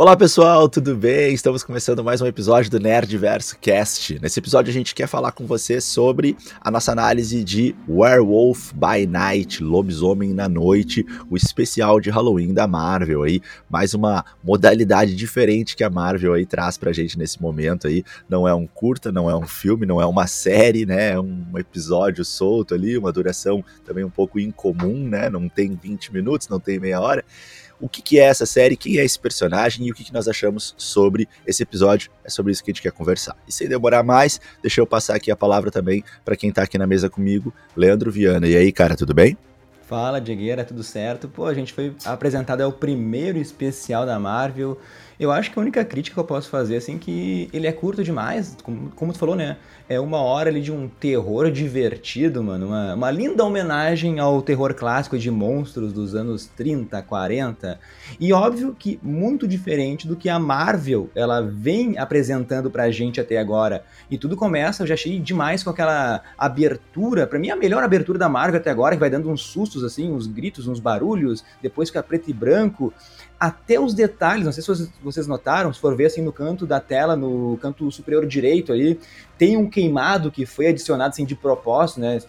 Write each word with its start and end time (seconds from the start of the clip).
Olá 0.00 0.16
pessoal, 0.16 0.66
tudo 0.66 0.96
bem? 0.96 1.34
Estamos 1.34 1.62
começando 1.62 2.02
mais 2.02 2.22
um 2.22 2.26
episódio 2.26 2.70
do 2.70 2.80
Nerdverso 2.80 3.58
Cast. 3.58 4.18
Nesse 4.18 4.38
episódio 4.38 4.70
a 4.70 4.72
gente 4.72 4.94
quer 4.94 5.06
falar 5.06 5.30
com 5.30 5.44
você 5.44 5.78
sobre 5.78 6.38
a 6.58 6.70
nossa 6.70 6.90
análise 6.90 7.44
de 7.44 7.76
Werewolf 7.86 8.72
by 8.72 9.06
Night, 9.06 9.62
Lobisomem 9.62 10.32
na 10.32 10.48
Noite, 10.48 11.04
o 11.28 11.36
especial 11.36 12.00
de 12.00 12.08
Halloween 12.08 12.54
da 12.54 12.66
Marvel 12.66 13.24
aí, 13.24 13.42
mais 13.68 13.92
uma 13.92 14.24
modalidade 14.42 15.14
diferente 15.14 15.76
que 15.76 15.84
a 15.84 15.90
Marvel 15.90 16.32
aí 16.32 16.46
traz 16.46 16.78
pra 16.78 16.94
gente 16.94 17.18
nesse 17.18 17.42
momento 17.42 17.86
aí. 17.86 18.02
Não 18.26 18.48
é 18.48 18.54
um 18.54 18.66
curta, 18.66 19.12
não 19.12 19.28
é 19.28 19.36
um 19.36 19.46
filme, 19.46 19.84
não 19.84 20.00
é 20.00 20.06
uma 20.06 20.26
série, 20.26 20.86
né? 20.86 21.10
É 21.10 21.20
um 21.20 21.58
episódio 21.58 22.24
solto 22.24 22.74
ali, 22.74 22.96
uma 22.96 23.12
duração 23.12 23.62
também 23.84 24.02
um 24.02 24.10
pouco 24.10 24.40
incomum, 24.40 25.06
né? 25.06 25.28
Não 25.28 25.46
tem 25.46 25.78
20 25.78 26.10
minutos, 26.10 26.48
não 26.48 26.58
tem 26.58 26.80
meia 26.80 27.02
hora 27.02 27.22
o 27.80 27.88
que, 27.88 28.02
que 28.02 28.18
é 28.18 28.24
essa 28.24 28.46
série, 28.46 28.76
quem 28.76 28.98
é 28.98 29.04
esse 29.04 29.18
personagem 29.18 29.86
e 29.86 29.90
o 29.90 29.94
que, 29.94 30.04
que 30.04 30.12
nós 30.12 30.28
achamos 30.28 30.74
sobre 30.76 31.28
esse 31.46 31.62
episódio. 31.62 32.10
É 32.24 32.30
sobre 32.30 32.52
isso 32.52 32.62
que 32.62 32.70
a 32.70 32.74
gente 32.74 32.82
quer 32.82 32.92
conversar. 32.92 33.36
E 33.48 33.52
sem 33.52 33.68
demorar 33.68 34.02
mais, 34.02 34.40
deixa 34.62 34.80
eu 34.80 34.86
passar 34.86 35.16
aqui 35.16 35.30
a 35.30 35.36
palavra 35.36 35.70
também 35.70 36.04
para 36.24 36.36
quem 36.36 36.50
está 36.50 36.62
aqui 36.62 36.76
na 36.76 36.86
mesa 36.86 37.08
comigo, 37.08 37.52
Leandro 37.76 38.10
Viana. 38.10 38.46
E 38.46 38.56
aí, 38.56 38.70
cara, 38.70 38.96
tudo 38.96 39.14
bem? 39.14 39.36
Fala, 39.90 40.20
Diegueira, 40.20 40.64
tudo 40.64 40.84
certo? 40.84 41.28
Pô, 41.28 41.46
a 41.46 41.54
gente 41.54 41.72
foi 41.72 41.92
apresentado, 42.04 42.62
é 42.62 42.66
o 42.66 42.70
primeiro 42.70 43.38
especial 43.38 44.06
da 44.06 44.20
Marvel. 44.20 44.78
Eu 45.20 45.30
acho 45.30 45.52
que 45.52 45.58
a 45.58 45.60
única 45.60 45.84
crítica 45.84 46.14
que 46.14 46.20
eu 46.20 46.24
posso 46.24 46.48
fazer, 46.48 46.76
assim, 46.76 46.96
que 46.96 47.50
ele 47.52 47.66
é 47.66 47.72
curto 47.72 48.02
demais, 48.02 48.56
como, 48.62 48.90
como 48.96 49.12
tu 49.12 49.18
falou, 49.18 49.36
né? 49.36 49.58
É 49.86 50.00
uma 50.00 50.16
hora 50.16 50.48
ali 50.48 50.62
de 50.62 50.72
um 50.72 50.88
terror 50.88 51.50
divertido, 51.50 52.42
mano. 52.42 52.68
Uma, 52.68 52.94
uma 52.94 53.10
linda 53.10 53.44
homenagem 53.44 54.18
ao 54.18 54.40
terror 54.40 54.72
clássico 54.72 55.18
de 55.18 55.30
monstros 55.30 55.92
dos 55.92 56.14
anos 56.14 56.46
30, 56.46 57.02
40. 57.02 57.78
E 58.18 58.32
óbvio 58.32 58.74
que 58.78 58.98
muito 59.02 59.46
diferente 59.46 60.08
do 60.08 60.16
que 60.16 60.30
a 60.30 60.38
Marvel, 60.38 61.10
ela 61.14 61.42
vem 61.42 61.98
apresentando 61.98 62.70
pra 62.70 62.90
gente 62.90 63.20
até 63.20 63.36
agora. 63.36 63.84
E 64.10 64.16
tudo 64.16 64.38
começa, 64.38 64.84
eu 64.84 64.86
já 64.86 64.94
achei 64.94 65.18
demais 65.18 65.62
com 65.62 65.68
aquela 65.68 66.22
abertura, 66.38 67.26
pra 67.26 67.38
mim 67.38 67.50
a 67.50 67.56
melhor 67.56 67.82
abertura 67.82 68.18
da 68.18 68.28
Marvel 68.28 68.58
até 68.58 68.70
agora, 68.70 68.94
que 68.94 69.00
vai 69.00 69.10
dando 69.10 69.28
uns 69.28 69.42
sustos, 69.42 69.84
assim, 69.84 70.10
uns 70.10 70.26
gritos, 70.26 70.66
uns 70.66 70.80
barulhos, 70.80 71.44
depois 71.60 71.90
fica 71.90 72.02
preto 72.02 72.30
e 72.30 72.32
branco 72.32 72.90
até 73.40 73.80
os 73.80 73.94
detalhes, 73.94 74.44
não 74.44 74.52
sei 74.52 74.62
se 74.62 74.92
vocês, 75.02 75.26
notaram, 75.26 75.72
se 75.72 75.80
for 75.80 75.96
ver 75.96 76.06
assim 76.06 76.20
no 76.20 76.30
canto 76.30 76.66
da 76.66 76.78
tela, 76.78 77.16
no 77.16 77.56
canto 77.56 77.90
superior 77.90 78.26
direito 78.26 78.70
ali, 78.70 79.00
tem 79.38 79.56
um 79.56 79.68
queimado 79.68 80.30
que 80.30 80.44
foi 80.44 80.66
adicionado 80.66 81.08
assim 81.08 81.24
de 81.24 81.34
propósito, 81.34 82.00
né? 82.00 82.20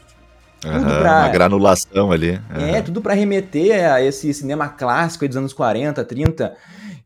Tudo 0.61 0.75
uhum, 0.75 0.99
pra, 0.99 1.19
uma 1.19 1.29
granulação 1.29 2.11
ali. 2.13 2.31
Uhum. 2.55 2.65
É, 2.65 2.81
tudo 2.81 3.01
para 3.01 3.13
remeter 3.13 3.91
a 3.91 4.01
esse 4.01 4.33
cinema 4.33 4.69
clássico 4.69 5.27
dos 5.27 5.35
anos 5.35 5.51
40, 5.51 6.01
30. 6.05 6.55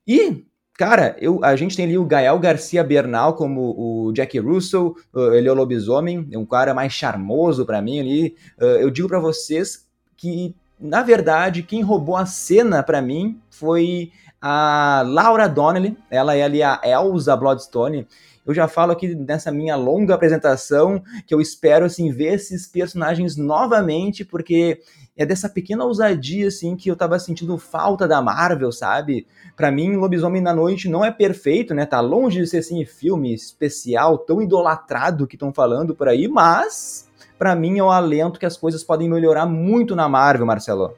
E, 0.08 0.46
cara, 0.78 1.16
eu, 1.20 1.44
a 1.44 1.56
gente 1.56 1.76
tem 1.76 1.86
ali 1.86 1.98
o 1.98 2.06
Gael 2.06 2.38
Garcia 2.38 2.84
Bernal 2.84 3.34
como 3.34 3.74
o 3.76 4.14
Jack 4.14 4.38
Russell, 4.38 4.94
ele 5.34 5.48
é 5.48 5.52
o 5.52 5.56
lobisomem, 5.56 6.28
é 6.32 6.38
um 6.38 6.46
cara 6.46 6.76
mais 6.76 6.94
charmoso 6.94 7.66
para 7.66 7.82
mim 7.82 8.00
ali. 8.00 8.36
Eu 8.60 8.92
digo 8.92 9.08
para 9.08 9.20
vocês 9.20 9.88
que 10.16 10.54
na 10.80 11.02
verdade, 11.02 11.64
quem 11.64 11.82
roubou 11.82 12.16
a 12.16 12.26
cena 12.26 12.84
para 12.84 13.02
mim 13.02 13.40
foi 13.50 14.12
a 14.42 15.04
Laura 15.06 15.48
Donnelly. 15.48 15.98
Ela 16.10 16.36
é 16.36 16.44
ali 16.44 16.62
a 16.62 16.80
Elsa 16.84 17.36
Bloodstone. 17.36 18.08
Eu 18.46 18.54
já 18.54 18.68
falo 18.68 18.92
aqui 18.92 19.16
nessa 19.16 19.52
minha 19.52 19.76
longa 19.76 20.14
apresentação 20.14 21.02
que 21.26 21.34
eu 21.34 21.42
espero 21.42 21.86
assim 21.86 22.12
ver 22.12 22.36
esses 22.36 22.68
personagens 22.68 23.36
novamente, 23.36 24.24
porque 24.24 24.82
é 25.18 25.26
dessa 25.26 25.50
pequena 25.50 25.84
ousadia 25.84 26.48
assim 26.48 26.76
que 26.76 26.92
eu 26.92 26.96
tava 26.96 27.18
sentindo 27.18 27.58
falta 27.58 28.08
da 28.08 28.22
Marvel, 28.22 28.72
sabe? 28.72 29.26
Para 29.56 29.72
mim, 29.72 29.96
Lobisomem 29.96 30.42
na 30.42 30.54
Noite 30.54 30.88
não 30.88 31.04
é 31.04 31.10
perfeito, 31.10 31.74
né? 31.74 31.86
Tá 31.88 32.02
longe 32.02 32.40
de 32.40 32.46
ser 32.46 32.58
assim 32.60 32.86
filme 32.86 33.34
especial 33.34 34.20
tão 34.20 34.42
idolatrado 34.42 35.26
que 35.26 35.36
estão 35.36 35.52
falando 35.52 35.96
por 35.96 36.08
aí, 36.08 36.28
mas 36.28 37.10
para 37.38 37.56
mim 37.56 37.80
é 37.80 37.84
um 37.84 37.92
alento 37.92 38.40
que 38.40 38.46
as 38.46 38.58
coisas 38.58 38.84
podem 38.84 39.10
melhorar 39.10 39.46
muito 39.46 39.96
na 39.96 40.08
Marvel, 40.08 40.46
Marcelo. 40.46 40.96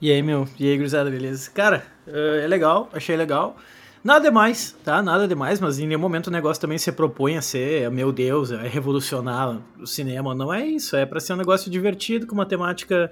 E 0.00 0.12
aí, 0.12 0.22
meu? 0.22 0.46
E 0.58 0.68
aí, 0.68 0.76
gurizada, 0.76 1.10
beleza? 1.10 1.50
Cara, 1.50 1.82
eh, 2.06 2.42
é 2.44 2.46
legal, 2.46 2.88
achei 2.92 3.16
legal. 3.16 3.56
Nada 4.04 4.28
demais, 4.28 4.76
tá? 4.84 5.02
Nada 5.02 5.26
demais, 5.26 5.58
mas 5.58 5.78
em 5.78 5.86
nenhum 5.86 6.00
momento 6.00 6.28
o 6.28 6.30
negócio 6.30 6.60
também 6.60 6.78
se 6.78 6.92
propõe 6.92 7.36
a 7.36 7.42
ser, 7.42 7.90
meu 7.90 8.12
Deus, 8.12 8.52
é 8.52 8.68
revolucionar 8.68 9.58
o 9.80 9.86
cinema. 9.86 10.34
Não 10.34 10.52
é 10.52 10.64
isso, 10.64 10.94
é 10.96 11.04
para 11.04 11.18
ser 11.18 11.32
um 11.32 11.36
negócio 11.36 11.70
divertido, 11.70 12.26
com 12.26 12.34
uma 12.34 12.46
temática 12.46 13.10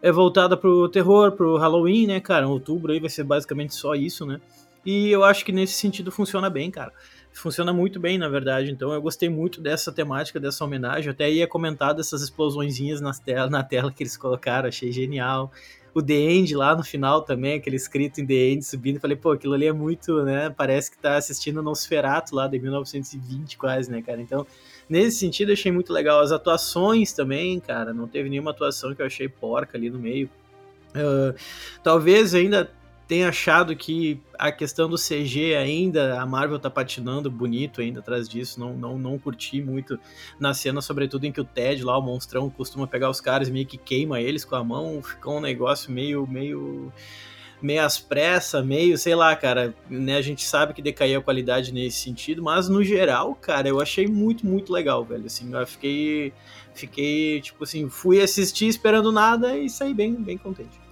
é 0.00 0.10
voltada 0.10 0.56
pro 0.56 0.88
terror, 0.88 1.32
pro 1.32 1.56
Halloween, 1.56 2.06
né, 2.06 2.20
cara? 2.20 2.48
Outubro 2.48 2.92
aí 2.92 3.00
vai 3.00 3.10
ser 3.10 3.24
basicamente 3.24 3.74
só 3.74 3.94
isso, 3.94 4.24
né? 4.24 4.40
E 4.84 5.10
eu 5.10 5.22
acho 5.22 5.44
que 5.44 5.52
nesse 5.52 5.74
sentido 5.74 6.10
funciona 6.10 6.48
bem, 6.48 6.70
cara 6.70 6.92
funciona 7.38 7.72
muito 7.72 8.00
bem, 8.00 8.18
na 8.18 8.28
verdade. 8.28 8.70
Então 8.70 8.92
eu 8.92 9.00
gostei 9.00 9.28
muito 9.28 9.60
dessa 9.60 9.92
temática, 9.92 10.40
dessa 10.40 10.64
homenagem. 10.64 11.10
até 11.10 11.30
ia 11.30 11.46
comentar 11.46 11.94
dessas 11.94 12.22
explosõezinhas 12.22 13.00
nas 13.00 13.18
tela, 13.18 13.48
na 13.48 13.62
tela 13.62 13.92
que 13.92 14.02
eles 14.02 14.16
colocaram, 14.16 14.68
achei 14.68 14.90
genial. 14.92 15.52
O 15.94 16.02
The 16.02 16.14
End 16.14 16.54
lá 16.54 16.76
no 16.76 16.84
final 16.84 17.22
também, 17.22 17.56
aquele 17.56 17.76
escrito 17.76 18.20
em 18.20 18.26
The 18.26 18.34
End 18.34 18.64
subindo, 18.64 19.00
falei, 19.00 19.16
pô, 19.16 19.32
aquilo 19.32 19.54
ali 19.54 19.66
é 19.66 19.72
muito, 19.72 20.22
né? 20.22 20.50
Parece 20.50 20.90
que 20.90 20.98
tá 20.98 21.16
assistindo 21.16 21.62
Nosferatu 21.62 22.34
lá 22.34 22.46
de 22.46 22.58
1920 22.58 23.56
quase, 23.56 23.90
né, 23.90 24.02
cara? 24.02 24.20
Então, 24.20 24.46
nesse 24.88 25.18
sentido, 25.18 25.48
eu 25.48 25.54
achei 25.54 25.72
muito 25.72 25.92
legal. 25.92 26.20
As 26.20 26.30
atuações 26.30 27.12
também, 27.12 27.58
cara, 27.58 27.92
não 27.92 28.06
teve 28.06 28.28
nenhuma 28.28 28.50
atuação 28.50 28.94
que 28.94 29.02
eu 29.02 29.06
achei 29.06 29.28
porca 29.28 29.78
ali 29.78 29.90
no 29.90 29.98
meio. 29.98 30.28
Uh, 30.90 31.34
talvez 31.82 32.34
ainda 32.34 32.70
tem 33.08 33.24
achado 33.24 33.74
que 33.74 34.20
a 34.38 34.52
questão 34.52 34.86
do 34.86 34.96
CG 34.96 35.56
ainda, 35.56 36.20
a 36.20 36.26
Marvel 36.26 36.58
tá 36.58 36.68
patinando 36.68 37.30
bonito 37.30 37.80
ainda 37.80 38.00
atrás 38.00 38.28
disso, 38.28 38.60
não, 38.60 38.74
não, 38.74 38.98
não 38.98 39.18
curti 39.18 39.62
muito 39.62 39.98
na 40.38 40.52
cena, 40.52 40.82
sobretudo 40.82 41.24
em 41.24 41.32
que 41.32 41.40
o 41.40 41.44
Ted 41.44 41.82
lá, 41.82 41.96
o 41.96 42.02
monstrão, 42.02 42.50
costuma 42.50 42.86
pegar 42.86 43.08
os 43.08 43.18
caras 43.18 43.48
e 43.48 43.50
meio 43.50 43.66
que 43.66 43.78
queima 43.78 44.20
eles 44.20 44.44
com 44.44 44.54
a 44.54 44.62
mão, 44.62 45.02
fica 45.02 45.30
um 45.30 45.40
negócio 45.40 45.90
meio, 45.90 46.26
meio, 46.26 46.92
meio 47.62 47.82
às 47.82 47.98
pressas, 47.98 48.62
meio, 48.62 48.98
sei 48.98 49.14
lá, 49.14 49.34
cara, 49.34 49.74
né, 49.88 50.16
a 50.16 50.22
gente 50.22 50.44
sabe 50.44 50.74
que 50.74 50.82
decaiu 50.82 51.20
a 51.20 51.22
qualidade 51.22 51.72
nesse 51.72 52.00
sentido, 52.00 52.42
mas 52.42 52.68
no 52.68 52.84
geral, 52.84 53.34
cara, 53.34 53.66
eu 53.66 53.80
achei 53.80 54.06
muito, 54.06 54.44
muito 54.44 54.70
legal, 54.70 55.02
velho, 55.02 55.24
assim, 55.24 55.50
eu 55.50 55.66
fiquei, 55.66 56.30
fiquei, 56.74 57.40
tipo 57.40 57.64
assim, 57.64 57.88
fui 57.88 58.20
assistir 58.20 58.66
esperando 58.66 59.10
nada 59.10 59.56
e 59.56 59.70
saí 59.70 59.94
bem, 59.94 60.14
bem 60.14 60.36
contente. 60.36 60.87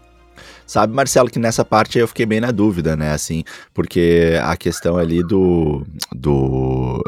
Sabe, 0.67 0.93
Marcelo, 0.93 1.31
que 1.31 1.39
nessa 1.39 1.65
parte 1.65 1.97
eu 1.97 2.09
fiquei 2.09 2.27
bem 2.27 2.41
na 2.41 2.51
dúvida, 2.51 2.97
né? 2.97 3.13
Assim, 3.13 3.45
porque 3.73 4.33
a 4.43 4.57
questão 4.57 4.97
ali 4.97 5.23
do. 5.23 5.87
do 6.13 7.01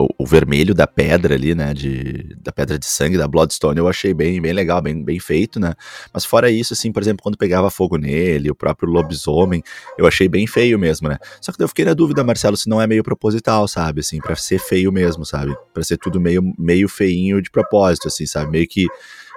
uh, 0.00 0.12
o 0.18 0.26
vermelho 0.26 0.74
da 0.74 0.86
pedra 0.86 1.34
ali, 1.34 1.54
né? 1.54 1.74
De, 1.74 2.34
da 2.40 2.50
pedra 2.50 2.78
de 2.78 2.86
sangue, 2.86 3.18
da 3.18 3.28
Bloodstone, 3.28 3.78
eu 3.78 3.86
achei 3.86 4.14
bem, 4.14 4.40
bem 4.40 4.54
legal, 4.54 4.80
bem, 4.80 5.04
bem 5.04 5.20
feito, 5.20 5.60
né? 5.60 5.74
Mas 6.12 6.24
fora 6.24 6.50
isso, 6.50 6.72
assim, 6.72 6.90
por 6.90 7.02
exemplo, 7.02 7.22
quando 7.22 7.36
pegava 7.36 7.70
fogo 7.70 7.98
nele, 7.98 8.50
o 8.50 8.54
próprio 8.54 8.88
lobisomem, 8.88 9.62
eu 9.98 10.06
achei 10.06 10.26
bem 10.26 10.46
feio 10.46 10.78
mesmo, 10.78 11.08
né? 11.08 11.18
Só 11.40 11.52
que 11.52 11.62
eu 11.62 11.68
fiquei 11.68 11.84
na 11.84 11.92
dúvida, 11.92 12.24
Marcelo, 12.24 12.56
se 12.56 12.68
não 12.68 12.80
é 12.80 12.86
meio 12.86 13.02
proposital, 13.02 13.68
sabe? 13.68 14.00
Assim, 14.00 14.20
pra 14.20 14.34
ser 14.36 14.58
feio 14.58 14.90
mesmo, 14.90 15.26
sabe? 15.26 15.54
Pra 15.74 15.84
ser 15.84 15.98
tudo 15.98 16.18
meio, 16.18 16.42
meio 16.58 16.88
feinho 16.88 17.42
de 17.42 17.50
propósito, 17.50 18.08
assim, 18.08 18.24
sabe? 18.24 18.50
Meio 18.50 18.66
que 18.66 18.86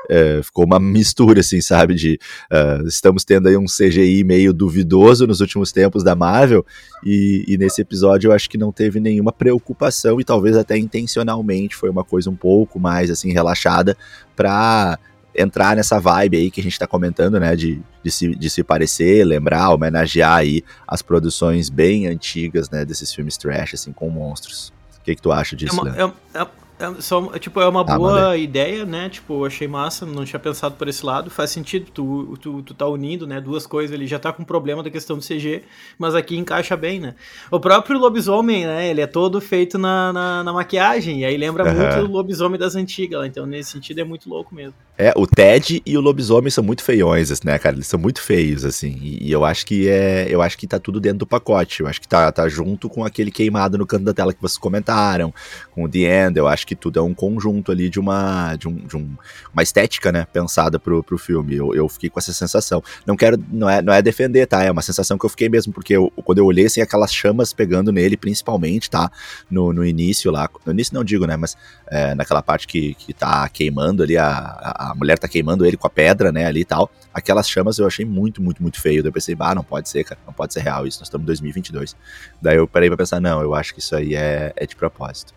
é, 0.09 0.41
ficou 0.43 0.65
uma 0.65 0.79
mistura, 0.79 1.39
assim, 1.39 1.61
sabe? 1.61 1.95
De 1.95 2.19
uh, 2.51 2.87
estamos 2.87 3.23
tendo 3.23 3.47
aí 3.47 3.57
um 3.57 3.65
CGI 3.65 4.23
meio 4.23 4.53
duvidoso 4.53 5.27
nos 5.27 5.41
últimos 5.41 5.71
tempos 5.71 6.03
da 6.03 6.15
Marvel, 6.15 6.65
e, 7.03 7.43
e, 7.47 7.57
nesse 7.57 7.81
episódio 7.81 8.29
eu 8.29 8.33
acho 8.33 8.49
que 8.49 8.57
não 8.57 8.71
teve 8.71 8.99
nenhuma 8.99 9.31
preocupação, 9.31 10.19
e 10.19 10.23
talvez 10.23 10.55
até 10.55 10.77
intencionalmente 10.77 11.75
foi 11.75 11.89
uma 11.89 12.03
coisa 12.03 12.29
um 12.29 12.35
pouco 12.35 12.79
mais 12.79 13.09
assim 13.09 13.31
relaxada 13.31 13.97
para 14.35 14.99
entrar 15.37 15.75
nessa 15.75 15.99
vibe 15.99 16.37
aí 16.37 16.51
que 16.51 16.61
a 16.61 16.63
gente 16.63 16.73
está 16.73 16.87
comentando, 16.87 17.39
né, 17.39 17.55
de, 17.55 17.81
de, 18.01 18.11
se, 18.11 18.33
de 18.35 18.49
se 18.49 18.63
parecer, 18.63 19.25
lembrar, 19.25 19.69
homenagear 19.71 20.37
aí 20.37 20.63
as 20.87 21.01
produções 21.01 21.69
bem 21.69 22.07
antigas, 22.07 22.69
né, 22.69 22.85
desses 22.85 23.13
filmes 23.13 23.37
trash, 23.37 23.73
assim, 23.73 23.91
com 23.91 24.09
monstros. 24.09 24.73
O 24.97 25.01
que, 25.03 25.15
que 25.15 25.21
tu 25.21 25.31
acha 25.31 25.55
disso, 25.55 25.75
é 25.87 26.05
uma, 26.05 26.15
é, 26.33 26.41
é, 26.41 26.47
é, 26.77 27.01
só, 27.01 27.21
tipo, 27.39 27.61
é 27.61 27.67
uma 27.67 27.81
ah, 27.81 27.97
boa 27.97 28.37
ideia, 28.37 28.85
né? 28.85 29.09
Tipo, 29.09 29.41
eu 29.41 29.45
achei 29.45 29.67
massa, 29.67 30.05
não 30.05 30.25
tinha 30.25 30.39
pensado 30.39 30.75
por 30.75 30.87
esse 30.87 31.05
lado. 31.05 31.29
Faz 31.29 31.49
sentido, 31.49 31.89
tu, 31.93 32.37
tu, 32.41 32.61
tu 32.61 32.73
tá 32.73 32.85
unindo, 32.87 33.25
né? 33.25 33.39
Duas 33.39 33.65
coisas, 33.65 33.93
ele 33.93 34.05
já 34.05 34.19
tá 34.19 34.33
com 34.33 34.43
problema 34.43 34.83
da 34.83 34.89
questão 34.89 35.17
do 35.17 35.25
CG, 35.25 35.63
mas 35.97 36.15
aqui 36.15 36.37
encaixa 36.37 36.75
bem, 36.75 36.99
né? 36.99 37.15
O 37.49 37.59
próprio 37.59 37.97
lobisomem, 37.97 38.65
né? 38.65 38.89
Ele 38.89 39.01
é 39.01 39.07
todo 39.07 39.39
feito 39.39 39.77
na, 39.77 40.11
na, 40.11 40.43
na 40.43 40.53
maquiagem, 40.53 41.21
e 41.21 41.25
aí 41.25 41.37
lembra 41.37 41.63
uhum. 41.63 41.73
muito 41.73 41.97
o 41.99 42.11
lobisomem 42.11 42.59
das 42.59 42.75
antigas, 42.75 43.25
então 43.25 43.45
nesse 43.45 43.71
sentido 43.71 43.99
é 43.99 44.03
muito 44.03 44.29
louco 44.29 44.53
mesmo. 44.53 44.73
É, 44.97 45.13
o 45.15 45.27
Ted 45.27 45.81
e 45.85 45.97
o 45.97 46.01
lobisomem 46.01 46.49
são 46.49 46.63
muito 46.63 46.83
feiões, 46.83 47.29
né, 47.41 47.57
cara? 47.57 47.75
Eles 47.75 47.87
são 47.87 47.99
muito 47.99 48.21
feios, 48.21 48.63
assim, 48.63 48.97
e, 49.01 49.27
e 49.27 49.31
eu 49.31 49.43
acho 49.43 49.65
que 49.65 49.87
é. 49.87 50.27
Eu 50.29 50.41
acho 50.41 50.57
que 50.57 50.67
tá 50.67 50.79
tudo 50.79 50.99
dentro 50.99 51.19
do 51.19 51.27
pacote. 51.27 51.81
Eu 51.81 51.87
acho 51.87 51.99
que 51.99 52.07
tá, 52.07 52.31
tá 52.31 52.47
junto 52.47 52.89
com 52.89 53.03
aquele 53.03 53.29
queimado 53.29 53.77
no 53.77 53.85
canto 53.85 54.05
da 54.05 54.13
tela 54.13 54.33
que 54.33 54.41
vocês 54.41 54.57
comentaram, 54.57 55.33
com 55.71 55.83
o 55.83 55.89
The 55.89 56.27
End, 56.27 56.37
eu 56.37 56.47
acho 56.47 56.64
acho 56.65 56.67
que 56.67 56.75
tudo 56.75 56.99
é 56.99 57.01
um 57.01 57.13
conjunto 57.13 57.71
ali 57.71 57.89
de 57.89 57.99
uma, 57.99 58.55
de 58.55 58.67
um, 58.67 58.75
de 58.75 58.97
um, 58.97 59.15
uma 59.53 59.61
estética, 59.61 60.11
né, 60.11 60.25
pensada 60.33 60.79
pro, 60.79 61.03
pro 61.03 61.17
filme. 61.17 61.55
Eu, 61.55 61.73
eu 61.75 61.87
fiquei 61.87 62.09
com 62.09 62.19
essa 62.19 62.33
sensação. 62.33 62.83
Não 63.05 63.15
quero, 63.15 63.37
não 63.51 63.69
é, 63.69 63.81
não 63.81 63.93
é 63.93 64.01
defender, 64.01 64.47
tá? 64.47 64.63
É 64.63 64.71
uma 64.71 64.81
sensação 64.81 65.17
que 65.17 65.25
eu 65.25 65.29
fiquei 65.29 65.47
mesmo, 65.47 65.71
porque 65.71 65.95
eu, 65.95 66.11
quando 66.23 66.39
eu 66.39 66.45
olhei, 66.45 66.65
assim, 66.65 66.81
aquelas 66.81 67.13
chamas 67.13 67.53
pegando 67.53 67.91
nele, 67.91 68.17
principalmente, 68.17 68.89
tá? 68.89 69.11
No, 69.49 69.71
no 69.71 69.85
início 69.85 70.31
lá, 70.31 70.49
no 70.65 70.73
início 70.73 70.93
não 70.95 71.03
digo, 71.03 71.25
né, 71.27 71.37
mas 71.37 71.55
é, 71.87 72.15
naquela 72.15 72.41
parte 72.41 72.67
que, 72.67 72.95
que 72.95 73.13
tá 73.13 73.47
queimando 73.49 74.01
ali, 74.01 74.17
a, 74.17 74.27
a, 74.27 74.95
mulher 74.95 75.19
tá 75.19 75.27
queimando 75.27 75.65
ele 75.65 75.77
com 75.77 75.85
a 75.85 75.89
pedra, 75.89 76.31
né, 76.31 76.47
ali 76.47 76.61
e 76.61 76.65
tal. 76.65 76.89
Aquelas 77.13 77.47
chamas 77.47 77.77
eu 77.77 77.85
achei 77.85 78.05
muito, 78.05 78.41
muito, 78.41 78.61
muito 78.61 78.81
feio. 78.81 79.03
Daí 79.03 79.09
eu 79.09 79.13
pensei, 79.13 79.35
ah, 79.39 79.53
não 79.53 79.63
pode 79.63 79.87
ser, 79.87 80.03
cara, 80.03 80.19
não 80.25 80.33
pode 80.33 80.53
ser 80.53 80.61
real 80.61 80.87
isso, 80.87 80.99
nós 80.99 81.07
estamos 81.07 81.23
em 81.23 81.27
2022. 81.27 81.95
Daí 82.41 82.57
eu 82.57 82.67
parei 82.67 82.89
pra 82.89 82.97
pensar, 82.97 83.21
não, 83.21 83.41
eu 83.41 83.53
acho 83.53 83.73
que 83.73 83.79
isso 83.79 83.95
aí 83.95 84.15
é, 84.15 84.51
é 84.55 84.65
de 84.65 84.75
propósito. 84.75 85.33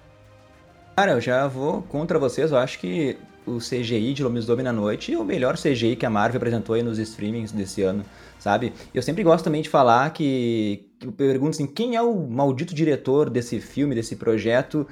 Cara, 0.99 1.13
eu 1.13 1.21
já 1.21 1.47
vou 1.47 1.83
contra 1.83 2.19
vocês. 2.19 2.51
Eu 2.51 2.59
acho 2.59 2.77
que 2.81 3.17
o 3.47 3.59
CGI 3.59 4.13
de 4.15 4.25
Lobisomem 4.25 4.65
na 4.65 4.73
Noite 4.73 5.15
é 5.15 5.17
o 5.17 5.25
melhor 5.25 5.57
CGI 5.57 5.95
que 5.95 6.05
a 6.05 6.11
Marvel 6.11 6.39
apresentou 6.39 6.75
aí 6.75 6.83
nos 6.83 6.99
streamings 6.99 7.53
desse 7.53 7.83
ano, 7.83 8.05
sabe? 8.37 8.73
Eu 8.93 9.01
sempre 9.01 9.23
gosto 9.23 9.45
também 9.45 9.63
de 9.63 9.69
falar 9.69 10.11
que, 10.11 10.88
eu 11.01 11.13
pergunto 11.13 11.51
assim, 11.51 11.67
quem 11.67 11.95
é 11.95 12.03
o 12.03 12.27
maldito 12.27 12.75
diretor 12.75 13.31
desse 13.31 13.61
filme, 13.61 13.95
desse 13.95 14.17
projeto? 14.17 14.87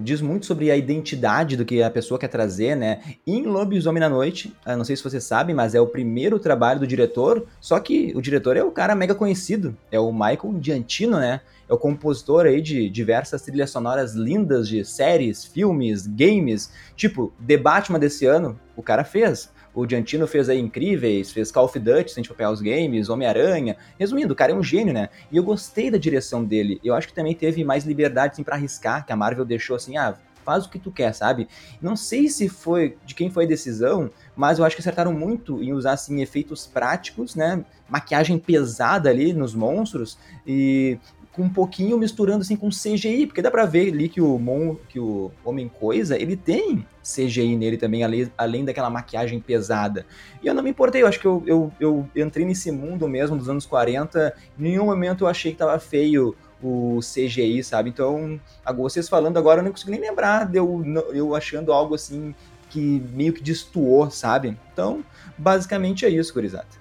Diz 0.00 0.20
muito 0.20 0.46
sobre 0.46 0.70
a 0.70 0.76
identidade 0.76 1.56
do 1.56 1.64
que 1.64 1.82
a 1.82 1.90
pessoa 1.90 2.18
quer 2.18 2.28
trazer, 2.28 2.76
né? 2.76 3.00
Em 3.26 3.42
Lobisomem 3.42 4.00
na 4.00 4.08
Noite, 4.08 4.54
não 4.66 4.84
sei 4.84 4.94
se 4.94 5.02
vocês 5.02 5.24
sabem, 5.24 5.54
mas 5.54 5.74
é 5.74 5.80
o 5.80 5.86
primeiro 5.86 6.38
trabalho 6.38 6.78
do 6.80 6.86
diretor, 6.86 7.44
só 7.60 7.80
que 7.80 8.12
o 8.14 8.22
diretor 8.22 8.56
é 8.56 8.62
o 8.62 8.70
cara 8.70 8.94
mega 8.94 9.14
conhecido, 9.14 9.76
é 9.90 9.98
o 9.98 10.12
Michael 10.12 10.58
Giantino, 10.60 11.18
né? 11.18 11.40
É 11.68 11.74
o 11.74 11.78
compositor 11.78 12.46
aí 12.46 12.62
de 12.62 12.88
diversas 12.88 13.42
trilhas 13.42 13.70
sonoras 13.70 14.14
lindas 14.14 14.68
de 14.68 14.84
séries, 14.84 15.44
filmes, 15.44 16.06
games, 16.06 16.72
tipo, 16.96 17.32
The 17.46 17.56
Batman 17.56 17.98
desse 17.98 18.24
ano, 18.24 18.58
o 18.76 18.82
cara 18.82 19.04
fez. 19.04 19.50
O 19.78 19.88
Giantino 19.88 20.26
fez 20.26 20.48
aí 20.48 20.58
Incríveis, 20.58 21.30
fez 21.30 21.52
Call 21.52 21.66
of 21.66 21.78
Duty, 21.78 22.10
sem 22.10 22.24
papel 22.24 22.50
os 22.50 22.60
games, 22.60 23.08
Homem-Aranha. 23.08 23.76
Resumindo, 23.96 24.32
o 24.32 24.36
cara 24.36 24.50
é 24.50 24.54
um 24.56 24.60
gênio, 24.60 24.92
né? 24.92 25.08
E 25.30 25.36
eu 25.36 25.44
gostei 25.44 25.88
da 25.88 25.96
direção 25.96 26.44
dele. 26.44 26.80
Eu 26.82 26.96
acho 26.96 27.06
que 27.06 27.14
também 27.14 27.32
teve 27.32 27.62
mais 27.62 27.84
liberdade 27.84 28.32
assim, 28.32 28.42
para 28.42 28.56
arriscar, 28.56 29.06
que 29.06 29.12
a 29.12 29.16
Marvel 29.16 29.44
deixou 29.44 29.76
assim, 29.76 29.96
ah, 29.96 30.16
faz 30.44 30.66
o 30.66 30.68
que 30.68 30.80
tu 30.80 30.90
quer, 30.90 31.14
sabe? 31.14 31.46
Não 31.80 31.94
sei 31.94 32.28
se 32.28 32.48
foi 32.48 32.98
de 33.06 33.14
quem 33.14 33.30
foi 33.30 33.44
a 33.44 33.46
decisão, 33.46 34.10
mas 34.34 34.58
eu 34.58 34.64
acho 34.64 34.74
que 34.74 34.82
acertaram 34.82 35.12
muito 35.12 35.62
em 35.62 35.72
usar 35.72 35.92
assim 35.92 36.20
efeitos 36.22 36.66
práticos, 36.66 37.36
né? 37.36 37.64
Maquiagem 37.88 38.36
pesada 38.36 39.08
ali 39.08 39.32
nos 39.32 39.54
monstros 39.54 40.18
e 40.44 40.98
com 41.32 41.42
um 41.42 41.48
pouquinho 41.48 41.96
misturando 41.96 42.42
assim 42.42 42.56
com 42.56 42.68
CGI, 42.68 43.26
porque 43.26 43.42
dá 43.42 43.50
pra 43.50 43.64
ver 43.64 43.92
ali 43.92 44.08
que 44.08 44.20
o, 44.20 44.38
Mon, 44.38 44.74
que 44.88 44.98
o 44.98 45.30
Homem 45.44 45.68
Coisa, 45.68 46.20
ele 46.20 46.36
tem 46.36 46.84
CGI 47.02 47.56
nele 47.56 47.76
também, 47.76 48.02
além, 48.02 48.30
além 48.36 48.64
daquela 48.64 48.90
maquiagem 48.90 49.40
pesada. 49.40 50.04
E 50.42 50.46
eu 50.46 50.54
não 50.54 50.62
me 50.62 50.70
importei, 50.70 51.02
eu 51.02 51.06
acho 51.06 51.20
que 51.20 51.26
eu, 51.26 51.42
eu, 51.46 51.72
eu 51.80 52.08
entrei 52.16 52.44
nesse 52.44 52.70
mundo 52.70 53.08
mesmo 53.08 53.36
dos 53.36 53.48
anos 53.48 53.64
40, 53.66 54.34
em 54.58 54.62
nenhum 54.62 54.86
momento 54.86 55.24
eu 55.24 55.28
achei 55.28 55.52
que 55.52 55.58
tava 55.58 55.78
feio 55.78 56.34
o 56.62 56.98
CGI, 57.00 57.62
sabe? 57.62 57.88
Então, 57.88 58.40
vocês 58.76 59.08
falando 59.08 59.36
agora, 59.36 59.60
eu 59.60 59.64
não 59.64 59.70
consigo 59.70 59.90
nem 59.90 60.00
lembrar 60.00 60.44
de 60.44 60.58
eu, 60.58 60.82
eu 61.12 61.34
achando 61.34 61.72
algo 61.72 61.94
assim 61.94 62.34
que 62.68 63.02
meio 63.12 63.32
que 63.32 63.42
destoou, 63.42 64.10
sabe? 64.10 64.56
Então, 64.72 65.04
basicamente 65.36 66.04
é 66.04 66.08
isso, 66.08 66.34
gurizada. 66.34 66.77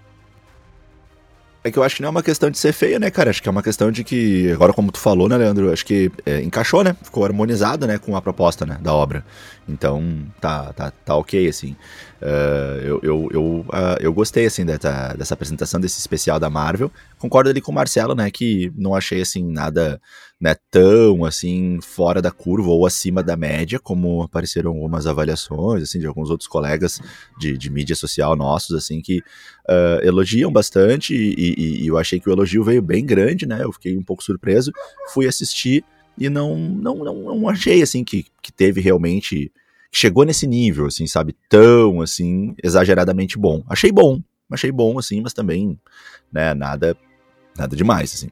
É 1.67 1.71
que 1.71 1.77
eu 1.77 1.83
acho 1.83 1.97
que 1.97 2.01
não 2.01 2.07
é 2.07 2.11
uma 2.11 2.23
questão 2.23 2.49
de 2.49 2.57
ser 2.57 2.71
feia, 2.71 2.97
né, 2.97 3.11
cara? 3.11 3.29
Acho 3.29 3.43
que 3.43 3.49
é 3.49 3.51
uma 3.51 3.61
questão 3.61 3.91
de 3.91 4.01
que, 4.01 4.49
agora 4.53 4.71
como 4.71 4.89
tu 4.89 4.99
falou, 4.99 5.27
né, 5.27 5.35
Leandro? 5.35 5.69
Acho 5.69 5.85
que 5.85 6.09
é, 6.25 6.41
encaixou, 6.41 6.81
né? 6.81 6.95
Ficou 7.03 7.25
harmonizado, 7.25 7.85
né, 7.85 7.97
com 7.97 8.15
a 8.15 8.21
proposta, 8.21 8.65
né, 8.65 8.77
da 8.79 8.93
obra. 8.93 9.25
Então, 9.67 10.01
tá, 10.39 10.71
tá, 10.71 10.91
tá 10.91 11.15
ok, 11.15 11.45
assim. 11.45 11.75
Uh, 12.21 12.79
eu, 12.81 12.99
eu, 13.03 13.29
eu, 13.33 13.43
uh, 13.67 13.97
eu 13.99 14.13
gostei, 14.13 14.45
assim, 14.45 14.65
dessa, 14.65 15.13
dessa 15.17 15.33
apresentação 15.33 15.77
desse 15.77 15.99
especial 15.99 16.39
da 16.39 16.49
Marvel. 16.49 16.89
Concordo 17.19 17.49
ali 17.49 17.59
com 17.59 17.73
o 17.73 17.75
Marcelo, 17.75 18.15
né, 18.15 18.31
que 18.31 18.71
não 18.73 18.95
achei, 18.95 19.21
assim, 19.21 19.43
nada 19.43 19.99
né, 20.39 20.55
tão 20.69 21.25
assim 21.25 21.79
fora 21.81 22.21
da 22.21 22.29
curva 22.29 22.69
ou 22.69 22.85
acima 22.85 23.23
da 23.23 23.35
média, 23.35 23.79
como 23.79 24.21
apareceram 24.21 24.71
algumas 24.71 25.07
avaliações 25.07 25.83
assim 25.83 25.99
de 25.99 26.05
alguns 26.05 26.29
outros 26.29 26.47
colegas 26.47 27.01
de, 27.39 27.57
de 27.57 27.69
mídia 27.71 27.95
social 27.95 28.35
nossos 28.35 28.75
assim 28.75 29.01
que 29.01 29.17
uh, 29.17 29.99
elogiam 30.03 30.51
bastante 30.51 31.15
e, 31.15 31.33
e, 31.57 31.83
e, 31.83 31.87
eu 31.87 31.97
achei 31.97 32.19
que 32.19 32.29
o 32.29 32.31
elogio 32.31 32.63
veio 32.63 32.81
bem 32.81 33.03
grande, 33.03 33.47
né? 33.47 33.63
Eu 33.63 33.71
fiquei 33.71 33.97
um 33.97 34.03
pouco 34.03 34.23
surpreso, 34.23 34.71
fui 35.11 35.27
assistir 35.27 35.83
e 36.17 36.29
não 36.29 36.55
não, 36.55 36.95
não, 36.97 37.15
não 37.15 37.49
achei 37.49 37.81
assim 37.81 38.03
que, 38.03 38.25
que 38.41 38.51
teve 38.51 38.79
realmente 38.79 39.51
chegou 39.91 40.23
nesse 40.23 40.45
nível 40.45 40.85
assim, 40.85 41.07
sabe, 41.07 41.35
tão 41.49 41.99
assim 42.01 42.53
exageradamente 42.63 43.39
bom. 43.39 43.63
Achei 43.67 43.91
bom, 43.91 44.21
achei 44.51 44.71
bom 44.71 44.99
assim, 44.99 45.19
mas 45.21 45.33
também, 45.33 45.79
né, 46.31 46.53
nada 46.53 46.95
nada 47.57 47.75
demais 47.75 48.13
assim. 48.13 48.29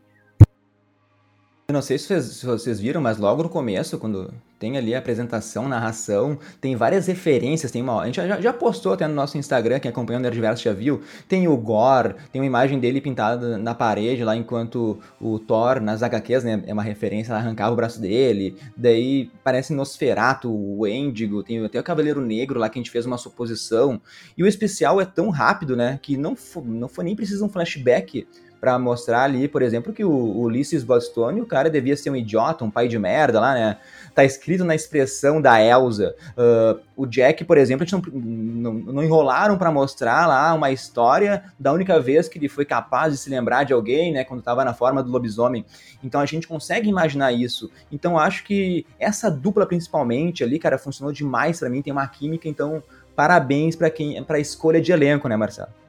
Eu 1.67 1.73
não 1.73 1.81
sei 1.81 1.97
se 1.97 2.05
vocês, 2.05 2.25
se 2.25 2.45
vocês, 2.45 2.79
viram, 2.79 3.01
mas 3.01 3.17
logo 3.17 3.41
no 3.41 3.49
começo, 3.49 3.97
quando 3.97 4.31
tem 4.59 4.77
ali 4.77 4.93
a 4.93 4.99
apresentação, 4.99 5.67
narração, 5.67 6.37
tem 6.61 6.75
várias 6.75 7.07
referências, 7.07 7.71
tem 7.71 7.81
uma, 7.81 8.03
a 8.03 8.05
gente 8.05 8.17
já, 8.17 8.39
já 8.39 8.53
postou 8.53 8.93
até 8.93 9.07
no 9.07 9.15
nosso 9.15 9.35
Instagram, 9.35 9.79
quem 9.79 9.89
acompanha 9.89 10.19
o 10.19 10.21
Nerdverso 10.21 10.63
já 10.63 10.73
viu, 10.73 11.01
tem 11.27 11.47
o 11.47 11.57
Gore, 11.57 12.13
tem 12.31 12.39
uma 12.39 12.45
imagem 12.45 12.79
dele 12.79 13.01
pintada 13.01 13.57
na 13.57 13.73
parede 13.73 14.23
lá, 14.23 14.35
enquanto 14.35 14.99
o 15.19 15.39
Thor, 15.39 15.81
nas 15.81 16.03
HQs, 16.03 16.43
né, 16.43 16.63
é 16.67 16.71
uma 16.71 16.83
referência, 16.83 17.31
ela 17.31 17.39
arrancava 17.39 17.73
o 17.73 17.75
braço 17.75 17.99
dele, 17.99 18.55
daí 18.77 19.31
parece 19.43 19.73
Nosferatu, 19.73 20.53
o 20.53 20.85
Endigo, 20.85 21.41
tem 21.41 21.65
até 21.65 21.79
o 21.79 21.83
Cavaleiro 21.83 22.21
Negro 22.21 22.59
lá 22.59 22.69
que 22.69 22.77
a 22.77 22.81
gente 22.81 22.91
fez 22.91 23.07
uma 23.07 23.17
suposição, 23.17 23.99
e 24.37 24.43
o 24.43 24.47
especial 24.47 25.01
é 25.01 25.05
tão 25.05 25.31
rápido, 25.31 25.75
né, 25.75 25.99
que 25.99 26.15
não, 26.15 26.37
não 26.63 26.87
foi 26.87 27.05
nem 27.05 27.15
preciso 27.15 27.43
um 27.43 27.49
flashback 27.49 28.27
para 28.65 28.79
mostrar 28.79 29.21
ali, 29.21 29.47
por 29.47 29.61
exemplo, 29.61 29.93
que 29.93 30.03
o, 30.03 30.11
Ulysses 30.11 30.83
Bastoni, 30.83 31.39
o 31.39 31.45
cara 31.45 31.69
devia 31.69 31.95
ser 31.95 32.09
um 32.09 32.15
idiota, 32.15 32.65
um 32.65 32.71
pai 32.71 32.87
de 32.87 32.97
merda 32.97 33.39
lá, 33.39 33.53
né? 33.53 33.77
Tá 34.15 34.25
escrito 34.25 34.63
na 34.63 34.73
expressão 34.73 35.39
da 35.39 35.61
Elsa. 35.61 36.15
Uh, 36.31 36.79
o 36.95 37.05
Jack, 37.05 37.43
por 37.43 37.59
exemplo, 37.59 37.83
a 37.83 37.85
gente 37.85 38.11
não, 38.11 38.73
não, 38.73 38.73
não 38.93 39.03
enrolaram 39.03 39.55
para 39.55 39.71
mostrar 39.71 40.25
lá 40.25 40.51
uma 40.55 40.71
história 40.71 41.43
da 41.59 41.71
única 41.71 41.99
vez 41.99 42.27
que 42.27 42.39
ele 42.39 42.49
foi 42.49 42.65
capaz 42.65 43.13
de 43.13 43.19
se 43.19 43.29
lembrar 43.29 43.65
de 43.65 43.73
alguém, 43.73 44.11
né? 44.11 44.23
Quando 44.23 44.41
tava 44.41 44.65
na 44.65 44.73
forma 44.73 45.03
do 45.03 45.11
lobisomem. 45.11 45.63
Então 46.03 46.19
a 46.19 46.25
gente 46.25 46.47
consegue 46.47 46.89
imaginar 46.89 47.31
isso. 47.33 47.69
Então 47.91 48.17
acho 48.17 48.43
que 48.45 48.83
essa 48.97 49.29
dupla 49.29 49.67
principalmente 49.67 50.43
ali, 50.43 50.57
cara, 50.57 50.79
funcionou 50.79 51.13
demais 51.13 51.59
para 51.59 51.69
mim, 51.69 51.83
tem 51.83 51.93
uma 51.93 52.07
química, 52.07 52.49
então 52.49 52.81
parabéns 53.15 53.75
para 53.75 53.91
quem 53.91 54.23
para 54.23 54.37
a 54.37 54.41
escolha 54.41 54.81
de 54.81 54.91
elenco, 54.91 55.27
né, 55.27 55.35
Marcelo? 55.35 55.84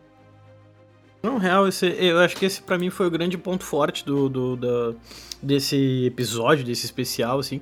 Não, 1.27 1.39
real, 1.39 1.67
esse, 1.67 1.85
eu 1.99 2.21
acho 2.21 2.37
que 2.37 2.45
esse 2.45 2.63
para 2.63 2.79
mim 2.79 2.89
foi 2.89 3.09
o 3.09 3.11
grande 3.11 3.37
ponto 3.37 3.65
forte 3.65 4.07
do, 4.07 4.29
do, 4.29 4.55
do, 4.55 4.97
desse 5.43 6.07
episódio, 6.07 6.65
desse 6.65 6.87
especial, 6.87 7.41
assim. 7.41 7.57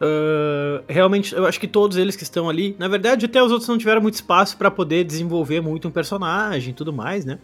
Uh, 0.00 0.84
realmente, 0.86 1.34
eu 1.34 1.44
acho 1.44 1.58
que 1.58 1.66
todos 1.66 1.96
eles 1.96 2.14
que 2.14 2.22
estão 2.22 2.48
ali, 2.48 2.76
na 2.78 2.86
verdade, 2.86 3.26
até 3.26 3.42
os 3.42 3.50
outros 3.50 3.68
não 3.68 3.76
tiveram 3.76 4.00
muito 4.00 4.14
espaço 4.14 4.56
para 4.56 4.70
poder 4.70 5.02
desenvolver 5.02 5.60
muito 5.60 5.88
um 5.88 5.90
personagem 5.90 6.70
e 6.70 6.74
tudo 6.74 6.92
mais, 6.92 7.24
né? 7.24 7.40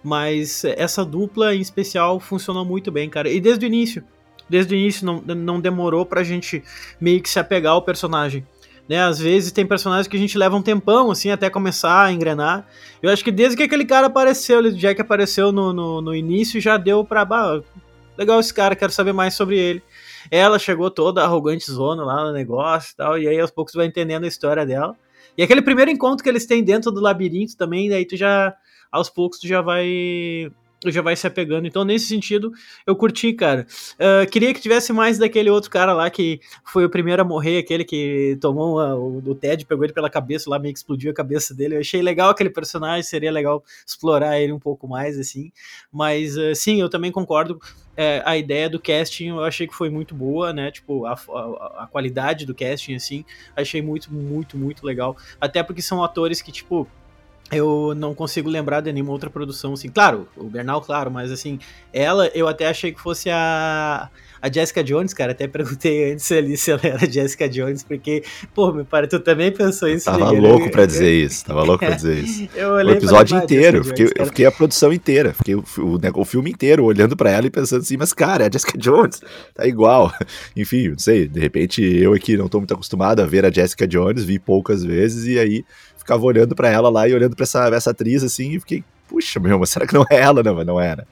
Mas 0.00 0.64
essa 0.64 1.04
dupla 1.04 1.52
em 1.56 1.60
especial 1.60 2.20
funcionou 2.20 2.64
muito 2.64 2.92
bem, 2.92 3.10
cara. 3.10 3.28
E 3.28 3.40
desde 3.40 3.66
o 3.66 3.66
início, 3.66 4.04
desde 4.48 4.76
o 4.76 4.78
início 4.78 5.04
não, 5.04 5.20
não 5.20 5.60
demorou 5.60 6.06
pra 6.06 6.22
gente 6.22 6.62
meio 7.00 7.20
que 7.20 7.28
se 7.28 7.40
apegar 7.40 7.72
ao 7.72 7.82
personagem 7.82 8.46
né? 8.88 9.02
Às 9.02 9.18
vezes 9.18 9.52
tem 9.52 9.66
personagens 9.66 10.06
que 10.06 10.16
a 10.16 10.20
gente 10.20 10.38
leva 10.38 10.56
um 10.56 10.62
tempão, 10.62 11.10
assim, 11.10 11.30
até 11.30 11.50
começar 11.50 12.04
a 12.04 12.12
engrenar. 12.12 12.66
Eu 13.02 13.10
acho 13.10 13.24
que 13.24 13.32
desde 13.32 13.56
que 13.56 13.62
aquele 13.62 13.84
cara 13.84 14.06
apareceu, 14.06 14.60
o 14.60 14.72
Jack 14.72 15.00
apareceu 15.00 15.52
no, 15.52 15.72
no, 15.72 16.00
no 16.00 16.14
início, 16.14 16.60
já 16.60 16.76
deu 16.76 17.04
pra. 17.04 17.24
Bah, 17.24 17.60
legal 18.16 18.40
esse 18.40 18.52
cara, 18.52 18.76
quero 18.76 18.92
saber 18.92 19.12
mais 19.12 19.34
sobre 19.34 19.58
ele. 19.58 19.82
Ela 20.30 20.58
chegou 20.58 20.90
toda 20.90 21.22
arrogante 21.22 21.70
zona 21.70 22.04
lá 22.04 22.24
no 22.24 22.32
negócio 22.32 22.92
e 22.92 22.96
tal, 22.96 23.18
e 23.18 23.28
aí 23.28 23.38
aos 23.38 23.50
poucos 23.50 23.74
vai 23.74 23.86
entendendo 23.86 24.24
a 24.24 24.28
história 24.28 24.64
dela. 24.64 24.96
E 25.36 25.42
aquele 25.42 25.62
primeiro 25.62 25.90
encontro 25.90 26.24
que 26.24 26.28
eles 26.28 26.46
têm 26.46 26.64
dentro 26.64 26.90
do 26.90 27.00
labirinto 27.00 27.56
também, 27.56 27.88
daí 27.88 28.06
tu 28.06 28.16
já, 28.16 28.54
aos 28.90 29.10
poucos, 29.10 29.38
tu 29.38 29.46
já 29.46 29.60
vai 29.60 30.50
já 30.90 31.02
vai 31.02 31.16
se 31.16 31.26
apegando. 31.26 31.66
Então, 31.66 31.84
nesse 31.84 32.06
sentido, 32.06 32.52
eu 32.86 32.94
curti, 32.96 33.32
cara. 33.32 33.66
Uh, 33.94 34.28
queria 34.30 34.52
que 34.52 34.60
tivesse 34.60 34.92
mais 34.92 35.18
daquele 35.18 35.50
outro 35.50 35.70
cara 35.70 35.92
lá 35.92 36.08
que 36.10 36.40
foi 36.64 36.84
o 36.84 36.90
primeiro 36.90 37.22
a 37.22 37.24
morrer, 37.24 37.58
aquele 37.58 37.84
que 37.84 38.36
tomou 38.40 38.74
uma, 38.74 38.94
o, 38.94 39.18
o 39.18 39.34
Ted, 39.34 39.64
pegou 39.66 39.84
ele 39.84 39.92
pela 39.92 40.10
cabeça 40.10 40.48
lá, 40.50 40.58
meio 40.58 40.72
que 40.72 40.78
explodiu 40.78 41.10
a 41.10 41.14
cabeça 41.14 41.54
dele. 41.54 41.76
Eu 41.76 41.80
achei 41.80 42.02
legal 42.02 42.30
aquele 42.30 42.50
personagem, 42.50 43.02
seria 43.02 43.30
legal 43.30 43.62
explorar 43.86 44.40
ele 44.40 44.52
um 44.52 44.58
pouco 44.58 44.86
mais, 44.88 45.18
assim. 45.18 45.50
Mas, 45.92 46.36
uh, 46.36 46.54
sim, 46.54 46.80
eu 46.80 46.88
também 46.88 47.10
concordo. 47.12 47.58
É, 47.96 48.22
a 48.26 48.36
ideia 48.36 48.68
do 48.68 48.78
casting 48.78 49.28
eu 49.28 49.42
achei 49.42 49.66
que 49.66 49.74
foi 49.74 49.88
muito 49.88 50.14
boa, 50.14 50.52
né? 50.52 50.70
Tipo, 50.70 51.06
a, 51.06 51.12
a, 51.14 51.84
a 51.84 51.88
qualidade 51.90 52.44
do 52.44 52.54
casting, 52.54 52.94
assim, 52.94 53.24
achei 53.56 53.80
muito, 53.80 54.12
muito, 54.12 54.58
muito 54.58 54.84
legal. 54.84 55.16
Até 55.40 55.62
porque 55.62 55.80
são 55.80 56.04
atores 56.04 56.42
que, 56.42 56.52
tipo, 56.52 56.86
eu 57.50 57.94
não 57.96 58.14
consigo 58.14 58.48
lembrar 58.48 58.80
de 58.80 58.92
nenhuma 58.92 59.12
outra 59.12 59.30
produção, 59.30 59.74
assim. 59.74 59.88
Claro, 59.88 60.28
o 60.36 60.44
Bernal, 60.44 60.80
claro, 60.80 61.10
mas 61.10 61.30
assim, 61.30 61.58
ela 61.92 62.26
eu 62.34 62.48
até 62.48 62.66
achei 62.66 62.92
que 62.92 63.00
fosse 63.00 63.30
a, 63.30 64.10
a 64.42 64.52
Jessica 64.52 64.82
Jones, 64.82 65.14
cara. 65.14 65.32
Até 65.32 65.46
perguntei 65.46 66.12
antes 66.12 66.30
ali 66.32 66.56
se 66.56 66.72
ela 66.72 66.80
era 66.82 67.10
Jessica 67.10 67.48
Jones, 67.48 67.84
porque, 67.84 68.24
pô, 68.52 68.72
meu 68.72 68.84
pai, 68.84 69.06
tu 69.06 69.20
também 69.20 69.52
pensou 69.52 69.88
isso, 69.88 70.06
Tava 70.06 70.30
louco 70.30 70.70
pra 70.70 70.86
dizer 70.86 71.12
isso, 71.12 71.44
tava 71.44 71.62
louco 71.62 71.84
pra 71.84 71.94
dizer 71.94 72.18
isso. 72.18 72.48
o 72.58 72.90
episódio 72.90 73.38
inteiro, 73.38 73.84
fiquei, 73.84 74.10
eu 74.16 74.26
fiquei 74.26 74.46
a 74.46 74.52
produção 74.52 74.92
inteira, 74.92 75.32
fiquei 75.32 75.54
o, 75.54 75.64
o, 75.78 76.20
o 76.20 76.24
filme 76.24 76.50
inteiro 76.50 76.84
olhando 76.84 77.16
pra 77.16 77.30
ela 77.30 77.46
e 77.46 77.50
pensando 77.50 77.82
assim, 77.82 77.96
mas 77.96 78.12
cara, 78.12 78.44
é 78.44 78.48
a 78.48 78.50
Jessica 78.50 78.76
Jones, 78.76 79.20
tá 79.54 79.66
igual. 79.66 80.12
Enfim, 80.56 80.88
não 80.88 80.98
sei, 80.98 81.28
de 81.28 81.38
repente 81.38 81.80
eu 81.82 82.12
aqui 82.12 82.36
não 82.36 82.48
tô 82.48 82.58
muito 82.58 82.74
acostumado 82.74 83.20
a 83.20 83.26
ver 83.26 83.44
a 83.44 83.52
Jessica 83.52 83.86
Jones, 83.86 84.24
vi 84.24 84.38
poucas 84.40 84.82
vezes 84.82 85.26
e 85.26 85.38
aí 85.38 85.64
ficava 86.06 86.24
olhando 86.24 86.54
para 86.54 86.70
ela 86.70 86.88
lá 86.88 87.08
e 87.08 87.12
olhando 87.12 87.34
para 87.34 87.42
essa, 87.42 87.68
essa 87.68 87.90
atriz 87.90 88.22
assim 88.22 88.52
e 88.52 88.60
fiquei, 88.60 88.84
puxa, 89.08 89.40
meu, 89.40 89.58
mas 89.58 89.70
será 89.70 89.86
que 89.86 89.92
não 89.92 90.06
é 90.08 90.20
ela? 90.20 90.42
Não, 90.42 90.64
não 90.64 90.80
era. 90.80 91.06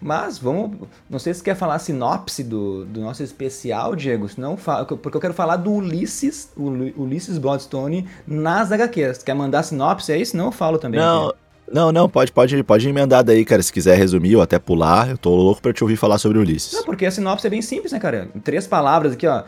Mas 0.00 0.36
vamos. 0.36 0.86
Não 1.08 1.18
sei 1.18 1.32
se 1.32 1.42
quer 1.42 1.56
falar 1.56 1.76
a 1.76 1.78
sinopse 1.78 2.44
do, 2.44 2.84
do 2.84 3.00
nosso 3.00 3.22
especial, 3.22 3.96
Diego. 3.96 4.28
Senão, 4.28 4.54
porque 5.00 5.16
eu 5.16 5.20
quero 5.20 5.32
falar 5.32 5.56
do 5.56 5.72
Ulisses, 5.72 6.50
o 6.54 6.68
Ulisses 7.02 7.38
Bloodstone 7.38 8.06
nas 8.26 8.70
HQs. 8.70 9.22
Quer 9.22 9.34
mandar 9.34 9.60
a 9.60 9.62
sinopse 9.62 10.12
aí? 10.12 10.26
Senão 10.26 10.46
eu 10.46 10.52
falo 10.52 10.76
também. 10.76 11.00
Não, 11.00 11.28
aqui. 11.28 11.38
não, 11.72 11.90
não, 11.90 12.06
pode, 12.06 12.30
pode, 12.30 12.62
pode 12.62 12.86
emendar 12.86 13.24
daí, 13.24 13.46
cara. 13.46 13.62
Se 13.62 13.72
quiser 13.72 13.96
resumir 13.96 14.36
ou 14.36 14.42
até 14.42 14.58
pular, 14.58 15.08
eu 15.08 15.16
tô 15.16 15.34
louco 15.34 15.62
pra 15.62 15.72
te 15.72 15.82
ouvir 15.82 15.96
falar 15.96 16.18
sobre 16.18 16.36
o 16.36 16.42
Ulisses. 16.42 16.74
Não, 16.74 16.84
porque 16.84 17.06
a 17.06 17.10
sinopse 17.10 17.46
é 17.46 17.50
bem 17.50 17.62
simples, 17.62 17.92
né, 17.92 17.98
cara? 17.98 18.28
Em 18.34 18.40
três 18.40 18.66
palavras 18.66 19.14
aqui, 19.14 19.26
ó 19.26 19.42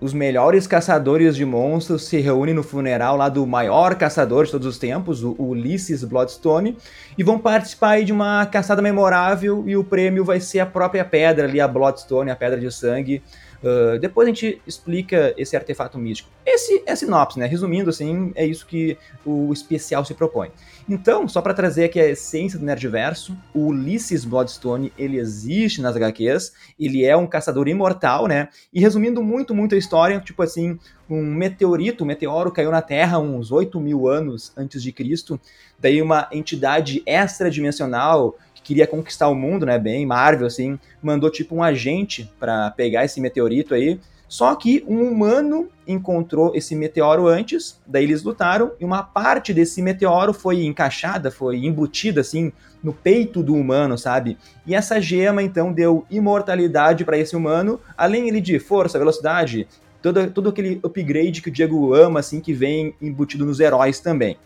os 0.00 0.12
melhores 0.12 0.66
caçadores 0.66 1.36
de 1.36 1.44
monstros 1.44 2.06
se 2.06 2.18
reúnem 2.18 2.54
no 2.54 2.62
funeral 2.62 3.16
lá 3.16 3.28
do 3.28 3.46
maior 3.46 3.94
caçador 3.94 4.44
de 4.44 4.50
todos 4.50 4.66
os 4.66 4.78
tempos, 4.78 5.22
o 5.22 5.34
Ulysses 5.38 6.04
Bloodstone, 6.04 6.76
e 7.18 7.22
vão 7.22 7.38
participar 7.38 8.02
de 8.02 8.12
uma 8.12 8.46
caçada 8.46 8.80
memorável 8.80 9.64
e 9.66 9.76
o 9.76 9.84
prêmio 9.84 10.24
vai 10.24 10.40
ser 10.40 10.60
a 10.60 10.66
própria 10.66 11.04
pedra 11.04 11.46
ali, 11.46 11.60
a 11.60 11.68
Bloodstone, 11.68 12.30
a 12.30 12.36
pedra 12.36 12.58
de 12.58 12.70
sangue. 12.70 13.22
Uh, 13.64 13.98
depois 13.98 14.28
a 14.28 14.30
gente 14.30 14.60
explica 14.66 15.32
esse 15.38 15.56
artefato 15.56 15.96
místico. 15.96 16.28
Esse 16.44 16.82
é 16.84 16.92
a 16.92 16.96
sinopse, 16.96 17.38
né? 17.38 17.46
Resumindo, 17.46 17.88
assim, 17.88 18.30
é 18.34 18.44
isso 18.44 18.66
que 18.66 18.98
o 19.24 19.50
especial 19.54 20.04
se 20.04 20.12
propõe. 20.12 20.50
Então, 20.86 21.26
só 21.26 21.40
para 21.40 21.54
trazer 21.54 21.84
aqui 21.84 21.98
a 21.98 22.10
essência 22.10 22.58
do 22.58 22.64
Nerdverso, 22.66 23.34
o 23.54 23.68
Ulysses 23.68 24.26
Bloodstone, 24.26 24.92
ele 24.98 25.16
existe 25.16 25.80
nas 25.80 25.96
HQs, 25.96 26.52
ele 26.78 27.06
é 27.06 27.16
um 27.16 27.26
caçador 27.26 27.66
imortal, 27.66 28.26
né? 28.26 28.50
E 28.70 28.80
resumindo 28.80 29.22
muito, 29.22 29.54
muito 29.54 29.74
a 29.74 29.78
história, 29.78 30.20
tipo 30.20 30.42
assim, 30.42 30.78
um 31.08 31.22
meteorito, 31.22 32.04
um 32.04 32.06
meteoro 32.06 32.52
caiu 32.52 32.70
na 32.70 32.82
Terra 32.82 33.18
uns 33.18 33.50
8 33.50 33.80
mil 33.80 34.06
anos 34.06 34.52
antes 34.56 34.82
de 34.82 34.92
Cristo, 34.92 35.40
daí 35.78 36.02
uma 36.02 36.28
entidade 36.30 37.02
extradimensional 37.06 38.36
queria 38.64 38.86
conquistar 38.86 39.28
o 39.28 39.34
mundo, 39.34 39.64
né, 39.64 39.78
bem 39.78 40.04
Marvel, 40.04 40.46
assim, 40.46 40.78
mandou 41.00 41.30
tipo 41.30 41.54
um 41.54 41.62
agente 41.62 42.28
para 42.40 42.70
pegar 42.72 43.04
esse 43.04 43.20
meteorito 43.20 43.74
aí, 43.74 44.00
só 44.26 44.52
que 44.56 44.84
um 44.88 45.02
humano 45.02 45.68
encontrou 45.86 46.56
esse 46.56 46.74
meteoro 46.74 47.28
antes, 47.28 47.80
daí 47.86 48.02
eles 48.02 48.22
lutaram 48.22 48.72
e 48.80 48.84
uma 48.84 49.02
parte 49.02 49.52
desse 49.52 49.82
meteoro 49.82 50.32
foi 50.32 50.64
encaixada, 50.64 51.30
foi 51.30 51.58
embutida 51.58 52.22
assim 52.22 52.50
no 52.82 52.92
peito 52.92 53.42
do 53.42 53.54
humano, 53.54 53.96
sabe? 53.96 54.36
E 54.66 54.74
essa 54.74 55.00
gema 55.00 55.42
então 55.42 55.72
deu 55.72 56.04
imortalidade 56.10 57.04
para 57.04 57.18
esse 57.18 57.36
humano, 57.36 57.78
além 57.96 58.26
ele 58.26 58.40
de 58.40 58.58
força, 58.58 58.98
velocidade, 58.98 59.68
todo, 60.02 60.30
todo 60.30 60.48
aquele 60.48 60.80
upgrade 60.82 61.40
que 61.40 61.48
o 61.48 61.52
Diego 61.52 61.94
ama 61.94 62.20
assim 62.20 62.40
que 62.40 62.52
vem 62.52 62.94
embutido 63.00 63.44
nos 63.44 63.60
heróis 63.60 64.00
também. 64.00 64.36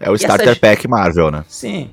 É 0.00 0.10
o 0.10 0.14
e 0.14 0.16
starter 0.16 0.48
essa... 0.48 0.60
pack 0.60 0.88
Marvel, 0.88 1.30
né? 1.30 1.44
Sim. 1.46 1.90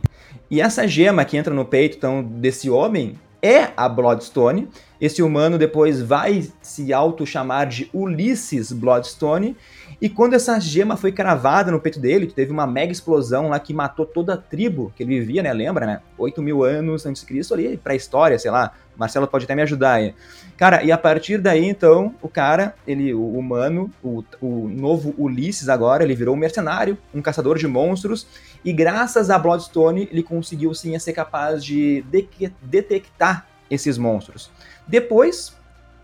E 0.49 0.61
essa 0.61 0.87
gema 0.87 1.23
que 1.25 1.37
entra 1.37 1.53
no 1.53 1.65
peito 1.65 1.97
então 1.97 2.23
desse 2.23 2.69
homem 2.69 3.17
é 3.41 3.69
a 3.77 3.87
Bloodstone. 3.87 4.67
Esse 4.99 5.21
humano 5.21 5.57
depois 5.57 6.01
vai 6.01 6.49
se 6.61 6.91
auto-chamar 6.91 7.67
de 7.67 7.89
Ulysses 7.93 8.71
Bloodstone. 8.71 9.55
E 10.01 10.09
quando 10.09 10.33
essa 10.33 10.59
gema 10.59 10.97
foi 10.97 11.11
cravada 11.11 11.71
no 11.71 11.79
peito 11.79 11.99
dele, 11.99 12.27
teve 12.27 12.51
uma 12.51 12.67
mega 12.67 12.91
explosão 12.91 13.49
lá 13.49 13.59
que 13.59 13.73
matou 13.73 14.05
toda 14.05 14.33
a 14.33 14.37
tribo 14.37 14.91
que 14.95 15.03
ele 15.03 15.19
vivia, 15.19 15.43
né? 15.43 15.53
Lembra, 15.53 15.85
né? 15.85 16.01
8 16.17 16.41
mil 16.41 16.63
anos 16.63 17.05
antes 17.05 17.21
de 17.21 17.27
Cristo 17.27 17.53
ali, 17.53 17.77
pra 17.77 17.95
história, 17.95 18.37
sei 18.37 18.51
lá. 18.51 18.73
Marcelo 18.97 19.27
pode 19.27 19.45
até 19.45 19.55
me 19.55 19.61
ajudar 19.61 19.93
aí. 19.93 20.13
Cara, 20.57 20.83
e 20.83 20.91
a 20.91 20.97
partir 20.97 21.37
daí, 21.37 21.65
então, 21.65 22.13
o 22.21 22.27
cara, 22.27 22.75
ele, 22.85 23.13
o 23.13 23.25
humano, 23.37 23.89
o, 24.03 24.23
o 24.41 24.67
novo 24.67 25.13
Ulisses 25.17 25.69
agora, 25.69 26.03
ele 26.03 26.15
virou 26.15 26.35
um 26.35 26.37
mercenário, 26.37 26.97
um 27.13 27.21
caçador 27.21 27.57
de 27.57 27.65
monstros, 27.65 28.27
e 28.63 28.73
graças 28.73 29.29
a 29.29 29.39
Bloodstone, 29.39 30.07
ele 30.11 30.23
conseguiu 30.23 30.73
sim 30.73 30.97
ser 30.99 31.13
capaz 31.13 31.63
de, 31.63 32.03
de 32.03 32.51
detectar 32.61 33.47
esses 33.69 33.97
monstros. 33.97 34.51
Depois, 34.87 35.53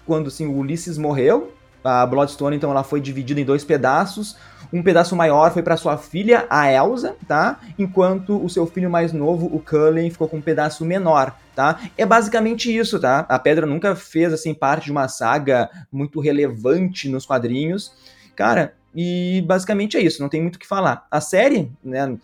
quando 0.05 0.27
assim, 0.27 0.45
o 0.45 0.57
Ulisses 0.57 0.97
morreu, 0.97 1.53
a 1.85 2.03
Bloodstone, 2.05 2.55
então, 2.55 2.71
ela 2.71 2.83
foi 2.83 2.99
dividida 2.99 3.39
em 3.39 3.45
dois 3.45 3.63
pedaços. 3.63 4.35
Um 4.73 4.81
pedaço 4.81 5.15
maior 5.15 5.53
foi 5.53 5.61
para 5.61 5.77
sua 5.77 5.97
filha, 5.97 6.47
a 6.49 6.71
Elsa, 6.71 7.15
tá? 7.27 7.59
Enquanto 7.77 8.43
o 8.43 8.49
seu 8.49 8.65
filho 8.65 8.89
mais 8.89 9.13
novo, 9.13 9.45
o 9.45 9.59
Cullen, 9.59 10.09
ficou 10.09 10.27
com 10.27 10.37
um 10.37 10.41
pedaço 10.41 10.83
menor, 10.83 11.37
tá? 11.55 11.79
É 11.95 12.03
basicamente 12.03 12.75
isso, 12.75 12.99
tá? 12.99 13.19
A 13.29 13.37
Pedra 13.37 13.67
nunca 13.67 13.95
fez, 13.95 14.33
assim, 14.33 14.51
parte 14.51 14.85
de 14.85 14.91
uma 14.91 15.07
saga 15.07 15.69
muito 15.91 16.19
relevante 16.19 17.07
nos 17.07 17.23
quadrinhos. 17.23 17.93
Cara, 18.35 18.73
e 18.95 19.43
basicamente 19.45 19.97
é 19.97 20.01
isso, 20.01 20.21
não 20.21 20.29
tem 20.29 20.41
muito 20.41 20.55
o 20.55 20.59
que 20.59 20.67
falar. 20.67 21.05
A 21.11 21.19
série, 21.19 21.71
né, 21.83 22.17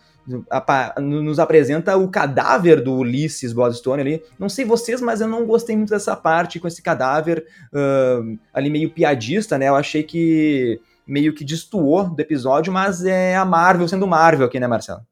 nos 1.00 1.38
apresenta 1.38 1.96
o 1.96 2.08
cadáver 2.08 2.82
do 2.82 2.94
Ulisses 2.94 3.52
Bloodstone 3.52 4.00
ali. 4.00 4.22
Não 4.38 4.48
sei 4.48 4.64
vocês, 4.64 5.00
mas 5.00 5.20
eu 5.20 5.28
não 5.28 5.44
gostei 5.44 5.76
muito 5.76 5.90
dessa 5.90 6.14
parte 6.16 6.60
com 6.60 6.68
esse 6.68 6.80
cadáver 6.80 7.44
uh, 7.72 8.38
ali 8.54 8.70
meio 8.70 8.90
piadista, 8.90 9.58
né? 9.58 9.68
Eu 9.68 9.74
achei 9.74 10.02
que 10.02 10.80
meio 11.06 11.34
que 11.34 11.44
destoou 11.44 12.08
do 12.08 12.20
episódio, 12.20 12.72
mas 12.72 13.04
é 13.04 13.36
a 13.36 13.44
Marvel 13.44 13.88
sendo 13.88 14.06
Marvel 14.06 14.46
aqui, 14.46 14.60
né, 14.60 14.66
Marcelo? 14.66 15.02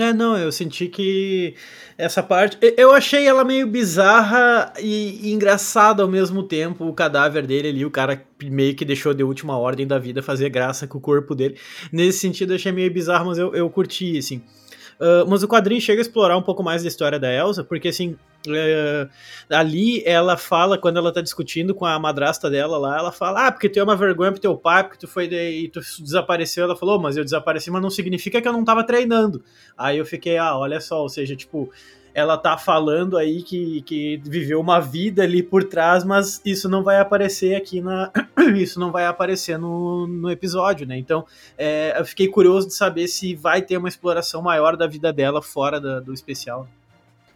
É, 0.00 0.12
não, 0.12 0.36
eu 0.36 0.50
senti 0.50 0.88
que 0.88 1.54
essa 1.98 2.22
parte. 2.22 2.56
Eu 2.76 2.92
achei 2.92 3.26
ela 3.26 3.44
meio 3.44 3.66
bizarra 3.66 4.72
e, 4.78 5.28
e 5.28 5.32
engraçada 5.32 6.02
ao 6.02 6.08
mesmo 6.08 6.42
tempo, 6.42 6.86
o 6.86 6.94
cadáver 6.94 7.46
dele 7.46 7.68
ali, 7.68 7.84
o 7.84 7.90
cara 7.90 8.24
meio 8.42 8.74
que 8.74 8.84
deixou 8.84 9.12
de 9.12 9.22
última 9.22 9.58
ordem 9.58 9.86
da 9.86 9.98
vida 9.98 10.22
fazer 10.22 10.48
graça 10.48 10.86
com 10.86 10.96
o 10.96 11.00
corpo 11.00 11.34
dele. 11.34 11.58
Nesse 11.92 12.18
sentido, 12.20 12.52
eu 12.52 12.56
achei 12.56 12.72
meio 12.72 12.90
bizarro, 12.90 13.26
mas 13.26 13.36
eu, 13.36 13.54
eu 13.54 13.68
curti, 13.68 14.16
assim. 14.16 14.42
Uh, 15.00 15.24
mas 15.26 15.42
o 15.42 15.48
quadrinho 15.48 15.80
chega 15.80 15.98
a 15.98 16.02
explorar 16.02 16.36
um 16.36 16.42
pouco 16.42 16.62
mais 16.62 16.82
da 16.82 16.88
história 16.88 17.18
da 17.18 17.32
Elsa, 17.32 17.64
porque 17.64 17.88
assim, 17.88 18.18
uh, 18.46 19.08
ali 19.48 20.02
ela 20.04 20.36
fala, 20.36 20.76
quando 20.76 20.98
ela 20.98 21.10
tá 21.10 21.22
discutindo 21.22 21.74
com 21.74 21.86
a 21.86 21.98
madrasta 21.98 22.50
dela 22.50 22.76
lá, 22.76 22.98
ela 22.98 23.10
fala, 23.10 23.46
ah, 23.46 23.52
porque 23.52 23.70
tu 23.70 23.80
é 23.80 23.82
uma 23.82 23.96
vergonha 23.96 24.30
pro 24.30 24.40
teu 24.40 24.54
pai, 24.58 24.84
porque 24.84 24.98
tu 24.98 25.08
foi 25.08 25.26
de, 25.26 25.36
e 25.36 25.68
tu 25.68 25.80
desapareceu. 26.00 26.64
Ela 26.64 26.76
falou, 26.76 26.96
oh, 26.96 27.00
mas 27.00 27.16
eu 27.16 27.24
desapareci, 27.24 27.70
mas 27.70 27.80
não 27.80 27.88
significa 27.88 28.42
que 28.42 28.46
eu 28.46 28.52
não 28.52 28.62
tava 28.62 28.84
treinando. 28.84 29.42
Aí 29.76 29.96
eu 29.96 30.04
fiquei, 30.04 30.36
ah, 30.36 30.54
olha 30.58 30.82
só, 30.82 31.00
ou 31.00 31.08
seja, 31.08 31.34
tipo, 31.34 31.70
ela 32.20 32.38
tá 32.38 32.56
falando 32.56 33.16
aí 33.16 33.42
que, 33.42 33.82
que 33.82 34.20
viveu 34.24 34.60
uma 34.60 34.80
vida 34.80 35.22
ali 35.22 35.42
por 35.42 35.64
trás, 35.64 36.04
mas 36.04 36.40
isso 36.44 36.68
não 36.68 36.82
vai 36.82 36.98
aparecer 36.98 37.56
aqui 37.56 37.80
na. 37.80 38.12
isso 38.56 38.78
não 38.78 38.92
vai 38.92 39.06
aparecer 39.06 39.58
no, 39.58 40.06
no 40.06 40.30
episódio, 40.30 40.86
né? 40.86 40.96
Então 40.96 41.24
é, 41.58 41.98
eu 41.98 42.04
fiquei 42.04 42.28
curioso 42.28 42.68
de 42.68 42.74
saber 42.74 43.08
se 43.08 43.34
vai 43.34 43.62
ter 43.62 43.76
uma 43.76 43.88
exploração 43.88 44.42
maior 44.42 44.76
da 44.76 44.86
vida 44.86 45.12
dela 45.12 45.42
fora 45.42 45.80
da, 45.80 46.00
do 46.00 46.12
especial. 46.12 46.68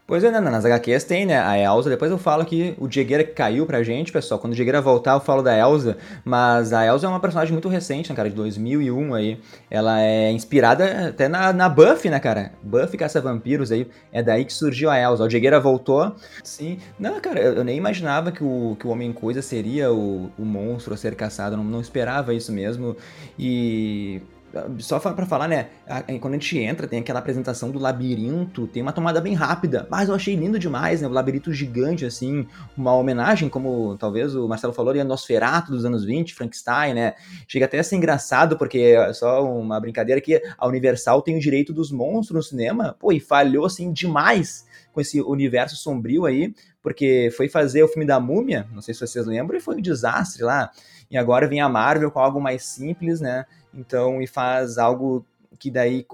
Pois 0.06 0.22
é, 0.22 0.30
né, 0.30 0.38
nas 0.38 0.66
HQs 0.66 1.04
tem, 1.04 1.24
né, 1.24 1.38
a 1.38 1.58
Elsa, 1.58 1.88
depois 1.88 2.10
eu 2.10 2.18
falo 2.18 2.44
que 2.44 2.74
o 2.78 2.86
Diegueira 2.86 3.24
caiu 3.24 3.64
pra 3.64 3.82
gente, 3.82 4.12
pessoal, 4.12 4.38
quando 4.38 4.52
o 4.52 4.54
Diegueira 4.54 4.78
voltar 4.78 5.14
eu 5.14 5.20
falo 5.20 5.40
da 5.40 5.56
Elsa, 5.56 5.96
mas 6.22 6.74
a 6.74 6.84
Elsa 6.84 7.06
é 7.06 7.08
uma 7.08 7.20
personagem 7.20 7.54
muito 7.54 7.70
recente, 7.70 8.10
né, 8.10 8.14
cara, 8.14 8.28
de 8.28 8.36
2001 8.36 9.14
aí, 9.14 9.40
ela 9.70 10.02
é 10.02 10.30
inspirada 10.30 11.08
até 11.08 11.26
na, 11.26 11.54
na 11.54 11.70
Buffy, 11.70 12.10
né, 12.10 12.20
cara, 12.20 12.52
Buffy 12.62 12.98
caça-vampiros 12.98 13.72
aí, 13.72 13.88
é 14.12 14.22
daí 14.22 14.44
que 14.44 14.52
surgiu 14.52 14.90
a 14.90 15.00
Elsa, 15.00 15.24
o 15.24 15.28
Diegueira 15.28 15.58
voltou, 15.58 16.14
sim, 16.42 16.76
não, 16.98 17.18
cara, 17.18 17.40
eu, 17.40 17.64
nem 17.64 17.78
imaginava 17.78 18.30
que 18.30 18.44
o, 18.44 18.76
que 18.78 18.86
o 18.86 18.90
Homem-Coisa 18.90 19.40
seria 19.40 19.90
o, 19.90 20.30
o 20.38 20.44
monstro 20.44 20.92
a 20.92 20.98
ser 20.98 21.14
caçado, 21.14 21.56
não, 21.56 21.64
não 21.64 21.80
esperava 21.80 22.34
isso 22.34 22.52
mesmo, 22.52 22.94
e 23.38 24.20
só 24.78 24.98
para 24.98 25.26
falar, 25.26 25.48
né? 25.48 25.68
Quando 26.20 26.34
a 26.34 26.36
gente 26.38 26.58
entra, 26.58 26.86
tem 26.86 27.00
aquela 27.00 27.18
apresentação 27.18 27.70
do 27.70 27.78
labirinto, 27.78 28.66
tem 28.66 28.82
uma 28.82 28.92
tomada 28.92 29.20
bem 29.20 29.34
rápida, 29.34 29.86
mas 29.90 30.08
eu 30.08 30.14
achei 30.14 30.34
lindo 30.34 30.58
demais, 30.58 31.00
né? 31.00 31.08
O 31.08 31.10
labirinto 31.10 31.52
gigante, 31.52 32.04
assim, 32.04 32.46
uma 32.76 32.94
homenagem, 32.94 33.48
como 33.48 33.96
talvez 33.96 34.34
o 34.34 34.48
Marcelo 34.48 34.72
falou, 34.72 34.94
a 34.98 35.04
Nosferatu 35.04 35.72
dos 35.72 35.84
anos 35.84 36.04
20, 36.04 36.34
Frankenstein, 36.34 36.94
né? 36.94 37.14
Chega 37.48 37.64
até 37.64 37.78
a 37.78 37.84
ser 37.84 37.96
engraçado, 37.96 38.56
porque 38.56 38.78
é 38.78 39.12
só 39.12 39.44
uma 39.44 39.80
brincadeira 39.80 40.20
que 40.20 40.40
a 40.56 40.66
Universal 40.66 41.22
tem 41.22 41.36
o 41.36 41.40
direito 41.40 41.72
dos 41.72 41.90
monstros 41.90 42.36
no 42.36 42.42
cinema, 42.42 42.96
pô, 42.98 43.12
e 43.12 43.20
falhou, 43.20 43.64
assim, 43.66 43.92
demais 43.92 44.66
com 44.92 45.00
esse 45.00 45.20
universo 45.20 45.74
sombrio 45.76 46.24
aí, 46.24 46.54
porque 46.80 47.28
foi 47.36 47.48
fazer 47.48 47.82
o 47.82 47.88
filme 47.88 48.06
da 48.06 48.20
Múmia, 48.20 48.68
não 48.72 48.80
sei 48.80 48.94
se 48.94 49.00
vocês 49.00 49.26
lembram, 49.26 49.58
e 49.58 49.60
foi 49.60 49.76
um 49.76 49.80
desastre 49.80 50.44
lá. 50.44 50.70
E 51.14 51.16
agora 51.16 51.46
vem 51.46 51.60
a 51.60 51.68
Marvel 51.68 52.10
com 52.10 52.18
algo 52.18 52.40
mais 52.40 52.64
simples, 52.64 53.20
né? 53.20 53.46
Então, 53.72 54.20
e 54.20 54.26
faz 54.26 54.78
algo 54.78 55.24
que 55.60 55.70
daí 55.70 56.04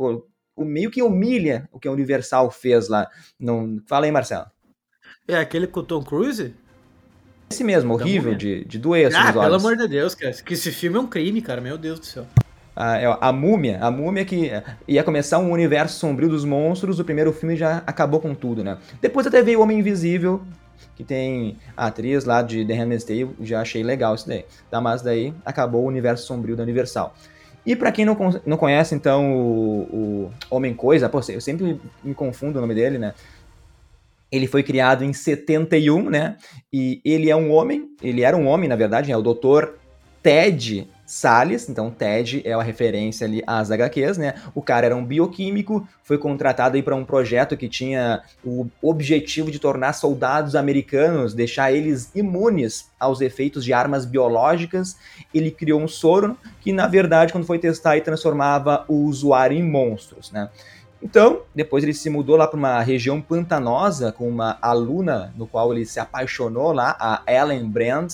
o 0.55 0.63
meio 0.63 0.91
que 0.91 1.03
humilha 1.03 1.67
o 1.73 1.81
que 1.81 1.89
a 1.89 1.91
Universal 1.91 2.51
fez 2.51 2.87
lá. 2.87 3.09
Não, 3.39 3.81
fala 3.87 4.05
aí, 4.05 4.13
Marcelo. 4.13 4.45
É 5.27 5.37
aquele 5.37 5.67
com 5.67 5.81
o 5.81 5.83
Tom 5.83 6.03
Cruise? 6.03 6.55
Esse 7.51 7.65
mesmo, 7.65 7.95
horrível, 7.95 8.35
de, 8.35 8.63
de 8.67 8.79
assim, 9.07 9.17
Ah, 9.17 9.33
pelo 9.33 9.55
amor 9.55 9.75
de 9.75 9.89
Deus, 9.89 10.15
cara. 10.15 10.35
Que 10.35 10.53
esse 10.53 10.71
filme 10.71 10.99
é 10.99 11.01
um 11.01 11.07
crime, 11.07 11.41
cara. 11.41 11.63
Meu 11.63 11.79
Deus 11.79 11.99
do 11.99 12.05
céu. 12.05 12.27
A, 12.77 12.99
é, 12.99 13.19
a 13.23 13.33
múmia, 13.33 13.79
a 13.83 13.91
múmia 13.91 14.27
que 14.27 14.51
ia 14.87 15.03
começar 15.03 15.39
um 15.39 15.51
universo 15.51 15.99
sombrio 15.99 16.29
dos 16.29 16.45
monstros, 16.45 17.01
o 17.01 17.05
primeiro 17.05 17.33
filme 17.33 17.57
já 17.57 17.83
acabou 17.87 18.21
com 18.21 18.35
tudo, 18.35 18.63
né? 18.63 18.77
Depois 19.01 19.27
até 19.27 19.41
veio 19.41 19.61
o 19.61 19.63
Homem 19.63 19.79
Invisível, 19.79 20.43
que 20.95 21.05
tem 21.05 21.59
a 21.77 21.87
atriz 21.87 22.25
lá 22.25 22.43
de 22.43 22.65
The 22.65 22.75
Handmaid's 22.75 23.05
Tale, 23.05 23.31
já 23.41 23.61
achei 23.61 23.83
legal 23.83 24.15
isso 24.15 24.27
daí. 24.27 24.45
Tá, 24.71 24.81
mas 24.81 25.03
daí 25.03 25.35
acabou 25.45 25.85
o 25.85 25.87
universo 25.87 26.27
sombrio 26.27 26.57
da 26.57 26.63
Universal. 26.63 27.15
E 27.65 27.77
para 27.77 27.93
quem 27.93 28.05
não, 28.05 28.17
não 28.47 28.57
conhece, 28.57 28.95
então, 28.95 29.33
o, 29.33 30.31
o 30.51 30.55
Homem-Coisa, 30.55 31.09
pô, 31.09 31.21
eu 31.29 31.41
sempre 31.41 31.81
me 32.03 32.15
confundo 32.15 32.59
o 32.59 32.61
nome 32.61 32.75
dele, 32.75 32.99
né? 32.99 33.15
Ele 34.33 34.47
foi 34.47 34.63
criado 34.63 35.05
em 35.05 35.13
71, 35.13 36.09
né? 36.09 36.37
E 36.73 37.01
ele 37.05 37.29
é 37.29 37.37
um 37.37 37.51
homem, 37.53 37.91
ele 38.03 38.23
era 38.23 38.37
um 38.37 38.47
homem, 38.47 38.69
na 38.69 38.77
verdade, 38.77 39.13
é 39.13 39.17
o 39.17 39.23
Dr. 39.23 39.75
Ted 40.23 40.89
Salles, 41.11 41.69
então 41.69 41.91
Ted 41.91 42.41
é 42.45 42.53
a 42.53 42.63
referência 42.63 43.27
ali 43.27 43.43
às 43.45 43.73
HQs, 43.73 44.17
né? 44.17 44.35
O 44.55 44.63
cara 44.63 44.87
era 44.87 44.95
um 44.95 45.05
bioquímico, 45.05 45.85
foi 46.05 46.17
contratado 46.17 46.77
aí 46.77 46.85
para 46.85 46.95
um 46.95 47.05
projeto 47.05 47.57
que 47.57 47.69
tinha 47.69 48.23
o 48.45 48.69
objetivo 48.81 49.51
de 49.51 49.59
tornar 49.59 49.93
soldados 49.95 50.55
americanos, 50.55 51.35
deixar 51.35 51.73
eles 51.73 52.15
imunes 52.15 52.89
aos 52.97 53.21
efeitos 53.21 53.65
de 53.65 53.73
armas 53.73 54.07
biológicas. 54.07 54.97
Ele 55.35 55.51
criou 55.51 55.81
um 55.81 55.89
soro 55.89 56.39
que, 56.61 56.73
na 56.73 56.87
verdade, 56.87 57.33
quando 57.33 57.45
foi 57.45 57.59
testar, 57.59 57.97
e 57.97 58.03
transformava 58.03 58.85
o 58.87 59.07
usuário 59.07 59.59
em 59.59 59.69
monstros, 59.69 60.31
né? 60.31 60.49
Então, 61.03 61.41
depois 61.53 61.83
ele 61.83 61.93
se 61.93 62.09
mudou 62.09 62.37
lá 62.37 62.47
para 62.47 62.57
uma 62.57 62.81
região 62.83 63.21
pantanosa 63.21 64.13
com 64.13 64.29
uma 64.29 64.59
aluna 64.63 65.35
no 65.37 65.49
qual 65.49 65.73
ele 65.73 65.85
se 65.85 65.99
apaixonou 65.99 66.73
lá, 66.73 66.97
a 67.01 67.25
Ellen 67.27 67.69
Brand 67.69 68.13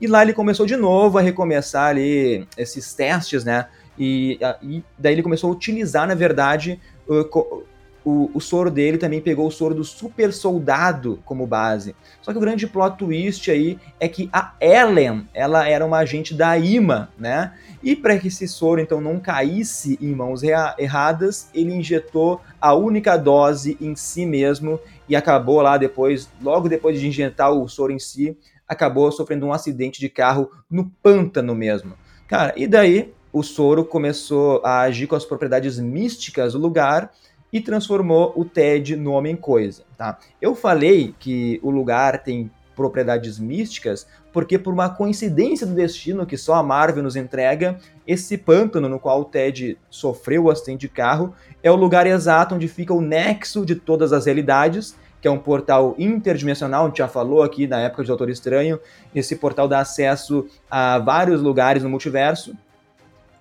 e 0.00 0.06
lá 0.06 0.22
ele 0.22 0.32
começou 0.32 0.66
de 0.66 0.76
novo 0.76 1.18
a 1.18 1.20
recomeçar 1.20 1.88
ali 1.88 2.46
esses 2.56 2.94
testes, 2.94 3.44
né? 3.44 3.66
E, 3.98 4.38
e 4.62 4.82
daí 4.98 5.12
ele 5.12 5.22
começou 5.22 5.50
a 5.50 5.52
utilizar, 5.52 6.08
na 6.08 6.14
verdade, 6.14 6.80
o, 7.06 7.64
o, 8.04 8.30
o, 8.32 8.40
soro 8.40 8.70
dele 8.70 8.96
também 8.96 9.20
pegou 9.20 9.46
o 9.46 9.50
soro 9.50 9.74
do 9.74 9.84
super 9.84 10.32
soldado 10.32 11.20
como 11.24 11.46
base. 11.46 11.94
Só 12.22 12.32
que 12.32 12.38
o 12.38 12.40
grande 12.40 12.66
plot 12.66 12.96
twist 12.96 13.50
aí 13.50 13.78
é 13.98 14.08
que 14.08 14.30
a 14.32 14.54
Ellen, 14.58 15.28
ela 15.34 15.68
era 15.68 15.84
uma 15.84 15.98
agente 15.98 16.32
da 16.32 16.56
IMA, 16.56 17.10
né? 17.18 17.52
E 17.82 17.94
para 17.94 18.18
que 18.18 18.28
esse 18.28 18.48
soro 18.48 18.80
então 18.80 19.00
não 19.00 19.20
caísse 19.20 19.98
em 20.00 20.14
mãos 20.14 20.42
erradas, 20.42 21.50
ele 21.52 21.74
injetou 21.74 22.40
a 22.58 22.74
única 22.74 23.18
dose 23.18 23.76
em 23.80 23.94
si 23.94 24.24
mesmo 24.24 24.80
e 25.08 25.14
acabou 25.14 25.60
lá 25.60 25.76
depois, 25.76 26.28
logo 26.42 26.68
depois 26.68 26.98
de 26.98 27.06
injetar 27.06 27.52
o 27.52 27.68
soro 27.68 27.92
em 27.92 27.98
si, 27.98 28.36
acabou 28.70 29.10
sofrendo 29.10 29.46
um 29.46 29.52
acidente 29.52 29.98
de 29.98 30.08
carro 30.08 30.48
no 30.70 30.88
pântano 31.02 31.56
mesmo. 31.56 31.94
Cara, 32.28 32.54
e 32.56 32.68
daí 32.68 33.12
o 33.32 33.42
soro 33.42 33.84
começou 33.84 34.62
a 34.64 34.82
agir 34.82 35.08
com 35.08 35.16
as 35.16 35.24
propriedades 35.24 35.80
místicas 35.80 36.52
do 36.52 36.58
lugar 36.60 37.12
e 37.52 37.60
transformou 37.60 38.32
o 38.36 38.44
Ted 38.44 38.94
no 38.94 39.10
Homem-Coisa, 39.10 39.82
tá? 39.98 40.20
Eu 40.40 40.54
falei 40.54 41.12
que 41.18 41.58
o 41.64 41.70
lugar 41.70 42.22
tem 42.22 42.48
propriedades 42.76 43.40
místicas 43.40 44.06
porque 44.32 44.56
por 44.56 44.72
uma 44.72 44.88
coincidência 44.88 45.66
do 45.66 45.74
destino 45.74 46.24
que 46.24 46.36
só 46.36 46.54
a 46.54 46.62
Marvel 46.62 47.02
nos 47.02 47.16
entrega, 47.16 47.76
esse 48.06 48.38
pântano 48.38 48.88
no 48.88 49.00
qual 49.00 49.22
o 49.22 49.24
Ted 49.24 49.76
sofreu 49.90 50.44
o 50.44 50.50
acidente 50.50 50.82
de 50.82 50.88
carro 50.88 51.34
é 51.60 51.72
o 51.72 51.76
lugar 51.76 52.06
exato 52.06 52.54
onde 52.54 52.68
fica 52.68 52.94
o 52.94 53.00
nexo 53.00 53.66
de 53.66 53.74
todas 53.74 54.12
as 54.12 54.26
realidades 54.26 54.94
que 55.20 55.28
é 55.28 55.30
um 55.30 55.38
portal 55.38 55.94
interdimensional, 55.98 56.84
a 56.84 56.88
gente 56.88 56.98
já 56.98 57.08
falou 57.08 57.42
aqui 57.42 57.66
na 57.66 57.80
época 57.80 58.02
de 58.02 58.08
Doutor 58.08 58.30
Estranho. 58.30 58.80
Esse 59.14 59.36
portal 59.36 59.68
dá 59.68 59.80
acesso 59.80 60.46
a 60.70 60.98
vários 60.98 61.42
lugares 61.42 61.82
no 61.82 61.90
multiverso. 61.90 62.54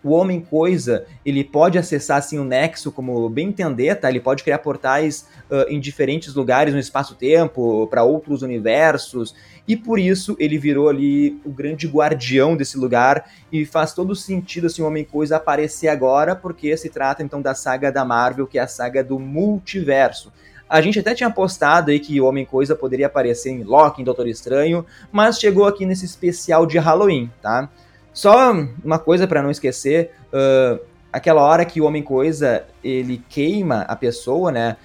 O 0.01 0.11
Homem 0.11 0.39
Coisa, 0.39 1.05
ele 1.25 1.43
pode 1.43 1.77
acessar 1.77 2.17
assim 2.17 2.39
o 2.39 2.45
Nexo 2.45 2.89
como 2.89 3.29
bem 3.29 3.49
entender, 3.49 3.95
tá? 3.95 4.09
Ele 4.09 4.21
pode 4.21 4.43
criar 4.43 4.59
portais 4.59 5.27
uh, 5.51 5.65
em 5.67 5.77
diferentes 5.77 6.33
lugares 6.33 6.73
no 6.73 6.79
espaço-tempo, 6.79 7.85
para 7.87 8.03
outros 8.03 8.41
universos, 8.41 9.35
e 9.67 9.75
por 9.75 9.99
isso 9.99 10.37
ele 10.39 10.57
virou 10.57 10.87
ali 10.87 11.41
o 11.43 11.49
grande 11.49 11.85
guardião 11.85 12.55
desse 12.55 12.77
lugar 12.77 13.29
e 13.51 13.65
faz 13.65 13.93
todo 13.93 14.15
sentido 14.15 14.67
assim 14.67 14.81
o 14.81 14.87
Homem 14.87 15.03
Coisa 15.03 15.35
aparecer 15.35 15.89
agora, 15.89 16.33
porque 16.33 16.77
se 16.77 16.89
trata 16.89 17.21
então 17.21 17.41
da 17.41 17.53
saga 17.53 17.91
da 17.91 18.05
Marvel, 18.05 18.47
que 18.47 18.57
é 18.57 18.61
a 18.61 18.67
saga 18.67 19.03
do 19.03 19.19
multiverso. 19.19 20.31
A 20.69 20.81
gente 20.81 20.99
até 20.99 21.15
tinha 21.15 21.31
postado 21.31 21.89
aí 21.89 21.99
que 21.99 22.21
o 22.21 22.25
Homem-Coisa 22.25 22.75
poderia 22.75 23.07
aparecer 23.07 23.49
em 23.49 23.63
Loki, 23.63 24.01
em 24.01 24.05
Doutor 24.05 24.27
Estranho, 24.27 24.85
mas 25.11 25.39
chegou 25.39 25.65
aqui 25.65 25.85
nesse 25.85 26.05
especial 26.05 26.65
de 26.65 26.77
Halloween, 26.77 27.31
tá? 27.41 27.69
Só 28.13 28.51
uma 28.83 28.99
coisa 28.99 29.27
para 29.27 29.41
não 29.41 29.49
esquecer, 29.49 30.11
uh, 30.31 30.79
aquela 31.11 31.41
hora 31.41 31.65
que 31.65 31.81
o 31.81 31.85
Homem-Coisa, 31.85 32.65
ele 32.83 33.23
queima 33.29 33.81
a 33.81 33.95
pessoa, 33.95 34.51
né? 34.51 34.77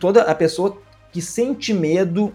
Toda 0.00 0.22
a 0.22 0.34
pessoa 0.34 0.76
que 1.12 1.22
sente 1.22 1.72
medo, 1.72 2.34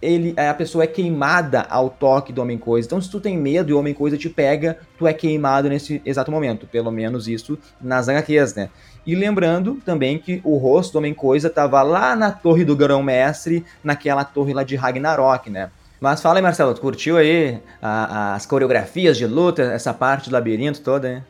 ele, 0.00 0.34
a 0.38 0.54
pessoa 0.54 0.84
é 0.84 0.86
queimada 0.86 1.62
ao 1.62 1.90
toque 1.90 2.32
do 2.32 2.42
Homem-Coisa. 2.42 2.86
Então, 2.86 3.00
se 3.00 3.10
tu 3.10 3.20
tem 3.20 3.36
medo 3.36 3.70
e 3.70 3.72
o 3.72 3.78
Homem-Coisa 3.78 4.16
te 4.16 4.28
pega, 4.28 4.78
tu 4.98 5.06
é 5.06 5.12
queimado 5.12 5.68
nesse 5.68 6.00
exato 6.04 6.30
momento. 6.30 6.66
Pelo 6.66 6.90
menos 6.90 7.26
isso 7.26 7.58
nas 7.80 8.08
HQs, 8.08 8.54
né? 8.54 8.70
E 9.06 9.14
lembrando 9.14 9.76
também 9.84 10.18
que 10.18 10.40
o 10.42 10.56
rosto 10.56 10.92
do 10.92 10.98
Homem-Coisa 10.98 11.46
estava 11.46 11.80
lá 11.82 12.16
na 12.16 12.32
torre 12.32 12.64
do 12.64 12.74
Grão-Mestre, 12.74 13.64
naquela 13.84 14.24
torre 14.24 14.52
lá 14.52 14.64
de 14.64 14.74
Ragnarok, 14.74 15.48
né? 15.48 15.70
Mas 16.00 16.20
fala 16.20 16.38
aí, 16.38 16.42
Marcelo, 16.42 16.74
tu 16.74 16.80
curtiu 16.80 17.16
aí 17.16 17.60
a, 17.80 18.34
as 18.34 18.44
coreografias 18.44 19.16
de 19.16 19.26
luta, 19.26 19.62
essa 19.62 19.94
parte 19.94 20.28
do 20.28 20.32
labirinto 20.32 20.80
toda, 20.80 21.08
hein? 21.08 21.24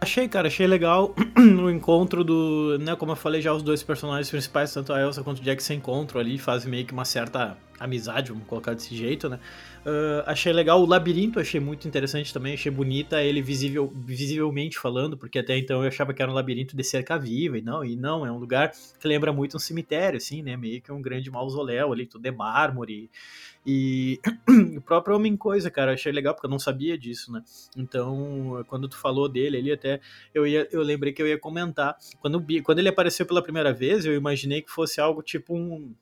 Achei, 0.00 0.28
cara, 0.28 0.46
achei 0.46 0.66
legal 0.66 1.12
o 1.36 1.68
encontro 1.68 2.22
do, 2.22 2.78
né, 2.80 2.94
como 2.94 3.12
eu 3.12 3.16
falei 3.16 3.42
já, 3.42 3.52
os 3.52 3.64
dois 3.64 3.82
personagens 3.82 4.30
principais, 4.30 4.72
tanto 4.72 4.92
a 4.92 5.00
Elsa 5.00 5.24
quanto 5.24 5.40
o 5.40 5.42
Jack 5.42 5.60
se 5.60 5.74
encontram 5.74 6.20
ali, 6.20 6.38
fazem 6.38 6.70
meio 6.70 6.86
que 6.86 6.92
uma 6.92 7.04
certa 7.04 7.56
amizade, 7.80 8.30
vamos 8.30 8.46
colocar 8.46 8.74
desse 8.74 8.94
jeito, 8.94 9.28
né? 9.28 9.40
Uh, 9.88 10.20
achei 10.26 10.52
legal 10.52 10.82
o 10.82 10.84
labirinto, 10.84 11.40
achei 11.40 11.58
muito 11.58 11.88
interessante 11.88 12.30
também, 12.30 12.52
achei 12.52 12.70
bonita 12.70 13.22
ele 13.22 13.40
visível, 13.40 13.90
visivelmente 13.94 14.78
falando, 14.78 15.16
porque 15.16 15.38
até 15.38 15.56
então 15.56 15.82
eu 15.82 15.88
achava 15.88 16.12
que 16.12 16.20
era 16.20 16.30
um 16.30 16.34
labirinto 16.34 16.76
de 16.76 16.84
cerca 16.84 17.18
viva, 17.18 17.56
e 17.56 17.62
não, 17.62 17.82
e 17.82 17.96
não, 17.96 18.26
é 18.26 18.30
um 18.30 18.36
lugar 18.36 18.70
que 18.70 19.08
lembra 19.08 19.32
muito 19.32 19.56
um 19.56 19.60
cemitério, 19.60 20.18
assim, 20.18 20.42
né? 20.42 20.58
Meio 20.58 20.82
que 20.82 20.92
um 20.92 21.00
grande 21.00 21.30
mausoléu 21.30 21.90
ali, 21.90 22.04
tudo 22.04 22.26
é 22.26 22.30
mármore. 22.30 23.10
E 23.64 24.20
o 24.76 24.80
próprio 24.82 25.16
Homem 25.16 25.38
Coisa, 25.38 25.70
cara, 25.70 25.94
achei 25.94 26.12
legal 26.12 26.34
porque 26.34 26.46
eu 26.46 26.50
não 26.50 26.58
sabia 26.58 26.98
disso, 26.98 27.32
né? 27.32 27.42
Então, 27.74 28.62
quando 28.68 28.88
tu 28.88 28.98
falou 28.98 29.26
dele 29.26 29.56
ali, 29.56 29.72
até 29.72 30.00
eu, 30.34 30.46
ia, 30.46 30.68
eu 30.70 30.82
lembrei 30.82 31.14
que 31.14 31.22
eu 31.22 31.26
ia 31.26 31.38
comentar. 31.38 31.96
Quando, 32.20 32.44
quando 32.62 32.78
ele 32.78 32.90
apareceu 32.90 33.24
pela 33.24 33.42
primeira 33.42 33.72
vez, 33.72 34.04
eu 34.04 34.14
imaginei 34.14 34.60
que 34.60 34.70
fosse 34.70 35.00
algo 35.00 35.22
tipo 35.22 35.54
um 35.56 35.94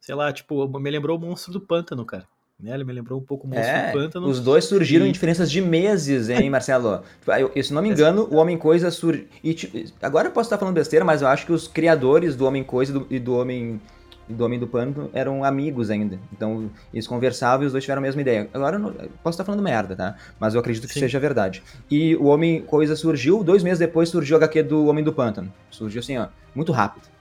sei 0.00 0.16
lá, 0.16 0.32
tipo, 0.32 0.68
me 0.80 0.90
lembrou 0.90 1.16
o 1.16 1.20
Monstro 1.20 1.52
do 1.52 1.60
Pântano, 1.60 2.04
cara. 2.04 2.26
Né? 2.62 2.74
Ele 2.74 2.84
me 2.84 2.92
lembrou 2.92 3.18
um 3.18 3.22
pouco 3.22 3.46
o 3.46 3.50
Monstro 3.50 3.68
é, 3.68 3.88
do 3.88 3.98
Pântano. 3.98 4.28
Os 4.28 4.38
dois 4.38 4.64
surgiram 4.64 5.04
e... 5.04 5.08
em 5.08 5.12
diferenças 5.12 5.50
de 5.50 5.60
meses, 5.60 6.28
hein, 6.28 6.48
Marcelo? 6.50 7.02
eu, 7.54 7.62
se 7.62 7.74
não 7.74 7.82
me 7.82 7.88
engano, 7.88 8.28
o 8.30 8.36
Homem-Coisa 8.36 8.90
sur... 8.90 9.18
Agora 10.00 10.28
eu 10.28 10.32
posso 10.32 10.46
estar 10.46 10.58
falando 10.58 10.74
besteira, 10.74 11.04
mas 11.04 11.22
eu 11.22 11.28
acho 11.28 11.44
que 11.44 11.52
os 11.52 11.66
criadores 11.66 12.36
do 12.36 12.46
Homem-Coisa 12.46 13.04
e 13.10 13.18
do 13.18 13.34
Homem 13.36 13.80
e 14.28 14.32
do 14.32 14.44
Homem 14.44 14.58
do 14.58 14.68
Pântano 14.68 15.10
eram 15.12 15.44
amigos 15.44 15.90
ainda. 15.90 16.18
Então, 16.32 16.70
eles 16.94 17.06
conversavam 17.06 17.64
e 17.64 17.66
os 17.66 17.72
dois 17.72 17.82
tiveram 17.82 18.00
a 18.00 18.02
mesma 18.02 18.20
ideia. 18.20 18.48
Agora, 18.54 18.76
eu 18.76 18.80
não, 18.80 18.88
eu 18.90 19.10
posso 19.22 19.34
estar 19.34 19.44
falando 19.44 19.62
merda, 19.62 19.96
tá? 19.96 20.16
Mas 20.38 20.54
eu 20.54 20.60
acredito 20.60 20.86
que 20.86 20.94
Sim. 20.94 21.00
seja 21.00 21.18
verdade. 21.18 21.62
E 21.90 22.14
o 22.16 22.26
Homem 22.26 22.62
Coisa 22.62 22.94
surgiu, 22.94 23.42
dois 23.42 23.62
meses 23.62 23.80
depois 23.80 24.08
surgiu 24.08 24.36
o 24.36 24.38
HQ 24.38 24.62
do 24.62 24.86
Homem 24.86 25.02
do 25.02 25.12
Pântano. 25.12 25.52
Surgiu 25.70 26.00
assim, 26.00 26.16
ó, 26.16 26.28
muito 26.54 26.70
rápido. 26.72 27.11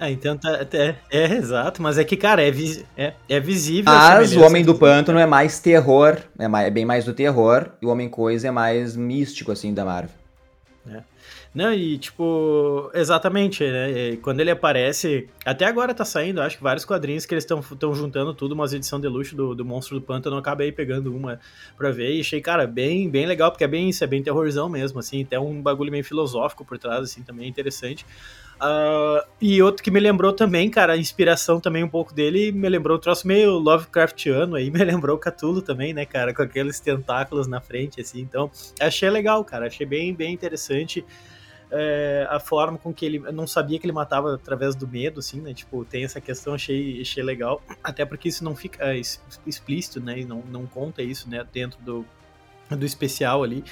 É, 0.00 0.10
então 0.10 0.36
tá, 0.36 0.66
é, 0.72 0.94
é, 1.10 1.24
exato, 1.34 1.82
mas 1.82 1.98
é 1.98 2.04
que, 2.04 2.16
cara, 2.16 2.40
é, 2.40 2.50
vis, 2.50 2.84
é, 2.96 3.14
é 3.28 3.40
visível. 3.40 3.92
Mas 3.92 4.36
o 4.36 4.40
Homem 4.42 4.64
do 4.64 4.74
Pântano 4.74 5.18
é 5.18 5.26
mais 5.26 5.58
terror, 5.58 6.18
é, 6.38 6.46
mais, 6.46 6.68
é 6.68 6.70
bem 6.70 6.84
mais 6.84 7.04
do 7.04 7.12
terror, 7.12 7.70
e 7.82 7.86
o 7.86 7.88
Homem 7.88 8.08
Coisa 8.08 8.48
é 8.48 8.50
mais 8.50 8.94
místico, 8.94 9.50
assim, 9.50 9.74
da 9.74 9.84
Marvel. 9.84 10.10
É. 10.88 11.02
Não, 11.54 11.72
e 11.72 11.98
tipo, 11.98 12.90
exatamente, 12.94 13.64
né? 13.64 14.16
Quando 14.22 14.38
ele 14.40 14.50
aparece, 14.50 15.28
até 15.44 15.64
agora 15.64 15.92
tá 15.92 16.04
saindo, 16.04 16.40
acho 16.40 16.58
que 16.58 16.62
vários 16.62 16.84
quadrinhos 16.84 17.26
que 17.26 17.34
eles 17.34 17.44
estão 17.44 17.94
juntando 17.94 18.32
tudo, 18.34 18.52
umas 18.52 18.72
edição 18.72 19.00
de 19.00 19.08
luxo 19.08 19.34
do, 19.34 19.54
do 19.54 19.64
Monstro 19.64 19.98
do 19.98 20.04
Pântano, 20.04 20.36
eu 20.36 20.40
acabei 20.40 20.70
pegando 20.70 21.12
uma 21.12 21.40
pra 21.76 21.90
ver 21.90 22.14
e 22.14 22.20
achei, 22.20 22.40
cara, 22.40 22.66
bem, 22.66 23.10
bem 23.10 23.26
legal, 23.26 23.50
porque 23.50 23.64
é 23.64 23.68
bem 23.68 23.88
isso, 23.88 24.04
é 24.04 24.06
bem 24.06 24.22
terrorzão 24.22 24.68
mesmo, 24.68 25.00
assim, 25.00 25.24
tem 25.24 25.38
um 25.38 25.60
bagulho 25.60 25.90
meio 25.90 26.04
filosófico 26.04 26.64
por 26.64 26.78
trás, 26.78 27.02
assim, 27.02 27.22
também 27.22 27.48
interessante. 27.48 28.06
Uh, 28.60 29.24
e 29.40 29.62
outro 29.62 29.84
que 29.84 29.90
me 29.90 30.00
lembrou 30.00 30.32
também, 30.32 30.68
cara, 30.68 30.94
a 30.94 30.96
inspiração 30.96 31.60
também 31.60 31.84
um 31.84 31.88
pouco 31.88 32.12
dele, 32.12 32.50
me 32.50 32.68
lembrou 32.68 32.96
um 32.96 33.00
troço 33.00 33.26
meio 33.26 33.52
Lovecraftiano 33.52 34.56
aí, 34.56 34.68
me 34.70 34.82
lembrou 34.84 35.16
o 35.16 35.18
Cthulhu 35.18 35.62
também, 35.62 35.94
né, 35.94 36.04
cara, 36.04 36.34
com 36.34 36.42
aqueles 36.42 36.80
tentáculos 36.80 37.46
na 37.46 37.60
frente, 37.60 38.00
assim, 38.00 38.20
então 38.20 38.50
achei 38.80 39.08
legal, 39.08 39.44
cara, 39.44 39.68
achei 39.68 39.86
bem, 39.86 40.12
bem 40.12 40.34
interessante. 40.34 41.04
é, 41.70 42.26
a 42.30 42.40
forma 42.40 42.78
com 42.78 42.92
que 42.92 43.04
ele 43.04 43.18
não 43.30 43.46
sabia 43.46 43.78
que 43.78 43.86
ele 43.86 43.92
matava 43.92 44.34
através 44.34 44.74
do 44.74 44.88
medo, 44.88 45.20
assim, 45.20 45.40
né? 45.40 45.52
Tipo, 45.52 45.84
tem 45.84 46.04
essa 46.04 46.20
questão, 46.20 46.54
achei, 46.54 47.00
achei 47.00 47.22
legal. 47.22 47.62
Até 47.84 48.04
porque 48.04 48.28
isso 48.28 48.42
não 48.42 48.56
fica 48.56 48.94
explícito, 49.46 50.00
né? 50.00 50.20
E 50.20 50.24
não, 50.24 50.42
não 50.50 50.66
conta 50.66 51.02
isso, 51.02 51.28
né? 51.28 51.46
Dentro 51.52 51.78
do, 51.82 52.06
do 52.76 52.84
especial 52.84 53.42
ali. 53.42 53.64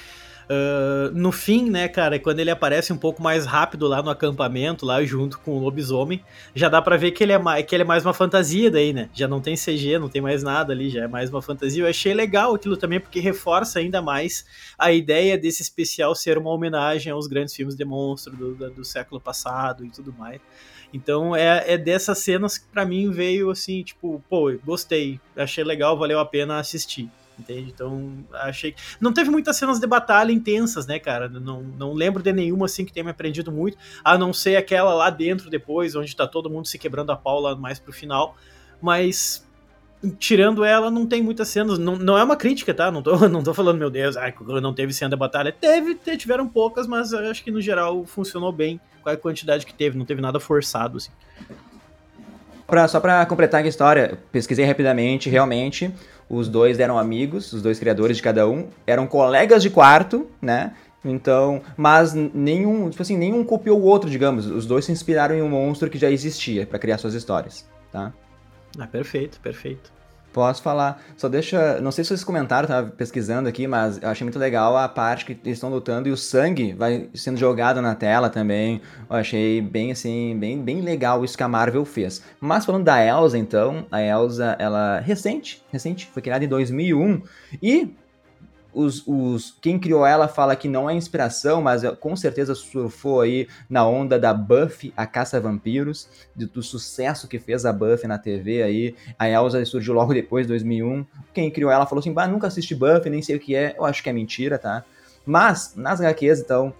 Uh, 0.47 1.11
no 1.13 1.29
fim, 1.29 1.69
né, 1.69 1.89
cara, 1.89 2.17
quando 2.17 2.39
ele 2.39 2.49
aparece 2.49 2.93
um 2.93 2.97
pouco 2.97 3.21
mais 3.21 3.45
rápido 3.45 3.85
lá 3.85 4.01
no 4.01 4.09
acampamento, 4.09 4.85
lá 4.85 5.03
junto 5.03 5.37
com 5.39 5.51
o 5.51 5.59
lobisomem, 5.59 6.23
já 6.55 6.69
dá 6.69 6.81
para 6.81 6.95
ver 6.95 7.11
que 7.11 7.21
ele, 7.21 7.33
é 7.33 7.37
mais, 7.37 7.65
que 7.65 7.75
ele 7.75 7.83
é 7.83 7.85
mais 7.85 8.05
uma 8.05 8.13
fantasia 8.13 8.71
daí, 8.71 8.93
né? 8.93 9.09
Já 9.13 9.27
não 9.27 9.41
tem 9.41 9.55
CG, 9.55 9.99
não 9.99 10.07
tem 10.07 10.21
mais 10.21 10.43
nada 10.43 10.71
ali, 10.71 10.89
já 10.89 11.03
é 11.03 11.07
mais 11.07 11.29
uma 11.29 11.41
fantasia. 11.41 11.83
Eu 11.83 11.89
achei 11.89 12.13
legal 12.13 12.55
aquilo 12.55 12.77
também, 12.77 12.97
porque 12.97 13.19
reforça 13.19 13.79
ainda 13.79 14.01
mais 14.01 14.45
a 14.79 14.89
ideia 14.89 15.37
desse 15.37 15.61
especial 15.61 16.15
ser 16.15 16.37
uma 16.37 16.49
homenagem 16.49 17.11
aos 17.11 17.27
grandes 17.27 17.53
filmes 17.53 17.75
de 17.75 17.83
monstro 17.83 18.33
do, 18.33 18.55
do, 18.55 18.71
do 18.71 18.85
século 18.85 19.19
passado 19.19 19.85
e 19.85 19.89
tudo 19.89 20.13
mais. 20.13 20.39
Então 20.93 21.35
é, 21.35 21.73
é 21.73 21.77
dessas 21.77 22.19
cenas 22.19 22.57
que 22.57 22.67
para 22.67 22.85
mim 22.85 23.11
veio 23.11 23.49
assim, 23.49 23.83
tipo, 23.83 24.23
pô, 24.29 24.49
gostei, 24.63 25.19
achei 25.35 25.65
legal, 25.65 25.97
valeu 25.97 26.19
a 26.21 26.25
pena 26.25 26.57
assistir 26.57 27.09
entende? 27.39 27.71
Então, 27.73 28.25
achei 28.33 28.71
que. 28.71 28.81
Não 28.99 29.13
teve 29.13 29.29
muitas 29.29 29.55
cenas 29.57 29.79
de 29.79 29.87
batalha 29.87 30.31
intensas, 30.31 30.85
né, 30.87 30.99
cara? 30.99 31.29
Não, 31.29 31.61
não 31.61 31.93
lembro 31.93 32.21
de 32.21 32.31
nenhuma 32.33 32.65
assim 32.65 32.85
que 32.85 32.91
tenha 32.91 33.03
me 33.03 33.11
aprendido 33.11 33.51
muito, 33.51 33.77
a 34.03 34.17
não 34.17 34.33
ser 34.33 34.55
aquela 34.55 34.93
lá 34.93 35.09
dentro 35.09 35.49
depois, 35.49 35.95
onde 35.95 36.15
tá 36.15 36.27
todo 36.27 36.49
mundo 36.49 36.67
se 36.67 36.77
quebrando 36.77 37.11
a 37.11 37.15
pau 37.15 37.39
lá 37.39 37.55
mais 37.55 37.79
pro 37.79 37.93
final. 37.93 38.35
Mas. 38.81 39.45
Tirando 40.19 40.63
ela, 40.63 40.91
não 40.91 41.07
tem 41.07 41.23
muitas 41.23 41.47
cenas. 41.47 41.79
Não, 41.79 41.95
não 41.95 42.15
é 42.15 42.23
uma 42.23 42.35
crítica, 42.35 42.71
tá? 42.71 42.91
Não 42.91 43.01
tô, 43.01 43.17
não 43.27 43.41
tô 43.41 43.51
falando, 43.51 43.79
meu 43.79 43.89
Deus, 43.89 44.15
ai, 44.15 44.31
não 44.61 44.71
teve 44.71 44.93
cena 44.93 45.09
de 45.09 45.15
batalha. 45.15 45.51
Teve, 45.51 45.95
tiveram 46.15 46.47
poucas, 46.47 46.85
mas 46.85 47.11
acho 47.13 47.43
que 47.43 47.49
no 47.49 47.59
geral 47.59 48.05
funcionou 48.05 48.51
bem 48.51 48.79
com 49.01 49.09
a 49.09 49.17
quantidade 49.17 49.65
que 49.65 49.73
teve. 49.73 49.97
Não 49.97 50.05
teve 50.05 50.21
nada 50.21 50.39
forçado, 50.39 50.97
assim. 50.97 51.09
Pra, 52.67 52.87
só 52.87 52.99
pra 52.99 53.25
completar 53.25 53.63
a 53.63 53.67
história, 53.67 54.19
pesquisei 54.31 54.65
rapidamente, 54.65 55.29
realmente 55.29 55.91
os 56.29 56.47
dois 56.47 56.79
eram 56.79 56.97
amigos, 56.97 57.53
os 57.53 57.61
dois 57.61 57.79
criadores 57.79 58.17
de 58.17 58.23
cada 58.23 58.47
um, 58.47 58.67
eram 58.85 59.07
colegas 59.07 59.61
de 59.63 59.69
quarto, 59.69 60.27
né? 60.41 60.73
Então, 61.03 61.61
mas 61.77 62.13
nenhum, 62.13 62.89
tipo 62.89 63.01
assim, 63.01 63.17
nenhum 63.17 63.43
copiou 63.43 63.79
o 63.79 63.83
outro, 63.83 64.09
digamos. 64.09 64.45
Os 64.45 64.65
dois 64.65 64.85
se 64.85 64.91
inspiraram 64.91 65.35
em 65.35 65.41
um 65.41 65.49
monstro 65.49 65.89
que 65.89 65.97
já 65.97 66.09
existia 66.09 66.65
para 66.65 66.79
criar 66.79 66.97
suas 66.97 67.13
histórias, 67.13 67.69
tá? 67.91 68.13
Ah, 68.77 68.87
perfeito, 68.87 69.39
perfeito. 69.39 69.91
Posso 70.33 70.61
falar. 70.61 71.01
Só 71.15 71.27
deixa. 71.27 71.81
Não 71.81 71.91
sei 71.91 72.03
se 72.03 72.09
vocês 72.09 72.23
comentaram, 72.23 72.67
tava 72.67 72.89
pesquisando 72.89 73.49
aqui, 73.49 73.65
mas 73.67 74.01
eu 74.01 74.09
achei 74.09 74.23
muito 74.23 74.37
legal 74.37 74.77
a 74.77 74.87
parte 74.87 75.25
que 75.25 75.31
eles 75.43 75.57
estão 75.57 75.69
lutando 75.69 76.07
e 76.07 76.11
o 76.11 76.17
sangue 76.17 76.73
vai 76.73 77.09
sendo 77.15 77.37
jogado 77.37 77.81
na 77.81 77.95
tela 77.95 78.29
também. 78.29 78.81
Eu 79.09 79.15
achei 79.15 79.61
bem 79.61 79.91
assim, 79.91 80.37
bem, 80.39 80.61
bem 80.61 80.81
legal 80.81 81.23
isso 81.25 81.35
que 81.35 81.43
a 81.43 81.47
Marvel 81.47 81.85
fez. 81.85 82.21
Mas 82.39 82.65
falando 82.65 82.83
da 82.83 83.03
Elsa, 83.03 83.37
então, 83.37 83.87
a 83.91 84.01
Elsa, 84.01 84.55
ela 84.59 84.99
recente, 84.99 85.63
recente, 85.71 86.07
foi 86.13 86.21
criada 86.21 86.45
em 86.45 86.47
2001 86.47 87.21
e 87.61 87.95
os, 88.77 89.01
os, 89.07 89.57
quem 89.59 89.79
criou 89.79 90.05
ela 90.05 90.27
fala 90.27 90.55
que 90.55 90.67
não 90.67 90.87
é 90.87 90.93
inspiração, 90.93 91.63
mas 91.63 91.81
com 91.99 92.15
certeza 92.15 92.53
surfou 92.53 93.21
aí 93.21 93.47
na 93.67 93.87
onda 93.87 94.19
da 94.19 94.31
Buffy, 94.31 94.93
a 94.95 95.07
Caça 95.07 95.41
Vampiros, 95.41 96.07
do, 96.35 96.45
do 96.45 96.61
sucesso 96.61 97.27
que 97.27 97.39
fez 97.39 97.65
a 97.65 97.73
Buffy 97.73 98.07
na 98.07 98.19
TV 98.19 98.61
aí. 98.61 98.95
A 99.17 99.27
Elsa 99.27 99.65
surgiu 99.65 99.95
logo 99.95 100.13
depois, 100.13 100.45
2001. 100.45 101.03
Quem 101.33 101.49
criou 101.49 101.71
ela 101.71 101.87
falou 101.87 102.01
assim, 102.01 102.13
bah, 102.13 102.27
nunca 102.27 102.45
assisti 102.45 102.75
Buffy, 102.75 103.09
nem 103.09 103.23
sei 103.23 103.37
o 103.37 103.39
que 103.39 103.55
é. 103.55 103.73
Eu 103.75 103.83
acho 103.83 104.03
que 104.03 104.11
é 104.11 104.13
mentira, 104.13 104.59
tá? 104.59 104.85
Mas, 105.25 105.73
nas 105.75 105.99
HQs, 105.99 106.41
então, 106.41 106.71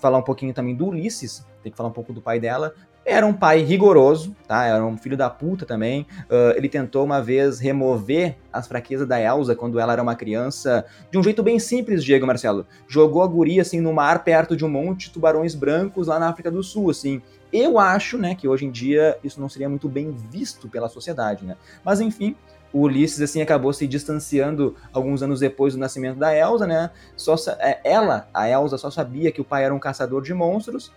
falar 0.00 0.16
um 0.16 0.22
pouquinho 0.22 0.54
também 0.54 0.74
do 0.74 0.86
Ulisses, 0.86 1.44
tem 1.62 1.70
que 1.70 1.76
falar 1.76 1.90
um 1.90 1.92
pouco 1.92 2.14
do 2.14 2.22
pai 2.22 2.40
dela. 2.40 2.74
Era 3.04 3.26
um 3.26 3.32
pai 3.32 3.62
rigoroso, 3.62 4.34
tá? 4.46 4.64
Era 4.64 4.84
um 4.84 4.96
filho 4.96 5.16
da 5.16 5.28
puta 5.28 5.66
também. 5.66 6.06
Uh, 6.30 6.56
ele 6.56 6.68
tentou 6.68 7.04
uma 7.04 7.20
vez 7.20 7.58
remover 7.58 8.36
as 8.52 8.68
fraquezas 8.68 9.08
da 9.08 9.20
Elsa 9.20 9.56
quando 9.56 9.80
ela 9.80 9.92
era 9.92 10.02
uma 10.02 10.14
criança, 10.14 10.84
de 11.10 11.18
um 11.18 11.22
jeito 11.22 11.42
bem 11.42 11.58
simples, 11.58 12.04
Diego 12.04 12.26
Marcelo. 12.26 12.64
Jogou 12.86 13.22
a 13.22 13.26
guria 13.26 13.62
assim 13.62 13.80
no 13.80 13.92
mar 13.92 14.22
perto 14.22 14.56
de 14.56 14.64
um 14.64 14.68
monte 14.68 15.06
de 15.06 15.14
tubarões 15.14 15.54
brancos 15.54 16.06
lá 16.06 16.18
na 16.18 16.28
África 16.28 16.50
do 16.50 16.62
Sul, 16.62 16.90
assim. 16.90 17.20
Eu 17.52 17.78
acho, 17.78 18.16
né, 18.16 18.34
que 18.34 18.46
hoje 18.48 18.64
em 18.64 18.70
dia 18.70 19.18
isso 19.22 19.40
não 19.40 19.48
seria 19.48 19.68
muito 19.68 19.88
bem 19.88 20.10
visto 20.30 20.68
pela 20.68 20.88
sociedade, 20.88 21.44
né? 21.44 21.56
Mas 21.84 22.00
enfim, 22.00 22.36
o 22.72 22.82
Ulisses 22.82 23.20
assim 23.20 23.42
acabou 23.42 23.72
se 23.72 23.86
distanciando 23.86 24.74
alguns 24.92 25.22
anos 25.22 25.40
depois 25.40 25.74
do 25.74 25.80
nascimento 25.80 26.18
da 26.18 26.34
Elsa, 26.34 26.66
né? 26.66 26.90
Só 27.16 27.34
é, 27.58 27.80
ela, 27.84 28.28
a 28.32 28.48
Elsa, 28.48 28.78
só 28.78 28.90
sabia 28.90 29.30
que 29.30 29.40
o 29.40 29.44
pai 29.44 29.64
era 29.64 29.74
um 29.74 29.78
caçador 29.78 30.22
de 30.22 30.32
monstros 30.32 30.90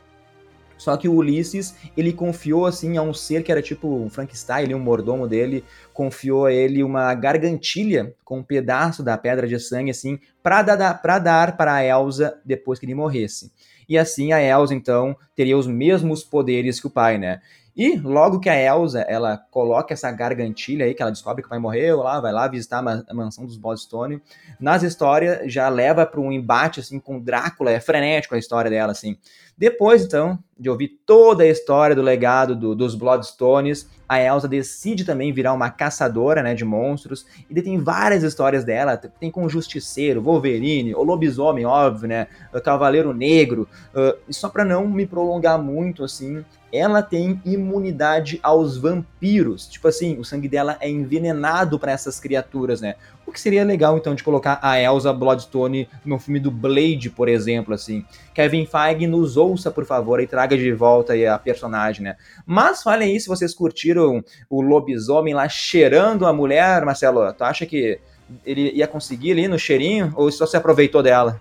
só 0.78 0.98
que 0.98 1.08
o 1.08 1.14
Ulisses, 1.14 1.76
ele 1.96 2.12
confiou 2.12 2.66
assim 2.66 2.98
a 2.98 3.02
um 3.02 3.14
ser 3.14 3.44
que 3.44 3.52
era 3.52 3.62
tipo 3.62 3.88
um 3.88 4.10
Frankenstein, 4.10 4.74
um 4.74 4.80
mordomo 4.80 5.28
dele, 5.28 5.64
confiou 5.94 6.46
a 6.46 6.54
ele 6.54 6.84
uma 6.84 7.14
gargantilha 7.14 8.14
com 8.24 8.40
um 8.40 8.44
pedaço 8.44 9.02
da 9.04 9.18
pedra 9.18 9.48
de 9.48 9.60
sangue 9.60 9.92
assim, 9.92 10.20
para 10.44 10.62
dar 10.62 11.02
para 11.02 11.20
dar 11.20 11.58
para 11.58 11.76
a 11.76 11.84
Elsa 11.84 12.40
depois 12.46 12.80
que 12.80 12.86
ele 12.86 12.96
morresse. 12.96 13.52
E 13.88 13.98
assim 13.98 14.34
a 14.34 14.42
Elsa 14.42 14.74
então 14.74 15.16
teria 15.36 15.58
os 15.58 15.68
mesmos 15.68 16.24
poderes 16.24 16.80
que 16.80 16.88
o 16.88 16.92
pai, 16.92 17.18
né? 17.18 17.40
E 17.76 17.98
logo 17.98 18.40
que 18.40 18.50
a 18.50 18.56
Elsa, 18.56 19.02
ela 19.02 19.38
coloca 19.38 19.94
essa 19.94 20.10
gargantilha 20.10 20.86
aí, 20.86 20.94
que 20.94 21.02
ela 21.02 21.12
descobre 21.12 21.42
que 21.42 21.48
o 21.48 21.50
pai 21.50 21.60
morreu, 21.60 21.98
lá, 21.98 22.22
vai 22.22 22.32
lá 22.32 22.48
visitar 22.48 22.80
a 22.80 23.14
mansão 23.14 23.46
dos 23.46 23.58
Bloodstone, 23.58 24.22
nas 24.60 24.82
histórias 24.82 25.52
já 25.52 25.68
leva 25.68 26.06
para 26.06 26.22
um 26.22 26.32
embate 26.32 26.80
assim 26.80 27.00
com 27.00 27.20
Drácula, 27.20 27.72
é 27.72 27.80
frenético 27.80 28.34
a 28.34 28.38
história 28.38 28.72
dela 28.72 28.94
assim. 28.94 29.18
Depois, 29.58 30.04
então, 30.04 30.38
de 30.58 30.70
ouvir 30.70 31.00
toda 31.06 31.44
a 31.44 31.48
história 31.48 31.96
do 31.96 32.02
legado 32.02 32.56
do, 32.56 32.76
dos 32.76 32.94
Bloodstones, 32.94 33.90
a 34.08 34.22
Elsa 34.22 34.48
decide 34.48 35.06
também 35.06 35.32
virar 35.32 35.54
uma 35.54 35.70
caçadora 35.70 36.44
né, 36.44 36.54
de 36.54 36.66
monstros. 36.66 37.26
E 37.50 37.62
tem 37.62 37.80
várias 37.80 38.22
histórias 38.22 38.66
dela. 38.66 38.98
Tem 38.98 39.32
com 39.32 39.46
o 39.46 39.50
Justiceiro, 39.50 40.22
Wolverine, 40.22 40.94
o 40.94 41.04
Lobisomem, 41.04 41.66
óbvio, 41.66 42.08
né? 42.08 42.28
O 42.54 42.60
Cavaleiro 42.60 43.14
Negro. 43.14 43.68
Uh, 43.94 44.18
e 44.28 44.34
só 44.34 44.50
para 44.50 44.66
não 44.66 44.88
me 44.88 45.06
prolongar 45.06 45.58
muito, 45.58 46.04
assim, 46.04 46.44
ela 46.76 47.02
tem 47.02 47.42
imunidade 47.46 48.40
aos 48.44 48.78
vampiros. 48.78 49.68
Tipo 49.68 49.88
assim, 49.88 50.18
o 50.20 50.26
sangue 50.26 50.48
dela 50.48 50.78
é 50.80 50.90
envenenado 50.90 51.80
para 51.80 51.92
essas 51.92 52.20
criaturas, 52.20 52.82
né? 52.82 52.96
O 53.26 53.32
que 53.32 53.40
seria 53.40 53.64
legal, 53.64 53.98
então, 53.98 54.14
de 54.14 54.24
colocar 54.24 54.60
a 54.62 54.80
Elsa 54.80 55.12
Bloodstone 55.12 55.88
no 56.06 56.20
filme 56.20 56.40
do 56.40 56.52
Blade, 56.52 57.10
por 57.10 57.28
exemplo, 57.28 57.74
assim. 57.74 58.06
Kevin 58.34 58.66
Feige 58.66 59.08
nos 59.08 59.38
ouça, 59.38 59.72
por 59.72 59.86
favor, 59.86 60.20
e 60.20 60.28
traga 60.28 60.58
de 60.58 60.72
volta 60.72 61.14
a 61.34 61.40
personagem, 61.40 62.04
né? 62.04 62.16
Mas 62.46 62.84
falem 62.84 63.12
aí 63.12 63.20
se 63.20 63.28
vocês 63.28 63.54
curtiram 63.54 64.24
o 64.50 64.62
lobisomem 64.62 65.34
lá 65.34 65.50
cheirando 65.50 66.26
a 66.26 66.34
mulher, 66.34 66.86
Marcelo. 66.86 67.34
Tu 67.34 67.44
acha 67.44 67.66
que 67.66 68.00
ele 68.46 68.72
ia 68.72 68.88
conseguir 68.88 69.32
ali 69.32 69.48
no 69.48 69.58
cheirinho 69.58 70.14
ou 70.16 70.32
só 70.32 70.46
se 70.46 70.58
aproveitou 70.58 71.02
dela? 71.02 71.40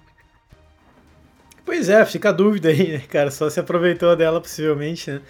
Pois 1.65 1.89
é, 1.89 2.05
fica 2.05 2.29
a 2.29 2.33
dúvida 2.33 2.69
aí, 2.69 2.93
né, 2.93 2.99
cara? 3.09 3.31
Só 3.31 3.49
se 3.49 3.59
aproveitou 3.59 4.15
dela, 4.17 4.41
possivelmente, 4.41 5.11
né? 5.11 5.23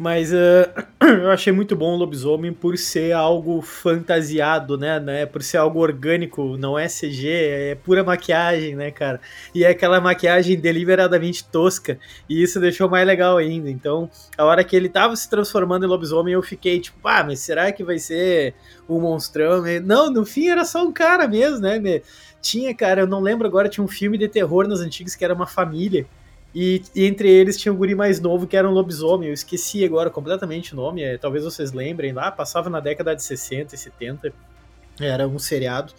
Mas 0.00 0.32
uh, 0.32 0.64
eu 1.04 1.30
achei 1.30 1.52
muito 1.52 1.76
bom 1.76 1.92
o 1.92 1.96
lobisomem 1.96 2.54
por 2.54 2.78
ser 2.78 3.12
algo 3.12 3.60
fantasiado, 3.60 4.78
né, 4.78 4.98
né? 4.98 5.26
Por 5.26 5.42
ser 5.42 5.58
algo 5.58 5.78
orgânico, 5.78 6.56
não 6.56 6.78
é 6.78 6.86
CG, 6.86 7.28
é 7.28 7.74
pura 7.74 8.02
maquiagem, 8.02 8.74
né, 8.74 8.90
cara? 8.90 9.20
E 9.54 9.62
é 9.62 9.68
aquela 9.68 10.00
maquiagem 10.00 10.58
deliberadamente 10.58 11.44
tosca, 11.44 11.98
e 12.26 12.42
isso 12.42 12.58
deixou 12.58 12.88
mais 12.88 13.06
legal 13.06 13.36
ainda. 13.36 13.68
Então, 13.68 14.08
a 14.38 14.44
hora 14.46 14.64
que 14.64 14.74
ele 14.74 14.88
tava 14.88 15.14
se 15.14 15.28
transformando 15.28 15.84
em 15.84 15.88
lobisomem, 15.88 16.32
eu 16.32 16.42
fiquei 16.42 16.80
tipo, 16.80 17.06
ah, 17.06 17.22
mas 17.22 17.40
será 17.40 17.70
que 17.70 17.84
vai 17.84 17.98
ser 17.98 18.54
um 18.88 18.98
monstrão? 19.00 19.62
Não, 19.84 20.10
no 20.10 20.24
fim 20.24 20.48
era 20.48 20.64
só 20.64 20.82
um 20.82 20.92
cara 20.92 21.28
mesmo, 21.28 21.58
né? 21.58 21.78
Tinha, 22.40 22.74
cara, 22.74 23.02
eu 23.02 23.06
não 23.06 23.20
lembro 23.20 23.46
agora, 23.46 23.68
tinha 23.68 23.84
um 23.84 23.88
filme 23.88 24.16
de 24.16 24.28
terror 24.28 24.66
nas 24.66 24.80
antigas 24.80 25.14
que 25.14 25.26
era 25.26 25.34
uma 25.34 25.46
família 25.46 26.06
e, 26.54 26.82
e, 26.94 27.04
entre 27.04 27.28
eles 27.30 27.56
tinha 27.56 27.72
um 27.72 27.76
guri 27.76 27.94
mais 27.94 28.20
novo 28.20 28.46
que 28.46 28.56
era 28.56 28.68
um 28.68 28.72
lobisomem. 28.72 29.28
Eu 29.28 29.34
esqueci 29.34 29.84
agora 29.84 30.10
completamente 30.10 30.72
o 30.72 30.76
nome, 30.76 31.02
é, 31.02 31.16
talvez 31.16 31.44
vocês 31.44 31.72
lembrem 31.72 32.12
lá, 32.12 32.30
passava 32.30 32.68
na 32.68 32.80
década 32.80 33.14
de 33.14 33.22
60 33.22 33.74
e 33.74 33.78
70. 33.78 34.32
Era 35.00 35.26
um 35.26 35.38
seriado. 35.38 35.92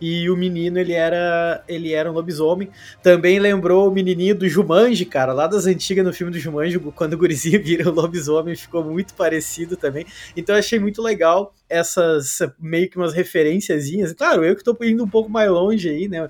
E 0.00 0.28
o 0.28 0.36
menino, 0.36 0.78
ele 0.78 0.92
era 0.92 1.62
ele 1.68 1.92
era 1.92 2.10
um 2.10 2.14
lobisomem. 2.14 2.68
Também 3.02 3.38
lembrou 3.38 3.88
o 3.88 3.92
menininho 3.92 4.34
do 4.34 4.48
Jumanji, 4.48 5.04
cara, 5.04 5.32
lá 5.32 5.46
das 5.46 5.66
antigas 5.66 6.04
no 6.04 6.12
filme 6.12 6.32
do 6.32 6.38
Jumanji, 6.38 6.78
quando 6.94 7.14
o 7.14 7.18
gurizinho 7.18 7.62
vira 7.64 7.90
lobisomem, 7.90 8.54
ficou 8.56 8.84
muito 8.84 9.14
parecido 9.14 9.76
também. 9.76 10.06
Então 10.36 10.54
eu 10.54 10.58
achei 10.58 10.78
muito 10.78 11.00
legal 11.00 11.54
essas 11.68 12.38
meio 12.58 12.88
que 12.90 12.96
umas 12.96 13.14
referenciazinhas. 13.14 14.12
Claro, 14.12 14.44
eu 14.44 14.56
que 14.56 14.64
tô 14.64 14.76
indo 14.82 15.04
um 15.04 15.08
pouco 15.08 15.30
mais 15.30 15.50
longe 15.50 15.88
aí, 15.88 16.08
né? 16.08 16.28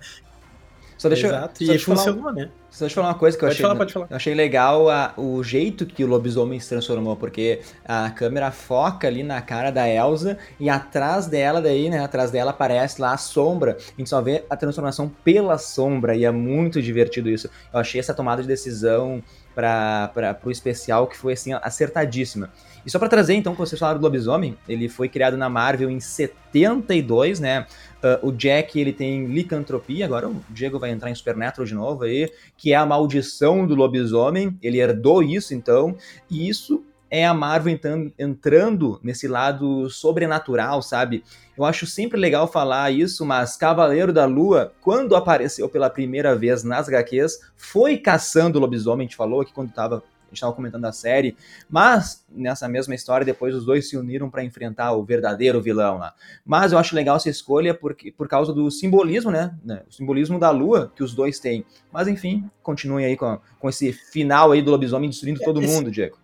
Só 1.04 1.08
deixa, 1.10 1.26
Exato, 1.26 1.58
só 1.58 1.64
e 1.64 1.66
deixa 1.68 1.82
eu 1.92 1.96
falar- 1.96 2.06
funcionou, 2.12 2.32
né? 2.32 2.50
Só 2.70 2.84
deixa 2.86 2.92
eu 2.98 3.02
falar 3.02 3.08
uma 3.14 3.18
coisa 3.18 3.36
que 3.38 3.44
eu 3.44 3.48
Pode 3.48 3.54
achei, 3.56 3.62
falar, 3.62 3.76
pode 3.76 3.92
falar. 3.92 4.06
eu 4.10 4.16
achei 4.16 4.34
legal 4.34 4.88
a- 4.90 5.12
o 5.16 5.42
jeito 5.44 5.84
que 5.86 6.02
o 6.02 6.06
lobisomem 6.06 6.58
se 6.58 6.68
transformou, 6.68 7.14
porque 7.14 7.60
a 7.84 8.10
câmera 8.10 8.50
foca 8.50 9.06
ali 9.06 9.22
na 9.22 9.40
cara 9.42 9.70
da 9.70 9.88
Elsa 9.88 10.38
e 10.58 10.68
atrás 10.70 11.26
dela, 11.26 11.60
daí, 11.60 11.88
né, 11.90 12.02
atrás 12.02 12.30
dela 12.30 12.50
aparece 12.52 13.00
lá 13.00 13.12
a 13.12 13.16
sombra. 13.18 13.76
A 13.78 14.00
gente 14.00 14.08
só 14.08 14.20
vê 14.22 14.44
a 14.48 14.56
transformação 14.56 15.08
pela 15.22 15.58
sombra 15.58 16.16
e 16.16 16.24
é 16.24 16.30
muito 16.30 16.80
divertido 16.82 17.28
isso. 17.28 17.48
Eu 17.72 17.78
achei 17.80 18.00
essa 18.00 18.14
tomada 18.14 18.40
de 18.42 18.48
decisão 18.48 19.22
para 19.54 20.10
o 20.44 20.50
especial 20.50 21.06
que 21.06 21.16
foi 21.16 21.34
assim 21.34 21.52
acertadíssima. 21.52 22.50
E 22.84 22.90
só 22.90 22.98
pra 22.98 23.08
trazer 23.08 23.34
então, 23.34 23.54
quando 23.54 23.68
vocês 23.68 23.78
falaram 23.78 24.00
do 24.00 24.02
lobisomem, 24.02 24.58
ele 24.68 24.88
foi 24.88 25.08
criado 25.08 25.36
na 25.36 25.48
Marvel 25.48 25.88
em 25.90 26.00
72, 26.00 27.38
né? 27.40 27.66
Ah, 28.04 28.18
o 28.20 28.30
Jack, 28.30 28.78
ele 28.78 28.92
tem 28.92 29.24
licantropia, 29.24 30.04
agora 30.04 30.28
o 30.28 30.44
Diego 30.50 30.78
vai 30.78 30.90
entrar 30.90 31.10
em 31.10 31.14
Supernatural 31.14 31.66
de 31.66 31.74
novo 31.74 32.04
aí, 32.04 32.30
que 32.54 32.70
é 32.70 32.76
a 32.76 32.84
maldição 32.84 33.66
do 33.66 33.74
lobisomem, 33.74 34.58
ele 34.62 34.78
herdou 34.78 35.22
isso 35.22 35.54
então, 35.54 35.96
e 36.30 36.46
isso 36.46 36.84
é 37.10 37.24
a 37.24 37.32
Marvel 37.32 37.78
entrando, 38.18 39.00
nesse 39.02 39.26
lado 39.26 39.88
sobrenatural, 39.88 40.82
sabe? 40.82 41.24
Eu 41.56 41.64
acho 41.64 41.86
sempre 41.86 42.20
legal 42.20 42.46
falar 42.46 42.90
isso, 42.90 43.24
mas 43.24 43.56
Cavaleiro 43.56 44.12
da 44.12 44.26
Lua, 44.26 44.74
quando 44.82 45.16
apareceu 45.16 45.66
pela 45.66 45.88
primeira 45.88 46.36
vez 46.36 46.62
nas 46.62 46.88
HQs, 46.88 47.38
foi 47.56 47.96
caçando 47.96 48.58
o 48.58 48.60
lobisomem, 48.60 49.06
a 49.06 49.08
gente 49.08 49.16
falou 49.16 49.40
aqui 49.40 49.52
quando 49.54 49.72
tava, 49.72 50.02
a 50.13 50.13
gente 50.34 50.38
estava 50.38 50.52
comentando 50.52 50.84
a 50.84 50.92
série, 50.92 51.36
mas 51.68 52.24
nessa 52.28 52.68
mesma 52.68 52.94
história, 52.94 53.24
depois 53.24 53.54
os 53.54 53.64
dois 53.64 53.88
se 53.88 53.96
uniram 53.96 54.28
para 54.28 54.44
enfrentar 54.44 54.92
o 54.92 55.04
verdadeiro 55.04 55.60
vilão 55.60 55.98
lá. 55.98 56.14
Mas 56.44 56.72
eu 56.72 56.78
acho 56.78 56.94
legal 56.94 57.16
essa 57.16 57.30
escolha 57.30 57.72
porque, 57.74 58.12
por 58.12 58.28
causa 58.28 58.52
do 58.52 58.70
simbolismo, 58.70 59.30
né? 59.30 59.54
né, 59.64 59.82
O 59.88 59.92
simbolismo 59.92 60.38
da 60.38 60.50
lua 60.50 60.92
que 60.94 61.02
os 61.02 61.14
dois 61.14 61.38
têm. 61.38 61.64
Mas 61.92 62.08
enfim, 62.08 62.48
continuem 62.62 63.06
aí 63.06 63.16
com, 63.16 63.38
com 63.58 63.68
esse 63.68 63.92
final 63.92 64.52
aí 64.52 64.60
do 64.62 64.70
lobisomem 64.70 65.08
destruindo 65.10 65.40
todo 65.40 65.62
Esse- 65.62 65.72
mundo, 65.72 65.90
Diego. 65.90 66.18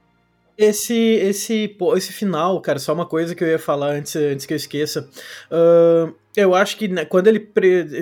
Esse, 0.58 0.94
esse, 0.94 1.68
pô, 1.68 1.96
esse 1.96 2.12
final, 2.12 2.60
cara, 2.60 2.78
só 2.78 2.92
uma 2.92 3.06
coisa 3.06 3.34
que 3.34 3.42
eu 3.42 3.48
ia 3.48 3.58
falar 3.58 3.92
antes, 3.92 4.14
antes 4.14 4.44
que 4.44 4.52
eu 4.52 4.56
esqueça. 4.56 5.08
Ahn, 5.50 6.12
eu 6.36 6.54
acho 6.54 6.76
que 6.76 6.86
né, 6.86 7.06
quando 7.06 7.28
ele 7.28 7.50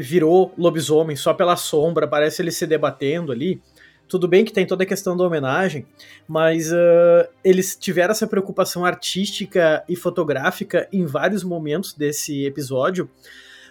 virou 0.00 0.52
lobisomem 0.58 1.14
só 1.14 1.32
pela 1.32 1.54
sombra, 1.54 2.08
parece 2.08 2.42
ele 2.42 2.50
se 2.50 2.66
debatendo 2.66 3.30
ali. 3.30 3.62
Tudo 4.08 4.26
bem 4.26 4.44
que 4.44 4.52
tem 4.52 4.66
toda 4.66 4.84
a 4.84 4.86
questão 4.86 5.16
da 5.16 5.24
homenagem, 5.24 5.86
mas 6.26 6.72
ah, 6.72 7.28
eles 7.44 7.76
tiveram 7.76 8.12
essa 8.12 8.26
preocupação 8.26 8.84
artística 8.84 9.84
e 9.88 9.94
fotográfica 9.94 10.88
em 10.92 11.04
vários 11.04 11.44
momentos 11.44 11.92
desse 11.92 12.44
episódio. 12.44 13.08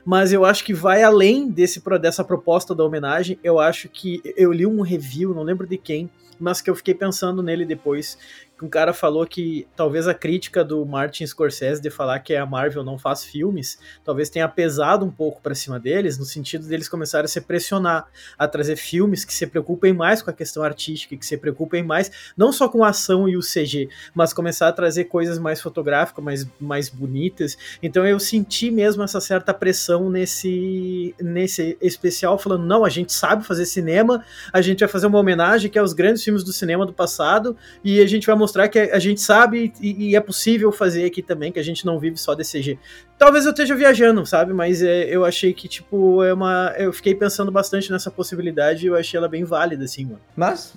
Mas 0.06 0.32
eu 0.32 0.46
acho 0.46 0.64
que 0.64 0.74
vai 0.74 1.04
além 1.04 1.50
desse, 1.50 1.82
dessa 2.00 2.24
proposta 2.24 2.74
da 2.74 2.84
homenagem. 2.84 3.38
Eu 3.44 3.60
acho 3.60 3.90
que 3.90 4.22
eu 4.38 4.54
li 4.54 4.66
um 4.66 4.82
review, 4.82 5.34
não 5.34 5.44
lembro 5.44 5.68
de 5.68 5.78
quem, 5.78 6.10
mas 6.40 6.62
que 6.62 6.70
eu 6.70 6.76
fiquei 6.76 6.94
pensando 6.94 7.44
nele 7.44 7.66
depois 7.66 8.18
um 8.62 8.68
cara 8.68 8.94
falou 8.94 9.26
que 9.26 9.68
talvez 9.76 10.08
a 10.08 10.14
crítica 10.14 10.64
do 10.64 10.84
Martin 10.86 11.26
Scorsese 11.26 11.82
de 11.82 11.90
falar 11.90 12.20
que 12.20 12.36
a 12.36 12.46
Marvel 12.46 12.84
não 12.84 12.98
faz 12.98 13.24
filmes, 13.24 13.78
talvez 14.04 14.30
tenha 14.30 14.48
pesado 14.48 15.06
um 15.06 15.12
pouco 15.12 15.42
pra 15.42 15.54
cima 15.54 15.80
deles, 15.80 16.18
no 16.18 16.26
sentido 16.26 16.68
deles 16.68 16.90
começarem 16.90 17.26
a 17.26 17.28
se 17.28 17.40
pressionar 17.42 18.08
a 18.38 18.48
trazer 18.48 18.76
filmes 18.76 19.24
que 19.24 19.34
se 19.34 19.46
preocupem 19.46 19.94
mais 19.94 20.22
com 20.22 20.30
a 20.30 20.34
questão 20.34 20.64
artística, 20.64 21.16
que 21.16 21.26
se 21.26 21.38
preocupem 21.38 21.84
mais 21.84 22.12
não 22.36 22.52
só 22.52 22.68
com 22.68 22.84
a 22.84 22.90
ação 22.90 23.30
e 23.30 23.38
o 23.38 23.42
CG, 23.42 23.90
mas 24.14 24.34
começar 24.34 24.68
a 24.68 24.74
trazer 24.74 25.06
coisas 25.06 25.38
mais 25.38 25.62
fotográficas, 25.62 26.24
mais, 26.24 26.48
mais 26.60 26.90
bonitas. 26.90 27.58
Então 27.82 28.06
eu 28.08 28.20
senti 28.20 28.72
mesmo 28.72 29.04
essa 29.04 29.22
certa 29.22 29.54
pressão 29.54 30.10
nesse 30.10 31.14
nesse 31.22 31.78
especial 31.80 32.40
falando, 32.40 32.66
não, 32.66 32.84
a 32.84 32.90
gente 32.90 33.14
sabe 33.14 33.46
fazer 33.46 33.66
cinema, 33.66 34.24
a 34.52 34.62
gente 34.62 34.80
vai 34.80 34.90
fazer 34.90 35.08
uma 35.08 35.20
homenagem 35.20 35.70
que 35.70 35.78
é 35.78 35.82
aos 35.82 35.94
grandes 35.94 36.24
filmes 36.24 36.44
do 36.44 36.52
cinema 36.52 36.86
do 36.86 36.94
passado 36.94 37.56
e 37.84 38.02
a 38.02 38.08
gente 38.08 38.26
vai 38.26 38.36
mostrar 38.36 38.47
que 38.68 38.80
a 38.80 39.00
gente 39.00 39.22
sabe 39.22 39.74
e, 39.82 40.10
e 40.10 40.16
é 40.16 40.20
possível 40.20 40.72
fazer 40.72 41.06
aqui 41.06 41.22
também, 41.22 41.52
que 41.52 41.60
a 41.60 41.64
gente 41.64 41.86
não 41.86 42.00
vive 42.00 42.18
só 42.18 42.34
de 42.34 42.44
CG. 42.44 42.78
Talvez 43.18 43.46
eu 43.46 43.52
esteja 43.52 43.76
viajando, 43.76 44.26
sabe? 44.26 44.54
Mas 44.54 44.82
é, 44.82 45.04
eu 45.04 45.26
achei 45.26 45.54
que, 45.54 45.68
tipo, 45.68 46.24
é 46.24 46.34
uma. 46.34 46.74
Eu 46.78 46.94
fiquei 46.94 47.16
pensando 47.16 47.52
bastante 47.52 47.92
nessa 47.92 48.12
possibilidade 48.12 48.86
e 48.86 48.88
eu 48.88 48.96
achei 48.96 49.18
ela 49.18 49.28
bem 49.28 49.44
válida, 49.44 49.86
assim, 49.86 50.06
mano. 50.06 50.20
Mas 50.36 50.74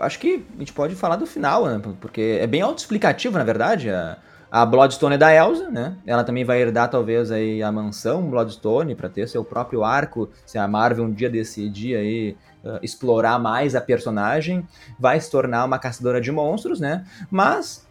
acho 0.00 0.18
que 0.18 0.44
a 0.56 0.58
gente 0.58 0.72
pode 0.72 0.94
falar 0.94 1.16
do 1.16 1.26
final, 1.26 1.66
né? 1.66 1.80
Porque 2.00 2.38
é 2.40 2.46
bem 2.46 2.62
autoexplicativo, 2.62 3.36
na 3.36 3.44
verdade. 3.44 3.90
A, 3.90 4.16
a 4.50 4.64
Bloodstone 4.64 5.16
é 5.16 5.18
da 5.18 5.34
Elsa, 5.34 5.70
né? 5.70 5.96
Ela 6.06 6.24
também 6.24 6.44
vai 6.44 6.60
herdar 6.60 6.88
talvez 6.88 7.30
aí 7.30 7.62
a 7.62 7.70
mansão 7.70 8.30
Bloodstone 8.30 8.94
para 8.94 9.08
ter 9.08 9.28
seu 9.28 9.44
próprio 9.44 9.84
arco, 9.84 10.30
se 10.46 10.56
a 10.56 10.66
Marvel 10.66 11.04
um 11.04 11.12
dia 11.12 11.28
decidir 11.28 11.96
aí 11.96 12.36
uh, 12.66 12.78
explorar 12.82 13.38
mais 13.38 13.74
a 13.74 13.80
personagem, 13.80 14.66
vai 14.98 15.20
se 15.20 15.30
tornar 15.30 15.64
uma 15.64 15.78
caçadora 15.78 16.20
de 16.20 16.30
monstros, 16.32 16.80
né? 16.80 17.04
Mas 17.30 17.86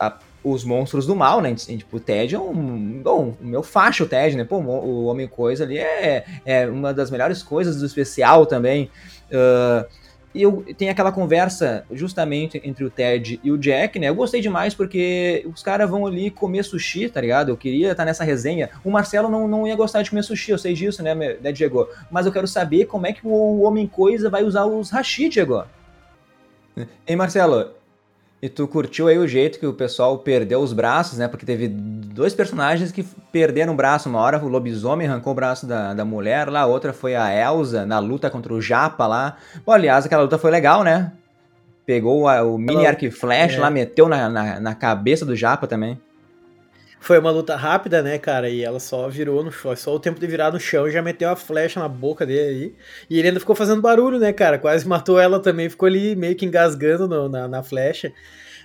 a- 0.00 0.18
os 0.42 0.64
monstros 0.64 1.06
do 1.06 1.14
mal, 1.16 1.40
né? 1.40 1.54
Tipo, 1.54 1.96
o 1.96 2.00
Ted 2.00 2.34
é 2.34 2.38
um. 2.38 3.00
Bom, 3.02 3.36
o 3.40 3.44
meu 3.44 3.62
facho, 3.62 4.04
o 4.04 4.06
Ted, 4.08 4.36
né? 4.36 4.44
Pô, 4.44 4.58
o 4.58 5.04
Homem-Coisa 5.06 5.64
ali 5.64 5.78
é, 5.78 6.24
é 6.44 6.66
uma 6.66 6.94
das 6.94 7.10
melhores 7.10 7.42
coisas 7.42 7.76
do 7.76 7.86
especial 7.86 8.46
também. 8.46 8.90
Uh, 9.30 9.84
e 10.38 10.42
eu, 10.42 10.64
tem 10.76 10.88
aquela 10.88 11.10
conversa 11.10 11.84
justamente 11.90 12.62
entre 12.64 12.84
o 12.84 12.90
Ted 12.90 13.40
e 13.42 13.50
o 13.50 13.58
Jack, 13.58 13.98
né? 13.98 14.08
Eu 14.08 14.14
gostei 14.14 14.40
demais 14.40 14.72
porque 14.72 15.44
os 15.52 15.64
caras 15.64 15.90
vão 15.90 16.06
ali 16.06 16.30
comer 16.30 16.62
sushi, 16.62 17.08
tá 17.08 17.20
ligado? 17.20 17.48
Eu 17.48 17.56
queria 17.56 17.90
estar 17.90 18.04
nessa 18.04 18.22
resenha. 18.22 18.70
O 18.84 18.90
Marcelo 18.90 19.28
não, 19.28 19.48
não 19.48 19.66
ia 19.66 19.74
gostar 19.74 20.00
de 20.02 20.10
comer 20.10 20.22
sushi, 20.22 20.52
eu 20.52 20.58
sei 20.58 20.74
disso, 20.74 21.02
né, 21.02 21.12
né, 21.12 21.50
Diego? 21.50 21.88
Mas 22.08 22.24
eu 22.24 22.30
quero 22.30 22.46
saber 22.46 22.84
como 22.84 23.08
é 23.08 23.12
que 23.12 23.26
o 23.26 23.62
Homem-Coisa 23.62 24.30
vai 24.30 24.44
usar 24.44 24.64
os 24.64 24.90
hashi, 24.90 25.28
Diego. 25.28 25.64
Hein, 27.04 27.16
Marcelo? 27.16 27.77
E 28.40 28.48
tu 28.48 28.68
curtiu 28.68 29.08
aí 29.08 29.18
o 29.18 29.26
jeito 29.26 29.58
que 29.58 29.66
o 29.66 29.72
pessoal 29.72 30.16
perdeu 30.18 30.60
os 30.60 30.72
braços, 30.72 31.18
né? 31.18 31.26
Porque 31.26 31.44
teve 31.44 31.66
dois 31.66 32.32
personagens 32.34 32.92
que 32.92 33.02
perderam 33.32 33.72
o 33.72 33.76
braço. 33.76 34.08
Uma 34.08 34.20
hora 34.20 34.38
o 34.42 34.48
lobisomem 34.48 35.08
arrancou 35.08 35.32
o 35.32 35.36
braço 35.36 35.66
da, 35.66 35.92
da 35.92 36.04
mulher 36.04 36.48
lá, 36.48 36.60
a 36.60 36.66
outra 36.66 36.92
foi 36.92 37.16
a 37.16 37.34
Elsa 37.34 37.84
na 37.84 37.98
luta 37.98 38.30
contra 38.30 38.54
o 38.54 38.60
Japa 38.60 39.06
lá. 39.08 39.36
Bom, 39.66 39.72
aliás, 39.72 40.06
aquela 40.06 40.22
luta 40.22 40.38
foi 40.38 40.52
legal, 40.52 40.84
né? 40.84 41.12
Pegou 41.84 42.28
a- 42.28 42.42
o 42.44 42.56
mini 42.58 42.84
e 43.06 43.10
flash 43.10 43.54
é. 43.54 43.58
lá, 43.58 43.70
meteu 43.70 44.08
na, 44.08 44.28
na, 44.28 44.60
na 44.60 44.74
cabeça 44.74 45.24
do 45.24 45.34
Japa 45.34 45.66
também. 45.66 45.98
Foi 47.00 47.18
uma 47.18 47.30
luta 47.30 47.54
rápida, 47.56 48.02
né, 48.02 48.18
cara? 48.18 48.48
E 48.50 48.62
ela 48.62 48.80
só 48.80 49.08
virou 49.08 49.44
no 49.44 49.52
chão, 49.52 49.74
só 49.76 49.94
o 49.94 50.00
tempo 50.00 50.18
de 50.18 50.26
virar 50.26 50.50
no 50.52 50.58
chão 50.58 50.90
já 50.90 51.00
meteu 51.00 51.30
a 51.30 51.36
flecha 51.36 51.78
na 51.80 51.88
boca 51.88 52.26
dele 52.26 52.40
aí. 52.64 52.76
E 53.08 53.18
ele 53.18 53.28
ainda 53.28 53.40
ficou 53.40 53.54
fazendo 53.54 53.80
barulho, 53.80 54.18
né, 54.18 54.32
cara? 54.32 54.58
Quase 54.58 54.86
matou 54.88 55.18
ela 55.18 55.40
também, 55.40 55.68
ficou 55.70 55.86
ali 55.86 56.16
meio 56.16 56.34
que 56.36 56.44
engasgando 56.44 57.06
no- 57.08 57.28
na, 57.28 57.46
na 57.48 57.62
flecha. 57.62 58.12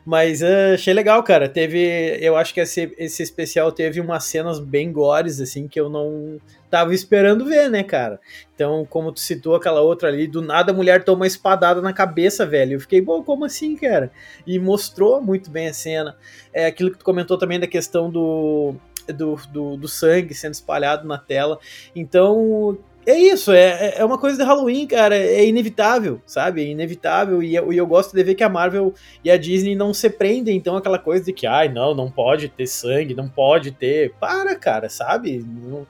Mas 0.06 0.42
eh, 0.42 0.74
achei 0.74 0.94
legal, 0.94 1.24
cara. 1.24 1.48
Teve. 1.48 2.18
Eu 2.20 2.36
acho 2.36 2.54
que 2.54 2.60
esse, 2.60 2.94
esse 2.98 3.24
especial 3.24 3.72
teve 3.72 4.02
umas 4.02 4.26
cenas 4.26 4.60
bem 4.60 4.92
gores, 4.92 5.40
assim, 5.40 5.68
que 5.68 5.80
eu 5.80 5.90
não 5.90 6.40
tava 6.70 6.94
esperando 6.94 7.46
ver, 7.46 7.70
né, 7.70 7.84
cara? 7.84 8.20
Então, 8.54 8.86
como 8.90 9.12
tu 9.12 9.20
citou 9.20 9.56
aquela 9.56 9.82
outra 9.82 10.10
ali, 10.10 10.28
do 10.28 10.42
nada 10.42 10.72
a 10.72 10.76
mulher 10.76 11.04
toma 11.04 11.20
uma 11.20 11.28
espadada 11.28 11.82
na 11.82 11.94
cabeça, 11.94 12.46
velho. 12.46 12.74
Eu 12.74 12.80
fiquei, 12.82 13.00
bom, 13.00 13.24
como 13.24 13.46
assim, 13.46 13.76
cara? 13.76 14.12
E 14.46 14.60
mostrou 14.60 15.22
muito 15.22 15.50
bem 15.50 15.68
a 15.68 15.74
cena. 15.74 16.18
É 16.52 16.66
aquilo 16.66 16.92
que 16.92 16.98
tu 16.98 17.06
comentou 17.06 17.38
também 17.38 17.60
da 17.60 17.68
questão 17.68 18.10
do, 18.10 18.76
do, 19.08 19.36
do, 19.52 19.78
do 19.78 19.88
sangue 19.88 20.34
sendo 20.34 20.54
espalhado 20.54 21.08
na 21.08 21.18
tela. 21.18 21.60
Então, 21.96 22.78
é 23.06 23.18
isso, 23.18 23.52
é, 23.52 23.96
é 23.98 24.06
uma 24.06 24.18
coisa 24.18 24.38
de 24.38 24.44
Halloween, 24.44 24.88
cara, 24.88 25.16
é 25.18 25.46
inevitável, 25.46 26.22
sabe? 26.26 26.62
É 26.64 26.68
inevitável, 26.68 27.42
e 27.44 27.56
eu, 27.56 27.72
e 27.74 27.78
eu 27.78 27.86
gosto 27.88 28.16
de 28.16 28.24
ver 28.24 28.36
que 28.36 28.44
a 28.44 28.50
Marvel 28.50 28.94
e 29.24 29.30
a 29.32 29.38
Disney 29.38 29.76
não 29.76 29.94
se 29.94 30.10
prendem, 30.10 30.56
então, 30.56 30.78
aquela 30.78 31.00
coisa 31.00 31.26
de 31.26 31.34
que, 31.34 31.46
ai, 31.46 31.68
não, 31.70 31.94
não 31.94 32.10
pode 32.10 32.50
ter 32.50 32.68
sangue, 32.68 33.14
não 33.14 33.28
pode 33.28 33.72
ter. 33.72 34.14
Para, 34.20 34.56
cara, 34.56 34.90
sabe? 34.90 35.44
Não- 35.46 35.86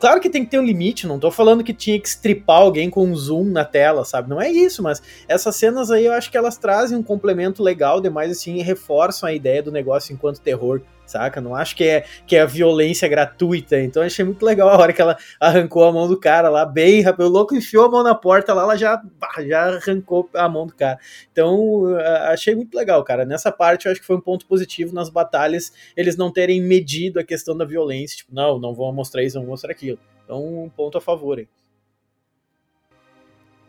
Claro 0.00 0.20
que 0.20 0.30
tem 0.30 0.44
que 0.44 0.50
ter 0.52 0.60
um 0.60 0.64
limite, 0.64 1.08
não 1.08 1.18
tô 1.18 1.28
falando 1.28 1.64
que 1.64 1.74
tinha 1.74 1.98
que 1.98 2.08
stripar 2.08 2.58
alguém 2.58 2.88
com 2.88 3.04
um 3.04 3.16
zoom 3.16 3.46
na 3.46 3.64
tela, 3.64 4.04
sabe? 4.04 4.30
Não 4.30 4.40
é 4.40 4.48
isso, 4.48 4.80
mas 4.80 5.02
essas 5.26 5.56
cenas 5.56 5.90
aí 5.90 6.06
eu 6.06 6.12
acho 6.12 6.30
que 6.30 6.36
elas 6.38 6.56
trazem 6.56 6.96
um 6.96 7.02
complemento 7.02 7.64
legal 7.64 8.00
demais, 8.00 8.30
assim, 8.30 8.56
e 8.58 8.62
reforçam 8.62 9.28
a 9.28 9.32
ideia 9.32 9.60
do 9.60 9.72
negócio 9.72 10.12
enquanto 10.12 10.40
terror, 10.40 10.82
saca? 11.10 11.40
Não 11.40 11.54
acho 11.54 11.74
que 11.76 11.84
é, 11.84 12.04
que 12.26 12.36
é 12.36 12.40
a 12.40 12.46
violência 12.46 13.08
gratuita. 13.08 13.80
Então 13.80 14.02
achei 14.02 14.24
muito 14.24 14.44
legal 14.44 14.68
a 14.68 14.78
hora 14.78 14.92
que 14.92 15.00
ela 15.00 15.16
arrancou 15.40 15.84
a 15.84 15.92
mão 15.92 16.08
do 16.08 16.18
cara 16.18 16.48
lá, 16.48 16.64
bem 16.64 17.02
rápido. 17.02 17.26
O 17.26 17.28
louco 17.28 17.54
enfiou 17.54 17.86
a 17.86 17.90
mão 17.90 18.02
na 18.02 18.14
porta 18.14 18.54
lá, 18.54 18.62
ela 18.62 18.76
já, 18.76 19.00
já 19.46 19.76
arrancou 19.76 20.28
a 20.34 20.48
mão 20.48 20.66
do 20.66 20.74
cara. 20.74 20.98
Então 21.32 21.86
achei 22.28 22.54
muito 22.54 22.76
legal, 22.76 23.02
cara. 23.04 23.24
Nessa 23.24 23.50
parte 23.50 23.86
eu 23.86 23.92
acho 23.92 24.00
que 24.00 24.06
foi 24.06 24.16
um 24.16 24.20
ponto 24.20 24.46
positivo 24.46 24.94
nas 24.94 25.08
batalhas, 25.08 25.72
eles 25.96 26.16
não 26.16 26.32
terem 26.32 26.60
medido 26.60 27.18
a 27.18 27.24
questão 27.24 27.56
da 27.56 27.64
violência. 27.64 28.18
Tipo, 28.18 28.34
não, 28.34 28.58
não 28.58 28.74
vão 28.74 28.92
mostrar 28.92 29.22
isso, 29.22 29.36
não 29.36 29.42
vão 29.42 29.52
mostrar 29.52 29.72
aquilo. 29.72 29.98
Então, 30.24 30.64
um 30.64 30.68
ponto 30.68 30.98
a 30.98 31.00
favor 31.00 31.38
aí. 31.38 31.48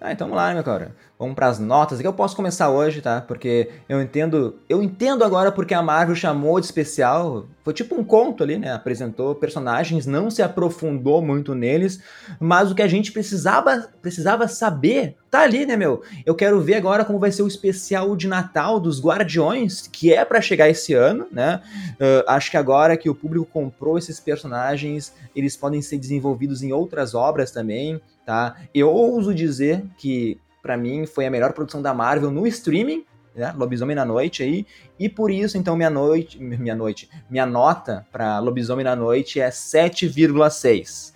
Ah, 0.01 0.13
então 0.13 0.27
vamos 0.27 0.41
lá, 0.41 0.53
meu 0.53 0.63
cara. 0.63 0.95
Vamos 1.17 1.35
para 1.35 1.47
as 1.47 1.59
notas. 1.59 1.99
Aqui 1.99 2.07
eu 2.07 2.13
posso 2.13 2.33
começar 2.33 2.69
hoje, 2.69 3.01
tá? 3.01 3.19
Porque 3.19 3.69
eu 3.89 4.01
entendo, 4.01 4.57
eu 4.69 4.81
entendo 4.81 5.25
agora 5.25 5.51
porque 5.51 5.73
a 5.73 5.81
Marvel 5.81 6.15
chamou 6.15 6.57
de 6.57 6.65
especial. 6.65 7.47
Foi 7.65 7.73
tipo 7.73 7.95
um 7.95 8.03
conto 8.03 8.41
ali, 8.41 8.57
né? 8.57 8.71
Apresentou 8.71 9.35
personagens, 9.35 10.05
não 10.05 10.29
se 10.31 10.41
aprofundou 10.41 11.21
muito 11.21 11.53
neles, 11.53 12.01
mas 12.39 12.71
o 12.71 12.75
que 12.75 12.81
a 12.81 12.87
gente 12.87 13.11
precisava, 13.11 13.89
precisava 14.01 14.47
saber 14.47 15.17
tá 15.29 15.41
ali, 15.41 15.65
né, 15.65 15.75
meu? 15.75 16.01
Eu 16.25 16.33
quero 16.33 16.59
ver 16.59 16.75
agora 16.75 17.05
como 17.05 17.19
vai 17.19 17.31
ser 17.31 17.43
o 17.43 17.47
especial 17.47 18.15
de 18.15 18.27
Natal 18.27 18.79
dos 18.79 19.01
Guardiões, 19.01 19.87
que 19.87 20.13
é 20.13 20.25
para 20.25 20.41
chegar 20.41 20.69
esse 20.69 20.93
ano, 20.93 21.27
né? 21.31 21.61
Uh, 21.93 22.23
acho 22.27 22.49
que 22.49 22.57
agora 22.57 22.97
que 22.97 23.09
o 23.09 23.15
público 23.15 23.45
comprou 23.45 23.97
esses 23.97 24.19
personagens, 24.19 25.13
eles 25.35 25.55
podem 25.55 25.81
ser 25.81 25.97
desenvolvidos 25.97 26.63
em 26.63 26.71
outras 26.71 27.13
obras 27.13 27.51
também, 27.51 28.01
tá? 28.25 28.55
Eu 28.73 28.89
ouso 28.89 29.33
dizer 29.33 29.83
que 29.97 30.39
para 30.61 30.75
mim 30.75 31.05
foi 31.05 31.25
a 31.25 31.31
melhor 31.31 31.53
produção 31.53 31.81
da 31.81 31.93
Marvel 31.93 32.31
no 32.31 32.47
streaming, 32.47 33.05
né? 33.35 33.53
Lobisomem 33.55 33.95
na 33.95 34.05
Noite 34.05 34.41
aí, 34.41 34.65
e 34.99 35.07
por 35.07 35.29
isso 35.29 35.57
então 35.57 35.75
minha 35.75 35.89
noite, 35.89 36.37
minha 36.41 36.75
noite, 36.75 37.09
minha 37.29 37.45
nota 37.45 38.05
para 38.11 38.39
Lobisomem 38.39 38.83
na 38.83 38.95
Noite 38.95 39.39
é 39.39 39.49
7,6. 39.49 41.13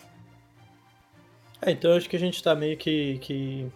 É, 1.66 1.72
então 1.72 1.96
acho 1.96 2.10
que 2.10 2.16
a 2.16 2.20
gente 2.20 2.44
tá 2.44 2.54
meio 2.54 2.78
que, 2.78 3.18
que 3.20 3.72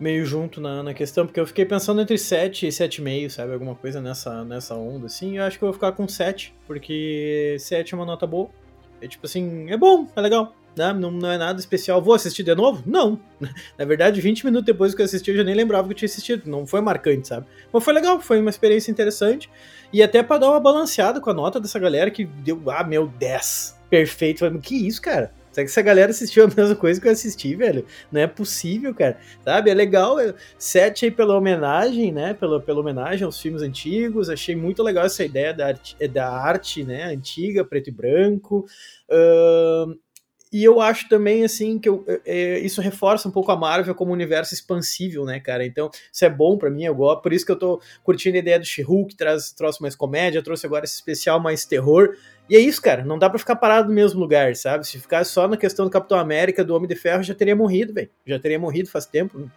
meio 0.00 0.24
junto 0.24 0.60
na, 0.60 0.82
na 0.82 0.94
questão, 0.94 1.26
porque 1.26 1.38
eu 1.38 1.46
fiquei 1.46 1.66
pensando 1.66 2.00
entre 2.00 2.16
7 2.16 2.66
e 2.66 2.70
7,5, 2.70 3.28
sabe? 3.28 3.52
Alguma 3.52 3.74
coisa 3.74 4.00
nessa, 4.00 4.42
nessa 4.44 4.74
onda, 4.74 5.06
assim. 5.06 5.36
Eu 5.36 5.44
acho 5.44 5.58
que 5.58 5.64
eu 5.64 5.68
vou 5.68 5.74
ficar 5.74 5.92
com 5.92 6.08
7, 6.08 6.54
porque 6.66 7.56
7 7.60 7.92
é 7.92 7.96
uma 7.96 8.06
nota 8.06 8.26
boa. 8.26 8.48
É 9.02 9.06
tipo 9.06 9.26
assim, 9.26 9.70
é 9.70 9.76
bom, 9.76 10.08
é 10.16 10.20
legal. 10.20 10.54
Né? 10.76 10.92
Não, 10.92 11.10
não 11.10 11.30
é 11.30 11.36
nada 11.36 11.58
especial. 11.60 12.00
Vou 12.00 12.14
assistir 12.14 12.42
de 12.42 12.54
novo? 12.54 12.82
Não. 12.86 13.20
Na 13.76 13.84
verdade, 13.84 14.20
20 14.20 14.44
minutos 14.44 14.66
depois 14.66 14.94
que 14.94 15.02
eu 15.02 15.04
assisti, 15.04 15.30
eu 15.30 15.36
já 15.36 15.44
nem 15.44 15.54
lembrava 15.54 15.86
que 15.86 15.92
eu 15.92 15.96
tinha 15.96 16.08
assistido. 16.08 16.48
Não 16.48 16.66
foi 16.66 16.80
marcante, 16.80 17.28
sabe? 17.28 17.46
Mas 17.72 17.84
foi 17.84 17.92
legal, 17.92 18.20
foi 18.20 18.40
uma 18.40 18.50
experiência 18.50 18.90
interessante. 18.90 19.50
E 19.92 20.02
até 20.02 20.22
para 20.22 20.38
dar 20.38 20.50
uma 20.50 20.60
balanceada 20.60 21.20
com 21.20 21.30
a 21.30 21.34
nota 21.34 21.60
dessa 21.60 21.78
galera 21.78 22.10
que 22.10 22.24
deu, 22.24 22.62
ah, 22.68 22.84
meu, 22.84 23.06
10. 23.06 23.78
Perfeito. 23.90 24.60
Que 24.60 24.86
isso, 24.86 25.02
cara? 25.02 25.32
Será 25.60 25.64
que 25.64 25.70
essa 25.70 25.82
galera 25.82 26.10
assistiu 26.10 26.44
a 26.44 26.48
mesma 26.54 26.76
coisa 26.76 27.00
que 27.00 27.08
eu 27.08 27.12
assisti, 27.12 27.54
velho? 27.54 27.84
Não 28.10 28.20
é 28.20 28.26
possível, 28.26 28.94
cara. 28.94 29.18
Sabe? 29.44 29.70
É 29.70 29.74
legal. 29.74 30.18
É, 30.18 30.34
sete 30.58 31.06
aí 31.06 31.10
pela 31.10 31.36
homenagem, 31.36 32.12
né? 32.12 32.34
Pela, 32.34 32.60
pela 32.60 32.80
homenagem 32.80 33.24
aos 33.24 33.40
filmes 33.40 33.62
antigos. 33.62 34.30
Achei 34.30 34.56
muito 34.56 34.82
legal 34.82 35.06
essa 35.06 35.24
ideia 35.24 35.52
da 35.52 35.66
arte, 35.66 36.08
da 36.08 36.28
arte 36.28 36.84
né? 36.84 37.04
Antiga, 37.04 37.64
preto 37.64 37.88
e 37.88 37.92
branco. 37.92 38.66
Uh, 39.08 39.98
e 40.52 40.64
eu 40.64 40.80
acho 40.80 41.08
também, 41.08 41.44
assim, 41.44 41.78
que 41.78 41.88
eu, 41.88 42.04
é, 42.26 42.58
isso 42.58 42.80
reforça 42.80 43.28
um 43.28 43.30
pouco 43.30 43.52
a 43.52 43.56
Marvel 43.56 43.94
como 43.94 44.12
universo 44.12 44.52
expansível, 44.52 45.24
né, 45.24 45.38
cara? 45.38 45.64
Então, 45.64 45.90
isso 46.12 46.24
é 46.24 46.30
bom 46.30 46.58
para 46.58 46.68
mim, 46.68 46.84
eu. 46.84 46.96
Por 47.22 47.32
isso 47.32 47.46
que 47.46 47.52
eu 47.52 47.58
tô 47.58 47.80
curtindo 48.02 48.36
a 48.36 48.40
ideia 48.40 48.58
do 48.58 48.64
She-Hulk, 48.64 49.14
traz, 49.16 49.52
trouxe 49.52 49.80
mais 49.80 49.94
comédia, 49.94 50.42
trouxe 50.42 50.66
agora 50.66 50.84
esse 50.84 50.94
especial 50.94 51.38
mais 51.38 51.64
terror. 51.64 52.16
E 52.48 52.56
é 52.56 52.58
isso, 52.58 52.82
cara. 52.82 53.04
Não 53.04 53.16
dá 53.16 53.30
para 53.30 53.38
ficar 53.38 53.54
parado 53.56 53.88
no 53.88 53.94
mesmo 53.94 54.18
lugar, 54.18 54.56
sabe? 54.56 54.86
Se 54.86 54.98
ficar 54.98 55.24
só 55.24 55.46
na 55.46 55.56
questão 55.56 55.84
do 55.84 55.90
Capitão 55.90 56.18
América, 56.18 56.64
do 56.64 56.74
Homem 56.74 56.88
de 56.88 56.96
Ferro, 56.96 57.22
já 57.22 57.34
teria 57.34 57.54
morrido, 57.54 57.94
velho. 57.94 58.10
Já 58.26 58.38
teria 58.38 58.58
morrido 58.58 58.88
faz 58.88 59.06
tempo 59.06 59.48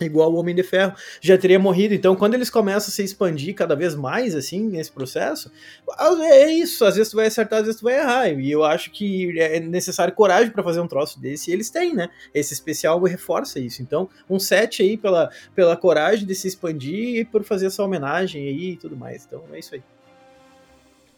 igual 0.00 0.32
o 0.32 0.36
Homem 0.36 0.54
de 0.54 0.62
Ferro, 0.62 0.94
já 1.20 1.36
teria 1.36 1.58
morrido. 1.58 1.94
Então, 1.94 2.16
quando 2.16 2.34
eles 2.34 2.50
começam 2.50 2.88
a 2.88 2.92
se 2.92 3.02
expandir 3.02 3.54
cada 3.54 3.74
vez 3.74 3.94
mais, 3.94 4.34
assim, 4.34 4.60
nesse 4.68 4.90
processo, 4.90 5.50
é 6.22 6.50
isso. 6.52 6.84
Às 6.84 6.96
vezes 6.96 7.10
tu 7.10 7.16
vai 7.16 7.26
acertar, 7.26 7.60
às 7.60 7.66
vezes 7.66 7.80
tu 7.80 7.84
vai 7.84 7.98
errar. 7.98 8.28
E 8.28 8.50
eu 8.50 8.64
acho 8.64 8.90
que 8.90 9.38
é 9.38 9.60
necessário 9.60 10.14
coragem 10.14 10.50
para 10.50 10.62
fazer 10.62 10.80
um 10.80 10.88
troço 10.88 11.20
desse, 11.20 11.50
e 11.50 11.54
eles 11.54 11.70
têm, 11.70 11.94
né? 11.94 12.08
Esse 12.34 12.52
especial 12.52 13.02
reforça 13.02 13.58
isso. 13.58 13.82
Então, 13.82 14.08
um 14.28 14.38
set 14.38 14.82
aí 14.82 14.96
pela, 14.96 15.30
pela 15.54 15.76
coragem 15.76 16.26
de 16.26 16.34
se 16.34 16.48
expandir 16.48 17.20
e 17.20 17.24
por 17.24 17.44
fazer 17.44 17.66
essa 17.66 17.82
homenagem 17.82 18.46
aí 18.46 18.70
e 18.70 18.76
tudo 18.76 18.96
mais. 18.96 19.24
Então, 19.26 19.42
é 19.52 19.58
isso 19.58 19.74
aí. 19.74 19.82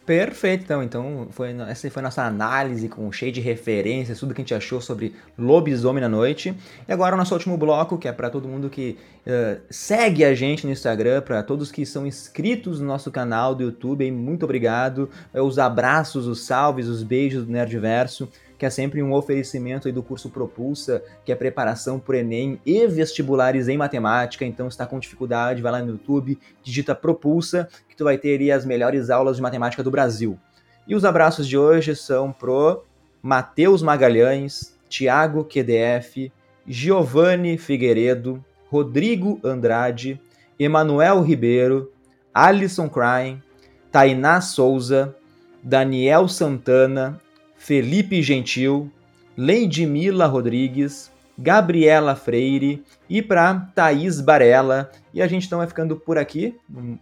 Perfeito, 0.04 0.64
então. 0.64 0.82
Então, 0.82 1.28
foi, 1.30 1.54
essa 1.68 1.88
foi 1.90 2.02
nossa 2.02 2.24
análise 2.24 2.88
com 2.88 3.10
cheio 3.12 3.30
de 3.30 3.40
referências, 3.40 4.18
tudo 4.18 4.34
que 4.34 4.40
a 4.40 4.44
gente 4.44 4.54
achou 4.54 4.80
sobre 4.80 5.14
Lobisomem 5.38 6.00
na 6.00 6.08
Noite. 6.08 6.54
E 6.88 6.92
agora 6.92 7.14
o 7.14 7.18
nosso 7.18 7.32
último 7.34 7.56
bloco, 7.56 7.96
que 7.96 8.08
é 8.08 8.12
para 8.12 8.28
todo 8.28 8.48
mundo 8.48 8.68
que 8.68 8.98
uh, 9.26 9.60
segue 9.70 10.24
a 10.24 10.34
gente 10.34 10.66
no 10.66 10.72
Instagram, 10.72 11.22
para 11.22 11.42
todos 11.42 11.70
que 11.70 11.86
são 11.86 12.04
inscritos 12.04 12.80
no 12.80 12.86
nosso 12.86 13.12
canal 13.12 13.54
do 13.54 13.62
YouTube, 13.62 14.10
muito 14.10 14.44
obrigado. 14.44 15.08
Os 15.32 15.58
abraços, 15.58 16.26
os 16.26 16.44
salves, 16.44 16.88
os 16.88 17.02
beijos 17.04 17.46
do 17.46 17.52
Nerdverso 17.52 18.28
que 18.62 18.66
é 18.66 18.70
sempre 18.70 19.03
um 19.03 19.12
oferecimento 19.12 19.90
do 19.90 20.05
curso 20.05 20.31
Propulsa, 20.31 21.03
que 21.25 21.33
é 21.33 21.35
preparação 21.35 21.98
para 21.98 22.18
Enem 22.18 22.61
e 22.64 22.87
vestibulares 22.87 23.66
em 23.66 23.77
matemática. 23.77 24.44
Então, 24.44 24.68
está 24.68 24.87
com 24.87 25.01
dificuldade, 25.01 25.61
vai 25.61 25.72
lá 25.72 25.83
no 25.83 25.90
YouTube, 25.90 26.38
digita 26.62 26.94
Propulsa, 26.94 27.68
que 27.88 27.96
tu 27.96 28.05
vai 28.05 28.16
ter 28.16 28.53
as 28.53 28.64
melhores 28.64 29.11
aulas 29.11 29.35
de 29.35 29.42
matemática 29.42 29.83
do 29.83 29.90
Brasil. 29.90 30.38
E 30.87 30.94
os 30.94 31.05
abraços 31.05 31.48
de 31.48 31.59
hoje 31.59 31.96
são 31.96 32.31
pro 32.31 32.85
Matheus 33.20 33.83
Magalhães, 33.83 34.79
Tiago 34.88 35.42
QDF, 35.42 36.31
Giovanni 36.64 37.59
Figueiredo, 37.59 38.44
Rodrigo 38.68 39.40
Andrade, 39.42 40.20
Emanuel 40.57 41.20
Ribeiro, 41.20 41.90
Alisson 42.33 42.88
Crime, 42.88 43.42
Tainá 43.90 44.40
Souza, 44.40 45.16
Daniel 45.64 46.29
Santana, 46.29 47.20
Felipe 47.62 48.20
Gentil, 48.20 48.90
Leidmila 49.37 50.27
Rodrigues, 50.27 51.12
Gabriela 51.38 52.16
Freire 52.16 52.83
e 53.09 53.22
para 53.22 53.55
Thaís 53.72 54.20
Barella. 54.20 54.90
E 55.14 55.22
a 55.22 55.29
gente 55.29 55.46
então 55.46 55.59
vai 55.59 55.68
ficando 55.68 55.94
por 55.94 56.18
aqui. 56.18 56.57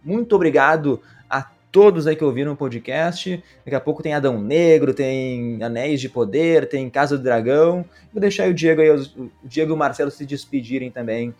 Muito 0.04 0.36
obrigado 0.36 1.00
a 1.30 1.46
todos 1.72 2.06
aí 2.06 2.14
que 2.14 2.22
ouviram 2.22 2.52
o 2.52 2.56
podcast. 2.56 3.42
Daqui 3.64 3.74
a 3.74 3.80
pouco 3.80 4.02
tem 4.02 4.12
Adão 4.12 4.38
Negro, 4.38 4.92
tem 4.92 5.62
Anéis 5.62 5.98
de 5.98 6.10
Poder, 6.10 6.68
tem 6.68 6.90
Casa 6.90 7.16
do 7.16 7.24
Dragão. 7.24 7.82
Vou 8.12 8.20
deixar 8.20 8.46
o 8.46 8.52
Diego 8.52 8.82
aí, 8.82 8.90
o 8.90 9.30
Diego 9.42 9.70
e 9.70 9.74
o 9.74 9.78
Marcelo 9.78 10.10
se 10.10 10.26
despedirem 10.26 10.90
também. 10.90 11.34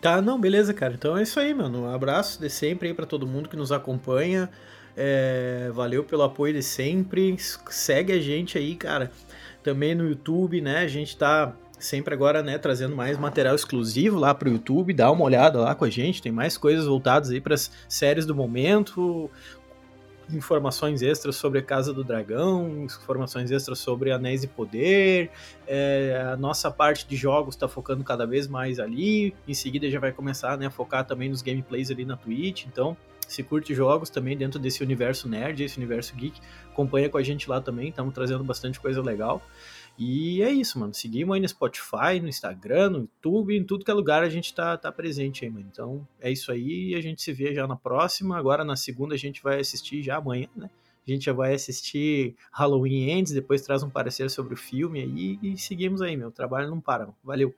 Tá, 0.00 0.22
não, 0.22 0.40
beleza, 0.40 0.72
cara. 0.72 0.94
Então 0.94 1.16
é 1.16 1.22
isso 1.22 1.40
aí, 1.40 1.52
mano. 1.52 1.82
Um 1.82 1.94
abraço 1.94 2.40
de 2.40 2.48
sempre 2.48 2.88
aí 2.88 2.94
para 2.94 3.06
todo 3.06 3.26
mundo 3.26 3.48
que 3.48 3.56
nos 3.56 3.72
acompanha. 3.72 4.48
É, 4.96 5.70
valeu 5.74 6.04
pelo 6.04 6.22
apoio 6.22 6.54
de 6.54 6.62
sempre. 6.62 7.36
Segue 7.68 8.12
a 8.12 8.20
gente 8.20 8.56
aí, 8.56 8.76
cara. 8.76 9.10
Também 9.62 9.94
no 9.94 10.08
YouTube, 10.08 10.60
né? 10.60 10.78
A 10.78 10.88
gente 10.88 11.16
tá 11.16 11.52
sempre 11.78 12.12
agora, 12.12 12.42
né, 12.42 12.58
trazendo 12.58 12.96
mais 12.96 13.16
material 13.16 13.54
exclusivo 13.54 14.18
lá 14.18 14.34
pro 14.34 14.50
YouTube. 14.50 14.92
Dá 14.92 15.10
uma 15.10 15.24
olhada 15.24 15.60
lá 15.60 15.74
com 15.74 15.84
a 15.84 15.90
gente. 15.90 16.22
Tem 16.22 16.32
mais 16.32 16.56
coisas 16.56 16.86
voltadas 16.86 17.30
aí 17.30 17.40
para 17.40 17.56
séries 17.88 18.26
do 18.26 18.34
momento. 18.34 19.30
Informações 20.30 21.00
extras 21.00 21.36
sobre 21.36 21.58
a 21.58 21.62
Casa 21.62 21.92
do 21.92 22.04
Dragão, 22.04 22.84
informações 22.84 23.50
extras 23.50 23.78
sobre 23.78 24.10
Anéis 24.12 24.42
de 24.42 24.46
Poder. 24.46 25.30
É, 25.66 26.28
a 26.32 26.36
nossa 26.36 26.70
parte 26.70 27.06
de 27.06 27.16
jogos 27.16 27.54
está 27.54 27.66
focando 27.66 28.04
cada 28.04 28.26
vez 28.26 28.46
mais 28.46 28.78
ali. 28.78 29.34
Em 29.46 29.54
seguida 29.54 29.88
já 29.90 29.98
vai 29.98 30.12
começar 30.12 30.58
né, 30.58 30.66
a 30.66 30.70
focar 30.70 31.06
também 31.06 31.30
nos 31.30 31.40
gameplays 31.40 31.90
ali 31.90 32.04
na 32.04 32.16
Twitch. 32.16 32.66
Então, 32.66 32.96
se 33.28 33.42
curte 33.42 33.74
jogos 33.74 34.08
também 34.08 34.36
dentro 34.36 34.58
desse 34.58 34.82
universo 34.82 35.28
nerd, 35.28 35.62
esse 35.62 35.76
universo 35.76 36.14
geek, 36.16 36.40
acompanha 36.70 37.10
com 37.10 37.18
a 37.18 37.22
gente 37.22 37.48
lá 37.48 37.60
também, 37.60 37.90
estamos 37.90 38.14
trazendo 38.14 38.42
bastante 38.42 38.80
coisa 38.80 39.02
legal. 39.02 39.42
E 39.98 40.40
é 40.42 40.50
isso, 40.50 40.78
mano. 40.78 40.94
Seguimos 40.94 41.34
aí 41.34 41.40
no 41.40 41.48
Spotify, 41.48 42.20
no 42.22 42.28
Instagram, 42.28 42.90
no 42.90 42.98
YouTube, 43.00 43.56
em 43.56 43.64
tudo 43.64 43.84
que 43.84 43.90
é 43.90 43.94
lugar 43.94 44.22
a 44.22 44.28
gente 44.28 44.54
tá, 44.54 44.76
tá 44.76 44.92
presente 44.92 45.44
aí, 45.44 45.50
mano. 45.50 45.66
Então 45.70 46.06
é 46.20 46.30
isso 46.30 46.52
aí 46.52 46.90
e 46.90 46.94
a 46.94 47.00
gente 47.00 47.20
se 47.20 47.32
vê 47.32 47.52
já 47.52 47.66
na 47.66 47.74
próxima. 47.74 48.38
Agora 48.38 48.64
na 48.64 48.76
segunda 48.76 49.16
a 49.16 49.18
gente 49.18 49.42
vai 49.42 49.58
assistir 49.58 50.00
já 50.00 50.16
amanhã, 50.16 50.46
né? 50.54 50.70
A 51.06 51.10
gente 51.10 51.24
já 51.24 51.32
vai 51.32 51.52
assistir 51.54 52.36
Halloween 52.52 53.10
Ends, 53.10 53.32
depois 53.32 53.62
traz 53.62 53.82
um 53.82 53.90
parecer 53.90 54.30
sobre 54.30 54.54
o 54.54 54.56
filme 54.56 55.00
aí 55.00 55.38
e 55.42 55.58
seguimos 55.58 56.00
aí, 56.00 56.16
meu. 56.16 56.28
O 56.28 56.32
trabalho 56.32 56.70
não 56.70 56.80
para. 56.80 57.08
Valeu! 57.24 57.52